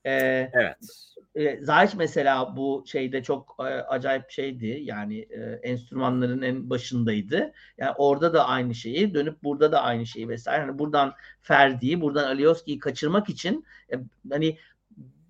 Ee, 0.05 0.51
evet 0.53 0.77
e, 1.35 1.63
Zayç 1.63 1.93
mesela 1.95 2.57
bu 2.57 2.83
şeyde 2.87 3.23
çok 3.23 3.55
e, 3.59 3.63
acayip 3.63 4.31
şeydi. 4.31 4.79
Yani 4.81 5.19
e, 5.19 5.59
enstrümanların 5.63 6.41
en 6.41 6.69
başındaydı. 6.69 7.53
Yani 7.77 7.91
orada 7.97 8.33
da 8.33 8.45
aynı 8.47 8.75
şeyi, 8.75 9.13
dönüp 9.13 9.43
burada 9.43 9.71
da 9.71 9.81
aynı 9.81 10.05
şeyi 10.05 10.29
vesaire. 10.29 10.61
Yani 10.61 10.79
buradan 10.79 11.13
Ferdi'yi, 11.41 12.01
buradan 12.01 12.23
Alioski'yi 12.23 12.79
kaçırmak 12.79 13.29
için 13.29 13.65
e, 13.93 13.95
hani 14.31 14.57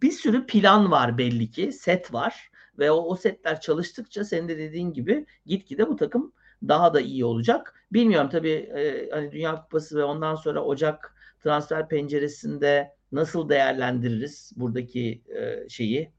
bir 0.01 0.11
sürü 0.11 0.45
plan 0.45 0.91
var 0.91 1.17
belli 1.17 1.51
ki, 1.51 1.71
set 1.71 2.13
var 2.13 2.51
ve 2.79 2.91
o, 2.91 2.95
o 2.95 3.15
setler 3.15 3.61
çalıştıkça 3.61 4.23
senin 4.25 4.47
de 4.47 4.57
dediğin 4.57 4.93
gibi 4.93 5.25
gitgide 5.45 5.87
bu 5.87 5.95
takım 5.95 6.33
daha 6.67 6.93
da 6.93 7.01
iyi 7.01 7.25
olacak. 7.25 7.85
Bilmiyorum 7.93 8.29
tabii 8.29 8.49
e, 8.49 9.09
hani 9.11 9.31
Dünya 9.31 9.55
Kupası 9.55 9.97
ve 9.97 10.03
ondan 10.03 10.35
sonra 10.35 10.63
Ocak 10.63 11.15
transfer 11.43 11.87
penceresinde 11.87 12.98
nasıl 13.11 13.49
değerlendiririz 13.49 14.51
buradaki 14.55 15.21
e, 15.37 15.69
şeyi 15.69 16.11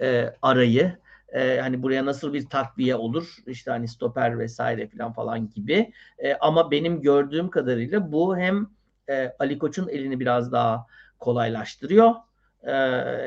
e, 0.00 0.34
arayı? 0.42 0.98
E, 1.28 1.58
hani 1.60 1.82
buraya 1.82 2.06
nasıl 2.06 2.32
bir 2.32 2.48
takviye 2.48 2.96
olur? 2.96 3.36
İşte 3.46 3.70
hani 3.70 3.88
stoper 3.88 4.38
vesaire 4.38 4.88
falan 4.88 5.12
falan 5.12 5.50
gibi. 5.50 5.92
E, 6.18 6.34
ama 6.34 6.70
benim 6.70 7.02
gördüğüm 7.02 7.50
kadarıyla 7.50 8.12
bu 8.12 8.36
hem 8.36 8.70
e, 9.08 9.32
Ali 9.38 9.58
Koç'un 9.58 9.88
elini 9.88 10.20
biraz 10.20 10.52
daha 10.52 10.86
kolaylaştırıyor 11.18 12.14
e, 12.62 12.72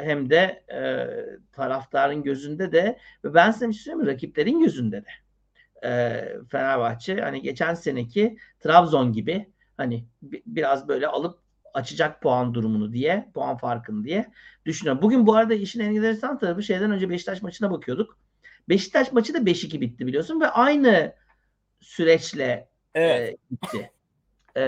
hem 0.04 0.30
de 0.30 0.64
e, 0.74 1.08
taraftarın 1.52 2.24
gözünde 2.24 2.72
de 2.72 3.00
ve 3.24 3.34
ben 3.34 3.52
size 3.52 3.68
bir 3.70 3.74
şey 3.74 3.96
mi? 3.96 4.08
Rakiplerin 4.08 4.60
gözünde 4.60 5.06
de. 5.06 5.10
E, 5.88 6.24
Fenerbahçe 6.50 7.22
hani 7.22 7.42
geçen 7.42 7.74
seneki 7.74 8.38
Trabzon 8.60 9.14
gibi 9.14 9.48
Hani 9.80 10.06
biraz 10.22 10.88
böyle 10.88 11.08
alıp 11.08 11.40
açacak 11.74 12.22
puan 12.22 12.54
durumunu 12.54 12.94
diye, 12.94 13.32
puan 13.34 13.58
farkını 13.58 14.04
diye 14.04 14.32
düşünüyorum. 14.66 15.02
Bugün 15.02 15.28
bu 15.28 15.36
arada 15.36 15.54
işin 15.54 15.80
en 15.80 15.96
enteresan 15.96 16.38
tarafı 16.38 16.64
şeyden 16.64 16.92
önce 16.92 17.10
Beşiktaş 17.10 17.42
maçına 17.42 17.72
bakıyorduk. 17.72 18.18
Beşiktaş 18.70 19.12
maçı 19.12 19.34
da 19.34 19.38
5-2 19.38 19.82
bitti 19.82 20.08
biliyorsun 20.08 20.42
ve 20.42 20.48
aynı 20.48 21.16
süreçle 21.82 22.70
evet. 22.96 23.34
e, 23.34 23.38
gitti. 23.50 23.92
E, 24.56 24.64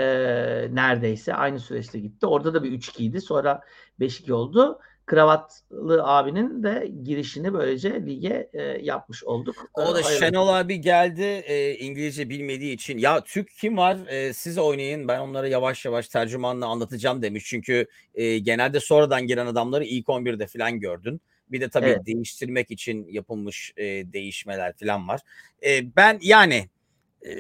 neredeyse 0.72 1.34
aynı 1.34 1.60
süreçte 1.60 2.00
gitti. 2.00 2.26
Orada 2.26 2.54
da 2.54 2.64
bir 2.64 2.72
3-2 2.72 3.04
idi. 3.04 3.22
Sonra 3.22 3.62
5-2 4.00 4.34
oldu 4.34 4.80
kravatlı 5.12 6.04
abinin 6.04 6.64
de 6.64 6.92
girişini 7.04 7.54
böylece 7.54 8.06
lige 8.06 8.50
e, 8.54 8.62
yapmış 8.62 9.24
olduk. 9.24 9.56
O 9.74 9.96
da 9.96 10.04
Şenol 10.04 10.48
abi 10.48 10.82
geldi 10.82 11.22
e, 11.22 11.76
İngilizce 11.76 12.30
bilmediği 12.30 12.74
için 12.74 12.98
ya 12.98 13.24
Türk 13.24 13.50
kim 13.50 13.78
var 13.78 13.98
e, 14.08 14.34
siz 14.34 14.58
oynayın 14.58 15.08
ben 15.08 15.20
onlara 15.20 15.48
yavaş 15.48 15.86
yavaş 15.86 16.08
tercümanla 16.08 16.68
anlatacağım 16.68 17.22
demiş. 17.22 17.44
Çünkü 17.48 17.88
e, 18.16 18.40
genelde 18.40 18.80
sonradan 18.80 19.28
giren 19.28 19.46
adamları 19.46 19.84
ilk 19.84 20.08
11'de 20.08 20.48
falan 20.48 20.80
gördün. 20.80 21.22
Bir 21.50 21.62
de 21.62 21.70
tabii 21.70 21.86
evet. 21.86 22.06
değiştirmek 22.06 22.72
için 22.72 23.08
yapılmış 23.08 23.74
e, 23.78 23.84
değişmeler 24.14 24.74
falan 24.78 25.08
var. 25.08 25.22
E, 25.66 25.96
ben 25.96 26.20
yani 26.22 26.70
e, 27.26 27.32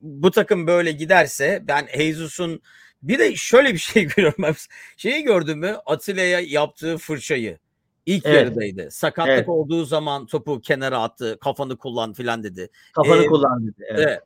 bu 0.00 0.30
takım 0.30 0.66
böyle 0.66 0.92
giderse 0.92 1.64
ben 1.68 1.86
Jesus'un 1.96 2.62
bir 3.02 3.18
de 3.18 3.36
şöyle 3.36 3.74
bir 3.74 3.78
şey 3.78 4.04
görüyorum 4.16 4.42
ben. 4.42 4.54
Şeyi 4.96 5.22
gördün 5.22 5.58
mü? 5.58 5.76
Atilla'ya 5.86 6.40
yaptığı 6.40 6.98
fırçayı. 6.98 7.58
İlk 8.06 8.26
evet. 8.26 8.36
yarıdaydı. 8.36 8.90
Sakatlık 8.90 9.32
evet. 9.34 9.48
olduğu 9.48 9.84
zaman 9.84 10.26
topu 10.26 10.60
kenara 10.60 11.02
attı. 11.02 11.38
Kafanı 11.40 11.76
kullan 11.76 12.12
filan 12.12 12.42
dedi. 12.42 12.68
Kafanı 12.92 13.22
ee, 13.22 13.26
kullan 13.26 13.66
dedi. 13.66 13.84
Evet. 13.88 14.00
evet. 14.08 14.22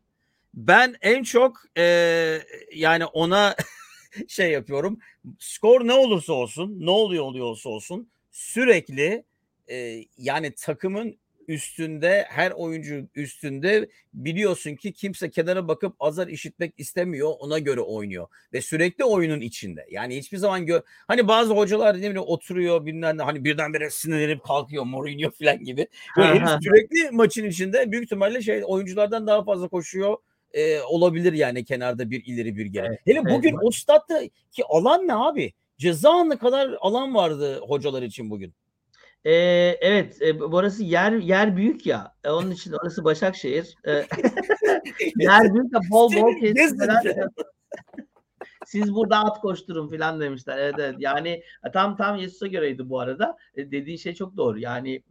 Ben 0.54 0.96
en 1.00 1.22
çok 1.22 1.56
e, 1.78 2.38
yani 2.74 3.04
ona 3.04 3.56
şey 4.28 4.50
yapıyorum. 4.50 4.98
Skor 5.38 5.86
ne 5.86 5.92
olursa 5.92 6.32
olsun, 6.32 6.76
ne 6.80 6.90
oluyor 6.90 7.24
oluyorsa 7.24 7.68
olsun 7.68 8.10
sürekli 8.30 9.24
e, 9.70 10.04
yani 10.18 10.52
takımın 10.54 11.18
üstünde 11.48 12.24
her 12.28 12.50
oyuncu 12.50 13.06
üstünde 13.14 13.88
biliyorsun 14.14 14.76
ki 14.76 14.92
kimse 14.92 15.30
kenara 15.30 15.68
bakıp 15.68 15.94
azar 16.00 16.28
işitmek 16.28 16.74
istemiyor 16.78 17.32
ona 17.38 17.58
göre 17.58 17.80
oynuyor 17.80 18.26
ve 18.52 18.60
sürekli 18.60 19.04
oyunun 19.04 19.40
içinde 19.40 19.86
yani 19.90 20.16
hiçbir 20.16 20.38
zaman 20.38 20.66
gö 20.66 20.80
hani 21.08 21.28
bazı 21.28 21.54
hocalar 21.54 21.94
ne 21.94 21.98
bileyim 21.98 22.18
oturuyor 22.18 22.86
bilmem 22.86 23.18
ne 23.18 23.22
hani 23.22 23.44
birdenbire 23.44 23.90
sinirlenip 23.90 24.44
kalkıyor 24.44 24.84
Mourinho 24.84 25.30
falan 25.38 25.64
gibi 25.64 25.86
böyle 26.16 26.44
sürekli 26.62 27.10
maçın 27.10 27.44
içinde 27.44 27.92
büyük 27.92 28.04
ihtimalle 28.04 28.42
şey 28.42 28.62
oyunculardan 28.66 29.26
daha 29.26 29.44
fazla 29.44 29.68
koşuyor 29.68 30.16
e, 30.54 30.80
olabilir 30.80 31.32
yani 31.32 31.64
kenarda 31.64 32.10
bir 32.10 32.24
ileri 32.24 32.56
bir 32.56 32.66
geri. 32.66 32.86
Evet, 32.86 33.00
Hele 33.04 33.24
bugün 33.24 33.50
evet. 33.50 33.60
o 33.62 33.70
statta 33.70 34.22
ki 34.52 34.64
alan 34.68 35.08
ne 35.08 35.14
abi? 35.14 35.52
Ceza 35.78 36.10
anı 36.10 36.38
kadar 36.38 36.76
alan 36.80 37.14
vardı 37.14 37.60
hocalar 37.60 38.02
için 38.02 38.30
bugün. 38.30 38.54
Ee, 39.24 39.32
evet, 39.80 40.22
e, 40.22 40.40
burası 40.40 40.84
yer 40.84 41.12
yer 41.12 41.56
büyük 41.56 41.86
ya. 41.86 42.14
E, 42.24 42.30
onun 42.30 42.50
için 42.50 42.72
orası 42.72 43.04
Başakşehir. 43.04 43.76
E, 43.86 43.92
yer 45.16 45.54
büyük 45.54 45.72
ya 45.72 45.80
bol 45.90 46.12
bol 46.12 46.40
kesimler. 46.40 47.02
Siz 48.66 48.94
burada 48.94 49.18
at 49.18 49.40
koşturun 49.40 49.88
falan 49.88 50.20
demişler. 50.20 50.58
Evet, 50.58 50.74
evet. 50.78 50.94
Yani 50.98 51.28
e, 51.68 51.70
tam 51.72 51.96
tam 51.96 52.16
Yesus'a 52.16 52.46
göreydi 52.46 52.88
bu 52.88 53.00
arada. 53.00 53.36
E, 53.54 53.70
dediği 53.70 53.98
şey 53.98 54.14
çok 54.14 54.36
doğru. 54.36 54.58
Yani 54.58 55.02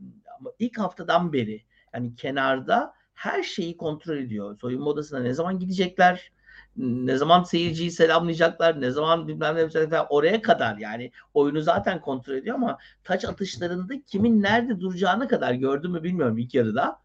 ilk 0.60 0.80
haftadan 0.80 1.34
beri 1.34 1.62
yani 1.94 2.16
kenarda 2.16 2.94
her 3.14 3.44
şeyi 3.44 3.78
kontrol 3.78 4.18
ediyor. 4.18 4.58
Soyunma 4.60 4.90
odasına 4.90 5.20
ne 5.20 5.34
zaman 5.34 5.60
gidecekler? 5.60 6.32
Ne 6.78 7.18
zaman 7.18 7.44
seyirciyi 7.44 7.92
selamlayacaklar, 7.92 8.82
ne 8.82 8.92
zaman 8.92 9.28
bilmem 9.28 9.56
ne 9.56 9.60
yapacaklar 9.60 10.06
oraya 10.10 10.42
kadar 10.42 10.78
yani 10.78 11.12
oyunu 11.34 11.62
zaten 11.62 12.02
kontrol 12.02 12.34
ediyor 12.34 12.56
ama 12.56 12.78
taç 13.04 13.26
atışlarında 13.26 13.94
kimin 14.08 14.42
nerede 14.42 14.80
duracağına 14.80 15.28
kadar 15.28 15.54
gördüm 15.54 15.92
mü 15.92 16.04
bilmiyorum 16.04 16.38
ilk 16.38 16.54
yarıda. 16.54 17.00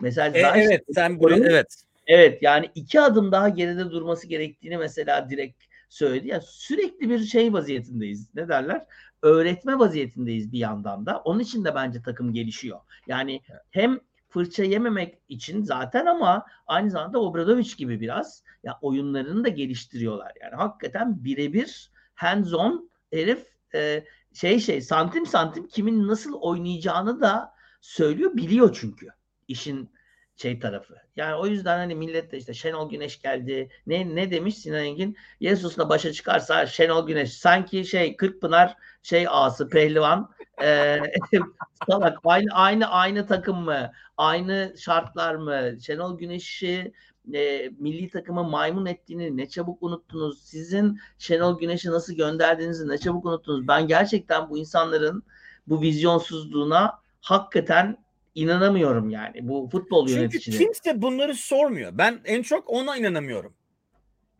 Mesela 0.00 0.38
e, 0.38 0.62
evet 0.62 0.84
sen 0.94 1.20
buraya 1.20 1.44
evet. 1.44 1.84
Evet 2.06 2.42
yani 2.42 2.70
iki 2.74 3.00
adım 3.00 3.32
daha 3.32 3.48
geride 3.48 3.90
durması 3.90 4.26
gerektiğini 4.26 4.76
mesela 4.76 5.30
direkt 5.30 5.64
söyledi. 5.88 6.28
Ya 6.28 6.40
sürekli 6.40 7.10
bir 7.10 7.18
şey 7.18 7.52
vaziyetindeyiz. 7.52 8.34
Ne 8.34 8.48
derler? 8.48 8.86
Öğretme 9.22 9.78
vaziyetindeyiz 9.78 10.52
bir 10.52 10.58
yandan 10.58 11.06
da. 11.06 11.18
Onun 11.18 11.40
için 11.40 11.64
de 11.64 11.74
bence 11.74 12.02
takım 12.02 12.32
gelişiyor. 12.32 12.80
Yani 13.06 13.40
hem 13.70 14.00
fırça 14.34 14.64
yememek 14.64 15.18
için 15.28 15.62
zaten 15.62 16.06
ama 16.06 16.46
aynı 16.66 16.90
zamanda 16.90 17.20
Obradoviç 17.20 17.76
gibi 17.76 18.00
biraz 18.00 18.42
ya 18.62 18.78
oyunlarını 18.82 19.44
da 19.44 19.48
geliştiriyorlar. 19.48 20.32
Yani 20.42 20.54
hakikaten 20.54 21.24
birebir 21.24 21.90
hands 22.14 22.54
on 22.54 22.90
herif 23.12 23.46
e, 23.74 24.04
şey 24.32 24.60
şey 24.60 24.80
santim 24.80 25.26
santim 25.26 25.68
kimin 25.68 26.08
nasıl 26.08 26.32
oynayacağını 26.32 27.20
da 27.20 27.54
söylüyor 27.80 28.34
biliyor 28.34 28.76
çünkü 28.80 29.08
işin 29.48 29.90
şey 30.36 30.58
tarafı. 30.60 30.94
Yani 31.16 31.34
o 31.34 31.46
yüzden 31.46 31.78
hani 31.78 31.94
millet 31.94 32.32
de 32.32 32.38
işte 32.38 32.54
Şenol 32.54 32.90
Güneş 32.90 33.22
geldi. 33.22 33.68
Ne 33.86 34.14
ne 34.14 34.30
demiş 34.30 34.58
Sinan 34.58 34.84
Engin? 34.84 35.16
Yesus'la 35.40 35.88
başa 35.88 36.12
çıkarsa 36.12 36.66
Şenol 36.66 37.06
Güneş 37.06 37.32
sanki 37.32 37.84
şey 37.84 38.16
Kırkpınar 38.16 38.76
şey 39.02 39.26
ağası 39.28 39.68
pehlivan 39.68 40.30
e, 40.62 40.98
salak 41.88 42.18
aynı 42.24 42.52
aynı 42.52 42.86
aynı 42.90 43.26
takım 43.26 43.56
mı? 43.64 43.92
Aynı 44.16 44.74
şartlar 44.78 45.34
mı? 45.34 45.80
Şenol 45.80 46.18
Güneş'i 46.18 46.92
e, 47.34 47.70
milli 47.78 48.08
takımı 48.08 48.44
maymun 48.44 48.86
ettiğini 48.86 49.36
ne 49.36 49.48
çabuk 49.48 49.82
unuttunuz. 49.82 50.42
Sizin 50.42 50.98
Şenol 51.18 51.58
Güneş'i 51.58 51.90
nasıl 51.90 52.14
gönderdiğinizi 52.14 52.88
ne 52.88 52.98
çabuk 52.98 53.26
unuttunuz. 53.26 53.68
Ben 53.68 53.88
gerçekten 53.88 54.50
bu 54.50 54.58
insanların 54.58 55.22
bu 55.66 55.82
vizyonsuzluğuna 55.82 56.98
hakikaten 57.20 58.04
inanamıyorum 58.34 59.10
yani 59.10 59.48
bu 59.48 59.68
futbol 59.72 60.08
yöneticisi. 60.08 60.50
Çünkü 60.50 60.64
kimse 60.64 61.02
bunları 61.02 61.34
sormuyor. 61.34 61.98
Ben 61.98 62.20
en 62.24 62.42
çok 62.42 62.70
ona 62.70 62.96
inanamıyorum. 62.96 63.54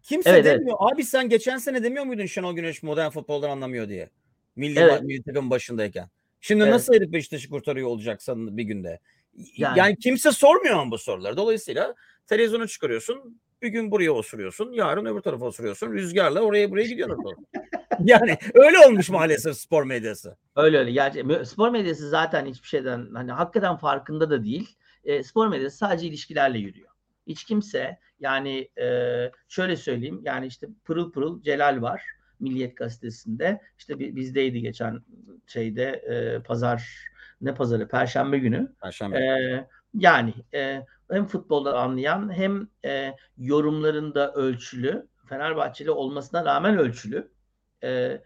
Kimse 0.02 0.30
evet, 0.30 0.44
demiyor. 0.44 0.78
Evet. 0.82 0.94
Abi 0.94 1.04
sen 1.04 1.28
geçen 1.28 1.58
sene 1.58 1.82
demiyor 1.82 2.04
muydun 2.04 2.26
Şenol 2.26 2.56
Güneş 2.56 2.82
modern 2.82 3.10
futboldan 3.10 3.50
anlamıyor 3.50 3.88
diye? 3.88 4.10
Milli, 4.56 4.78
evet. 4.78 5.02
milli 5.02 5.22
takım 5.22 5.50
başındayken. 5.50 6.08
Şimdi 6.40 6.62
evet. 6.62 6.72
nasıl 6.72 6.94
herif 6.94 7.12
Beşiktaş'ı 7.12 7.48
kurtarıyor 7.48 7.88
olacaksın 7.88 8.56
bir 8.56 8.62
günde? 8.62 9.00
Yani, 9.56 9.78
yani 9.78 9.96
kimse 9.96 10.32
sormuyor 10.32 10.90
bu 10.90 10.98
soruları. 10.98 11.36
Dolayısıyla 11.36 11.94
televizyonu 12.26 12.68
çıkarıyorsun. 12.68 13.40
Bir 13.62 13.68
gün 13.68 13.90
buraya 13.90 14.12
osuruyorsun. 14.12 14.72
Yarın 14.72 15.06
öbür 15.06 15.20
tarafa 15.20 15.46
osuruyorsun. 15.46 15.92
Rüzgarla 15.92 16.40
oraya 16.40 16.70
buraya 16.70 16.86
gidiyorsun. 16.86 17.46
yani 18.04 18.38
öyle 18.54 18.78
olmuş 18.86 19.10
maalesef 19.10 19.56
spor 19.56 19.84
medyası. 19.84 20.36
Öyle 20.56 20.78
öyle. 20.78 20.90
Yani 20.90 21.46
spor 21.46 21.70
medyası 21.70 22.08
zaten 22.08 22.46
hiçbir 22.46 22.68
şeyden 22.68 23.08
hani 23.14 23.32
hakikaten 23.32 23.76
farkında 23.76 24.30
da 24.30 24.44
değil. 24.44 24.76
E, 25.04 25.22
spor 25.22 25.48
medyası 25.48 25.76
sadece 25.76 26.06
ilişkilerle 26.06 26.58
yürüyor. 26.58 26.88
Hiç 27.26 27.44
kimse 27.44 27.98
yani 28.20 28.68
e, 28.80 28.86
şöyle 29.48 29.76
söyleyeyim 29.76 30.20
yani 30.24 30.46
işte 30.46 30.66
pırıl 30.84 31.12
pırıl 31.12 31.42
Celal 31.42 31.82
var. 31.82 32.02
Milliyet 32.40 32.76
gazetesinde 32.76 33.60
işte 33.78 33.98
bizdeydi 33.98 34.60
geçen 34.60 35.00
şeyde 35.46 35.84
e, 35.84 36.42
pazar 36.42 37.08
ne 37.40 37.54
pazarı 37.54 37.88
perşembe 37.88 38.38
günü. 38.38 38.72
Perşembe. 38.82 39.18
E, 39.18 39.66
yani 39.94 40.34
e, 40.54 40.86
hem 41.10 41.26
futbolda 41.26 41.78
anlayan 41.78 42.32
hem 42.32 42.68
e, 42.84 43.16
yorumlarında 43.38 44.32
ölçülü 44.32 45.08
Fenerbahçeli 45.26 45.90
olmasına 45.90 46.44
rağmen 46.44 46.78
ölçülü 46.78 47.30
e, 47.84 48.20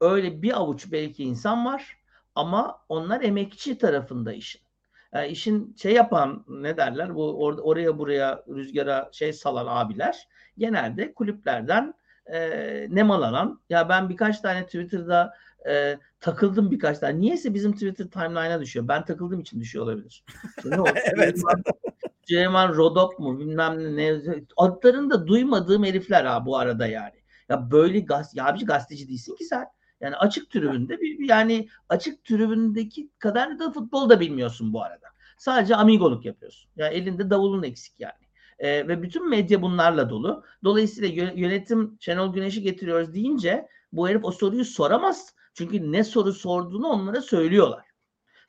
öyle 0.00 0.42
bir 0.42 0.58
avuç 0.58 0.92
belki 0.92 1.24
insan 1.24 1.66
var 1.66 1.96
ama 2.34 2.78
onlar 2.88 3.20
emekçi 3.20 3.78
tarafında 3.78 4.32
işin. 4.32 4.60
Yani 5.12 5.28
işin 5.28 5.76
şey 5.78 5.92
yapan 5.92 6.44
ne 6.48 6.76
derler 6.76 7.14
bu 7.14 7.22
or- 7.22 7.60
oraya 7.60 7.98
buraya 7.98 8.44
rüzgara 8.48 9.08
şey 9.12 9.32
salan 9.32 9.66
abiler 9.68 10.28
genelde 10.58 11.14
kulüplerden 11.14 11.94
e, 12.26 12.38
nemalanan 12.90 13.60
ya 13.70 13.88
ben 13.88 14.08
birkaç 14.08 14.40
tane 14.40 14.66
Twitter'da 14.66 15.34
e, 15.68 15.98
takıldım 16.20 16.70
birkaç 16.70 16.98
tane. 16.98 17.20
Niyeyse 17.20 17.54
bizim 17.54 17.72
Twitter 17.72 18.06
timeline'a 18.06 18.60
düşüyor. 18.60 18.88
Ben 18.88 19.04
takıldığım 19.04 19.40
için 19.40 19.60
düşüyor 19.60 19.84
olabilir. 19.84 20.24
Şimdi 20.62 20.80
o, 20.80 20.84
evet. 21.16 21.38
Süleyman 22.28 22.74
Rodop 22.74 23.18
mu 23.18 23.40
bilmem 23.40 23.96
ne 23.96 24.20
adlarını 24.56 25.10
da 25.10 25.26
duymadığım 25.26 25.84
herifler 25.84 26.24
ha 26.24 26.46
bu 26.46 26.58
arada 26.58 26.86
yani. 26.86 27.24
Ya 27.48 27.70
böyle 27.70 28.00
gaz 28.00 28.36
ya 28.36 28.46
abici 28.46 28.66
gazeteci 28.66 29.08
değilsin 29.08 29.36
ki 29.36 29.44
sen. 29.44 29.66
Yani 30.00 30.16
açık 30.16 30.50
tribünde 30.50 31.00
bir 31.00 31.28
yani 31.28 31.68
açık 31.88 32.24
tribündeki 32.24 33.10
kadar 33.18 33.58
da 33.58 33.72
futbol 33.72 34.08
da 34.08 34.20
bilmiyorsun 34.20 34.72
bu 34.72 34.82
arada. 34.82 35.06
Sadece 35.38 35.76
amigoluk 35.76 36.24
yapıyorsun. 36.24 36.70
Ya 36.76 36.86
yani 36.86 36.94
elinde 36.94 37.30
davulun 37.30 37.62
eksik 37.62 38.00
yani. 38.00 38.24
Ee, 38.58 38.88
ve 38.88 39.02
bütün 39.02 39.30
medya 39.30 39.62
bunlarla 39.62 40.10
dolu. 40.10 40.44
Dolayısıyla 40.64 41.32
yönetim 41.34 41.96
Şenol 42.00 42.32
Güneş'i 42.32 42.62
getiriyoruz 42.62 43.14
deyince 43.14 43.68
bu 43.92 44.08
herif 44.08 44.24
o 44.24 44.30
soruyu 44.30 44.64
soramaz. 44.64 45.34
Çünkü 45.54 45.92
ne 45.92 46.04
soru 46.04 46.32
sorduğunu 46.32 46.88
onlara 46.88 47.20
söylüyorlar. 47.20 47.84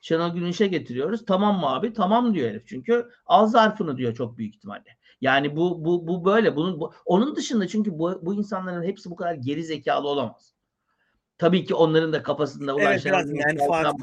Şenol 0.02 0.34
Güneş'e 0.34 0.68
getiriyoruz. 0.68 1.26
Tamam 1.26 1.60
mı 1.60 1.76
abi? 1.76 1.94
Tamam 1.94 2.34
diyor 2.34 2.50
herif. 2.50 2.68
Çünkü 2.68 3.10
al 3.26 3.48
zarfını 3.48 3.98
diyor 3.98 4.16
çok 4.16 4.38
büyük 4.38 4.56
ihtimalle. 4.56 4.98
Yani 5.22 5.56
bu 5.56 5.86
bu 5.86 6.08
bu 6.08 6.26
böyle. 6.26 6.56
Bunun 6.56 6.80
bu, 6.80 6.94
onun 7.06 7.36
dışında 7.36 7.68
çünkü 7.68 8.00
bu, 8.00 8.20
bu 8.22 8.34
insanların 8.34 8.84
hepsi 8.84 9.12
bu 9.12 9.16
kadar 9.16 9.34
geri 9.34 9.64
zekalı 9.64 10.08
olamaz. 10.08 10.56
Tabii 11.38 11.66
ki 11.66 11.76
onların 11.76 12.14
da 12.14 12.24
kafasında 12.24 12.76
ulan 12.76 12.86
Evet, 12.86 13.04
Şenol 13.04 13.68
falan 13.68 13.98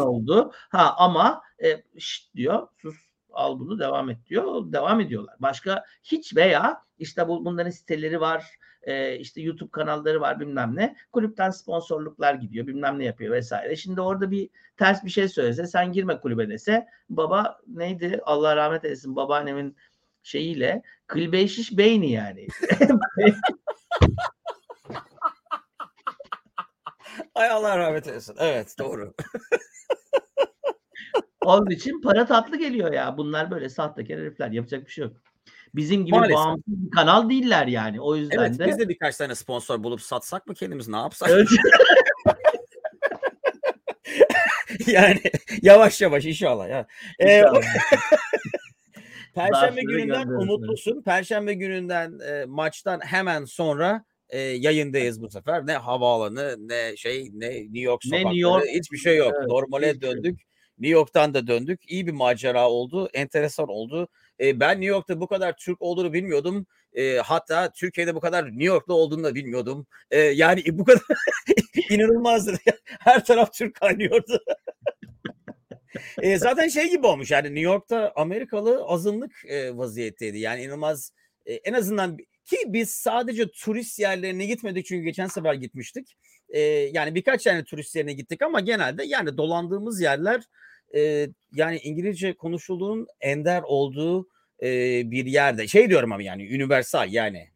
oldu. 0.00 0.52
Ha 0.70 0.94
ama 0.98 1.42
e, 1.64 1.82
şşt 1.98 2.34
diyor 2.34 2.68
sus 2.76 2.96
al 3.32 3.60
bunu 3.60 3.78
devam 3.78 4.10
et 4.10 4.18
diyor. 4.26 4.72
Devam 4.72 5.00
ediyorlar. 5.00 5.34
Başka 5.38 5.84
hiç 6.02 6.36
veya 6.36 6.82
işte 6.98 7.28
bu, 7.28 7.44
bunların 7.44 7.70
siteleri 7.70 8.20
var. 8.20 8.44
E, 8.82 9.18
işte 9.18 9.40
YouTube 9.40 9.70
kanalları 9.70 10.20
var 10.20 10.40
bilmem 10.40 10.76
ne. 10.76 10.96
Kulüpten 11.12 11.50
sponsorluklar 11.50 12.34
gidiyor 12.34 12.66
bilmem 12.66 12.98
ne 12.98 13.04
yapıyor 13.04 13.32
vesaire. 13.32 13.76
Şimdi 13.76 14.00
orada 14.00 14.30
bir 14.30 14.50
ters 14.76 15.04
bir 15.04 15.10
şey 15.10 15.28
söylese 15.28 15.66
sen 15.66 15.92
girme 15.92 16.20
kulübe 16.20 16.48
dese 16.48 16.86
baba 17.10 17.60
neydi 17.66 18.20
Allah 18.24 18.56
rahmet 18.56 18.84
eylesin 18.84 19.16
babaannemin 19.16 19.76
şeyiyle 20.22 20.82
Kılbeyşiş 21.06 21.76
beyni 21.76 22.10
yani. 22.10 22.46
Ay 27.34 27.50
Allah 27.50 27.78
rahmet 27.78 28.06
eylesin. 28.06 28.36
Evet 28.38 28.74
doğru. 28.78 29.14
Onun 31.44 31.70
için 31.70 32.00
para 32.00 32.26
tatlı 32.26 32.58
geliyor 32.58 32.92
ya. 32.92 33.16
Bunlar 33.16 33.50
böyle 33.50 33.68
sahtekar 33.68 34.18
herifler. 34.18 34.50
Yapacak 34.50 34.86
bir 34.86 34.90
şey 34.90 35.04
yok. 35.04 35.16
Bizim 35.74 36.06
gibi 36.06 36.16
Maalesef. 36.16 36.36
bağımsız 36.36 36.64
bir 36.66 36.90
kanal 36.90 37.30
değiller 37.30 37.66
yani. 37.66 38.00
O 38.00 38.16
yüzden 38.16 38.38
Evet 38.38 38.58
de 38.58 38.66
biz 38.66 38.78
de 38.78 38.88
birkaç 38.88 39.16
tane 39.16 39.34
sponsor 39.34 39.84
bulup 39.84 40.00
satsak 40.02 40.46
mı 40.46 40.54
kendimiz 40.54 40.88
ne 40.88 40.96
yapsak? 40.96 41.30
Evet. 41.30 41.48
yani 44.86 45.20
yavaş 45.62 46.00
yavaş 46.00 46.24
inşallah 46.24 46.68
ya. 46.68 46.86
Ee, 47.18 47.38
İnşallah. 47.38 47.62
Perşembe 49.34 49.80
gününden 49.80 50.28
umutlusun. 50.28 51.02
Perşembe 51.02 51.54
gününden 51.54 52.18
e, 52.18 52.44
maçtan 52.44 53.00
hemen 53.04 53.44
sonra 53.44 54.04
e, 54.28 54.38
yayındayız 54.38 55.22
bu 55.22 55.30
sefer. 55.30 55.66
Ne 55.66 55.72
havaalanı 55.72 56.56
ne 56.68 56.96
şey 56.96 57.28
ne 57.32 57.48
New 57.50 57.80
York 57.80 58.02
Ne 58.04 58.08
sokakları 58.08 58.34
New 58.34 58.40
York. 58.40 58.64
hiçbir 58.74 58.98
şey 58.98 59.16
yok. 59.16 59.32
Evet, 59.38 59.48
Normale 59.48 59.90
şey 59.90 60.00
döndük. 60.00 60.40
New 60.82 60.92
York'tan 60.92 61.34
da 61.34 61.46
döndük. 61.46 61.80
İyi 61.90 62.06
bir 62.06 62.12
macera 62.12 62.70
oldu. 62.70 63.08
Enteresan 63.12 63.68
oldu. 63.68 64.08
E, 64.40 64.60
ben 64.60 64.80
New 64.80 64.86
York'ta 64.86 65.20
bu 65.20 65.26
kadar 65.26 65.56
Türk 65.56 65.82
olduğunu 65.82 66.12
bilmiyordum. 66.12 66.66
E, 66.92 67.16
hatta 67.16 67.72
Türkiye'de 67.72 68.14
bu 68.14 68.20
kadar 68.20 68.46
New 68.46 68.64
York'ta 68.64 68.92
olduğunu 68.92 69.24
da 69.24 69.34
bilmiyordum. 69.34 69.86
E, 70.10 70.18
yani 70.18 70.62
bu 70.78 70.84
kadar 70.84 71.02
inanılmazdı. 71.90 72.56
Her 72.84 73.24
taraf 73.24 73.52
Türk 73.52 73.74
kaynıyordu. 73.74 74.38
E, 76.22 76.38
zaten 76.38 76.68
şey 76.68 76.90
gibi 76.90 77.06
olmuş 77.06 77.30
yani 77.30 77.46
New 77.46 77.60
York'ta 77.60 78.12
Amerikalı 78.16 78.84
azınlık 78.84 79.44
e, 79.44 79.76
vaziyetteydi. 79.76 80.38
Yani 80.38 80.62
inanılmaz 80.62 81.12
e, 81.46 81.54
en 81.54 81.72
azından 81.72 82.16
ki 82.44 82.56
biz 82.66 82.90
sadece 82.90 83.50
turist 83.50 83.98
yerlerine 83.98 84.46
gitmedik 84.46 84.86
çünkü 84.86 85.04
geçen 85.04 85.26
sefer 85.26 85.54
gitmiştik. 85.54 86.16
E, 86.48 86.60
yani 86.92 87.14
birkaç 87.14 87.44
tane 87.44 87.64
turist 87.64 87.96
yerine 87.96 88.12
gittik 88.12 88.42
ama 88.42 88.60
genelde 88.60 89.04
yani 89.04 89.36
dolandığımız 89.36 90.00
yerler 90.00 90.42
e, 90.96 91.28
yani 91.52 91.78
İngilizce 91.78 92.36
konuşulduğunun 92.36 93.06
ender 93.20 93.62
olduğu 93.62 94.28
e, 94.62 94.70
bir 95.10 95.26
yerde. 95.26 95.68
Şey 95.68 95.90
diyorum 95.90 96.12
ama 96.12 96.22
yani 96.22 96.42
universal 96.42 97.12
yani 97.12 97.48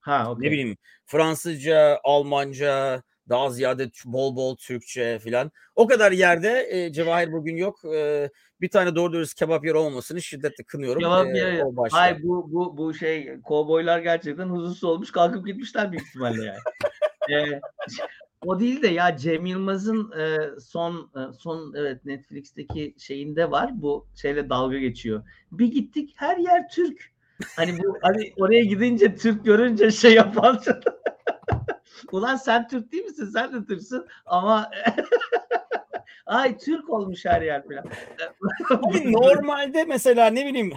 Ha, 0.00 0.30
okey. 0.32 0.48
ne 0.48 0.52
bileyim 0.52 0.76
Fransızca, 1.06 2.00
Almanca, 2.04 3.02
daha 3.28 3.50
ziyade 3.50 3.90
bol 4.04 4.36
bol 4.36 4.56
Türkçe 4.56 5.18
filan. 5.18 5.50
O 5.76 5.86
kadar 5.86 6.12
yerde 6.12 6.68
e, 6.70 6.92
Cevahir 6.92 7.32
bugün 7.32 7.56
yok. 7.56 7.84
E, 7.94 8.30
bir 8.60 8.68
tane 8.68 8.94
doğru 8.94 9.12
dürüst 9.12 9.34
kebap 9.34 9.64
yeri 9.64 9.76
olmasını 9.76 10.22
şiddetle 10.22 10.64
kınıyorum. 10.64 11.00
Cevap 11.00 11.26
E, 11.26 11.38
yeri-. 11.38 11.62
Hayır 11.90 12.22
bu 12.22 12.52
bu 12.52 12.76
bu 12.76 12.94
şey 12.94 13.40
kovboylar 13.44 13.98
gerçekten 13.98 14.48
huzursuz 14.48 14.84
olmuş 14.84 15.10
kalkıp 15.10 15.46
gitmişler 15.46 15.92
büyük 15.92 16.06
ihtimalle 16.06 16.44
yani. 16.44 16.58
Ee, 17.30 17.60
o 18.46 18.60
değil 18.60 18.82
de 18.82 18.88
ya 18.88 19.16
Cem 19.16 19.46
Yılmaz'ın 19.46 20.12
e, 20.18 20.38
son 20.60 21.10
e, 21.16 21.32
son 21.38 21.74
evet 21.76 22.04
Netflix'teki 22.04 22.94
şeyinde 22.98 23.50
var 23.50 23.70
bu 23.74 24.06
şeyle 24.14 24.50
dalga 24.50 24.78
geçiyor. 24.78 25.22
Bir 25.52 25.66
gittik 25.66 26.14
her 26.16 26.36
yer 26.36 26.68
Türk. 26.68 27.12
Hani 27.56 27.78
bu 27.78 27.98
hani 28.02 28.32
oraya 28.36 28.64
gidince 28.64 29.16
Türk 29.16 29.44
görünce 29.44 29.90
şey 29.90 30.14
yapan 30.14 30.60
Ulan 32.12 32.36
sen 32.36 32.68
Türk 32.68 32.92
değil 32.92 33.04
misin? 33.04 33.30
Sen 33.32 33.52
de 33.52 33.66
Türksün 33.66 34.04
ama 34.26 34.70
ay 36.26 36.58
Türk 36.58 36.90
olmuş 36.90 37.24
her 37.24 37.42
yer 37.42 37.62
falan. 37.68 37.84
Normalde 39.04 39.84
mesela 39.84 40.26
ne 40.26 40.46
bileyim 40.46 40.72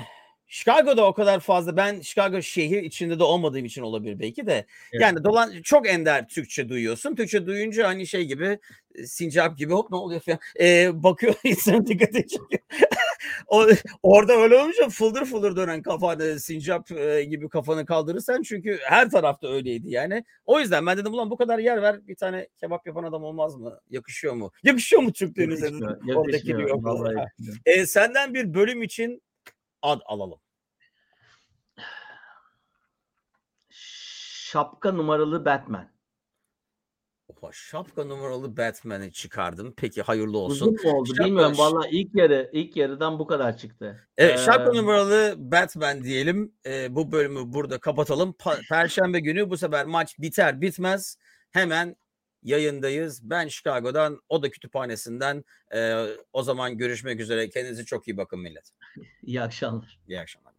Chicago'da 0.48 1.06
o 1.06 1.14
kadar 1.14 1.40
fazla 1.40 1.78
ben 1.78 2.02
Chicago 2.02 2.42
şehir 2.42 2.84
içinde 2.84 3.20
de 3.20 3.24
olmadığım 3.24 3.66
için 3.66 3.82
olabilir 3.82 4.20
belki 4.20 4.48
de. 4.48 4.54
Evet. 4.94 5.02
Yani 5.02 5.24
dolan 5.24 5.62
çok 5.62 5.88
ender 5.88 6.28
Türkçe 6.28 6.70
duyuyorsun. 6.70 7.16
Türkçe 7.16 7.46
duyunca 7.46 7.88
hani 7.88 8.08
şey 8.08 8.26
gibi 8.26 8.60
e, 8.96 9.08
sincap 9.08 9.58
gibi 9.58 9.74
hop 9.74 9.92
ne 9.92 9.98
oluyor 9.98 10.22
falan. 10.22 10.40
E, 10.60 10.90
bakıyor 11.04 11.36
insanın 11.44 11.86
dikkati 11.86 12.28
çekiyor. 12.28 12.62
o, 13.48 13.68
orada 14.04 14.34
öyle 14.34 14.56
olunca 14.56 14.90
fıldır 14.90 15.26
fıldır 15.26 15.56
dönen 15.56 15.82
kafanı 15.82 16.40
sincap 16.40 16.92
e, 16.92 17.24
gibi 17.24 17.50
kafanı 17.50 17.86
kaldırırsan 17.86 18.42
çünkü 18.42 18.80
her 18.84 19.10
tarafta 19.10 19.48
öyleydi 19.48 19.90
yani. 19.90 20.24
O 20.46 20.60
yüzden 20.60 20.86
ben 20.86 20.98
dedim 20.98 21.14
ulan 21.14 21.30
bu 21.30 21.38
kadar 21.38 21.60
yer 21.60 21.82
ver 21.82 22.08
bir 22.08 22.16
tane 22.16 22.48
kebap 22.58 22.88
yapan 22.88 23.04
adam 23.04 23.24
olmaz 23.24 23.56
mı? 23.56 23.80
Yakışıyor 23.90 24.34
mu? 24.34 24.52
Yakışıyor 24.64 25.02
mu 25.02 25.12
dedim. 25.14 25.52
Yakışmıyor, 25.52 26.16
Oradaki 26.16 26.52
yakışmıyor. 26.52 27.28
E, 27.66 27.86
senden 27.86 28.34
bir 28.34 28.54
bölüm 28.54 28.84
için 28.84 29.25
ad 29.86 30.02
alalım. 30.06 30.40
Şapka 33.70 34.92
numaralı 34.92 35.46
Batman. 35.46 35.96
Oha, 37.28 37.50
şapka 37.54 38.04
numaralı 38.06 38.58
Batman'i 38.58 39.12
çıkardım. 39.12 39.74
Peki 39.78 40.02
hayırlı 40.02 40.38
olsun. 40.38 40.74
Uzun 40.74 40.92
mu 40.92 40.98
oldu 41.00 41.10
Şapka- 41.14 41.26
bilmiyorum. 41.26 41.58
Valla 41.58 41.88
ilk 41.92 42.16
yarı 42.16 42.50
ilk 42.54 42.76
yarıdan 42.78 43.20
bu 43.20 43.28
kadar 43.28 43.58
çıktı. 43.58 44.08
Evet, 44.18 44.40
şapka 44.40 44.72
Ee, 44.74 44.78
numaralı 44.78 45.36
Batman 45.38 46.04
diyelim. 46.04 46.54
Ee, 46.66 46.96
bu 46.96 47.12
bölümü 47.12 47.40
burada 47.54 47.80
kapatalım. 47.80 48.30
Pa- 48.30 48.68
Perşembe 48.70 49.20
günü 49.20 49.50
bu 49.50 49.58
sefer 49.58 49.86
maç 49.86 50.20
biter 50.20 50.62
bitmez 50.62 51.18
hemen 51.52 51.96
yayındayız. 52.46 53.30
Ben 53.30 53.48
Chicago'dan, 53.48 54.22
o 54.30 54.44
da 54.44 54.52
kütüphanesinden. 54.52 55.44
Ee, 55.74 56.06
o 56.34 56.44
zaman 56.44 56.78
görüşmek 56.78 57.20
üzere. 57.20 57.50
Kendinize 57.50 57.86
çok 57.86 58.08
iyi 58.08 58.18
bakın 58.18 58.40
millet. 58.40 58.72
İyi 59.24 59.42
akşamlar. 59.42 60.00
İyi 60.08 60.20
akşamlar. 60.20 60.55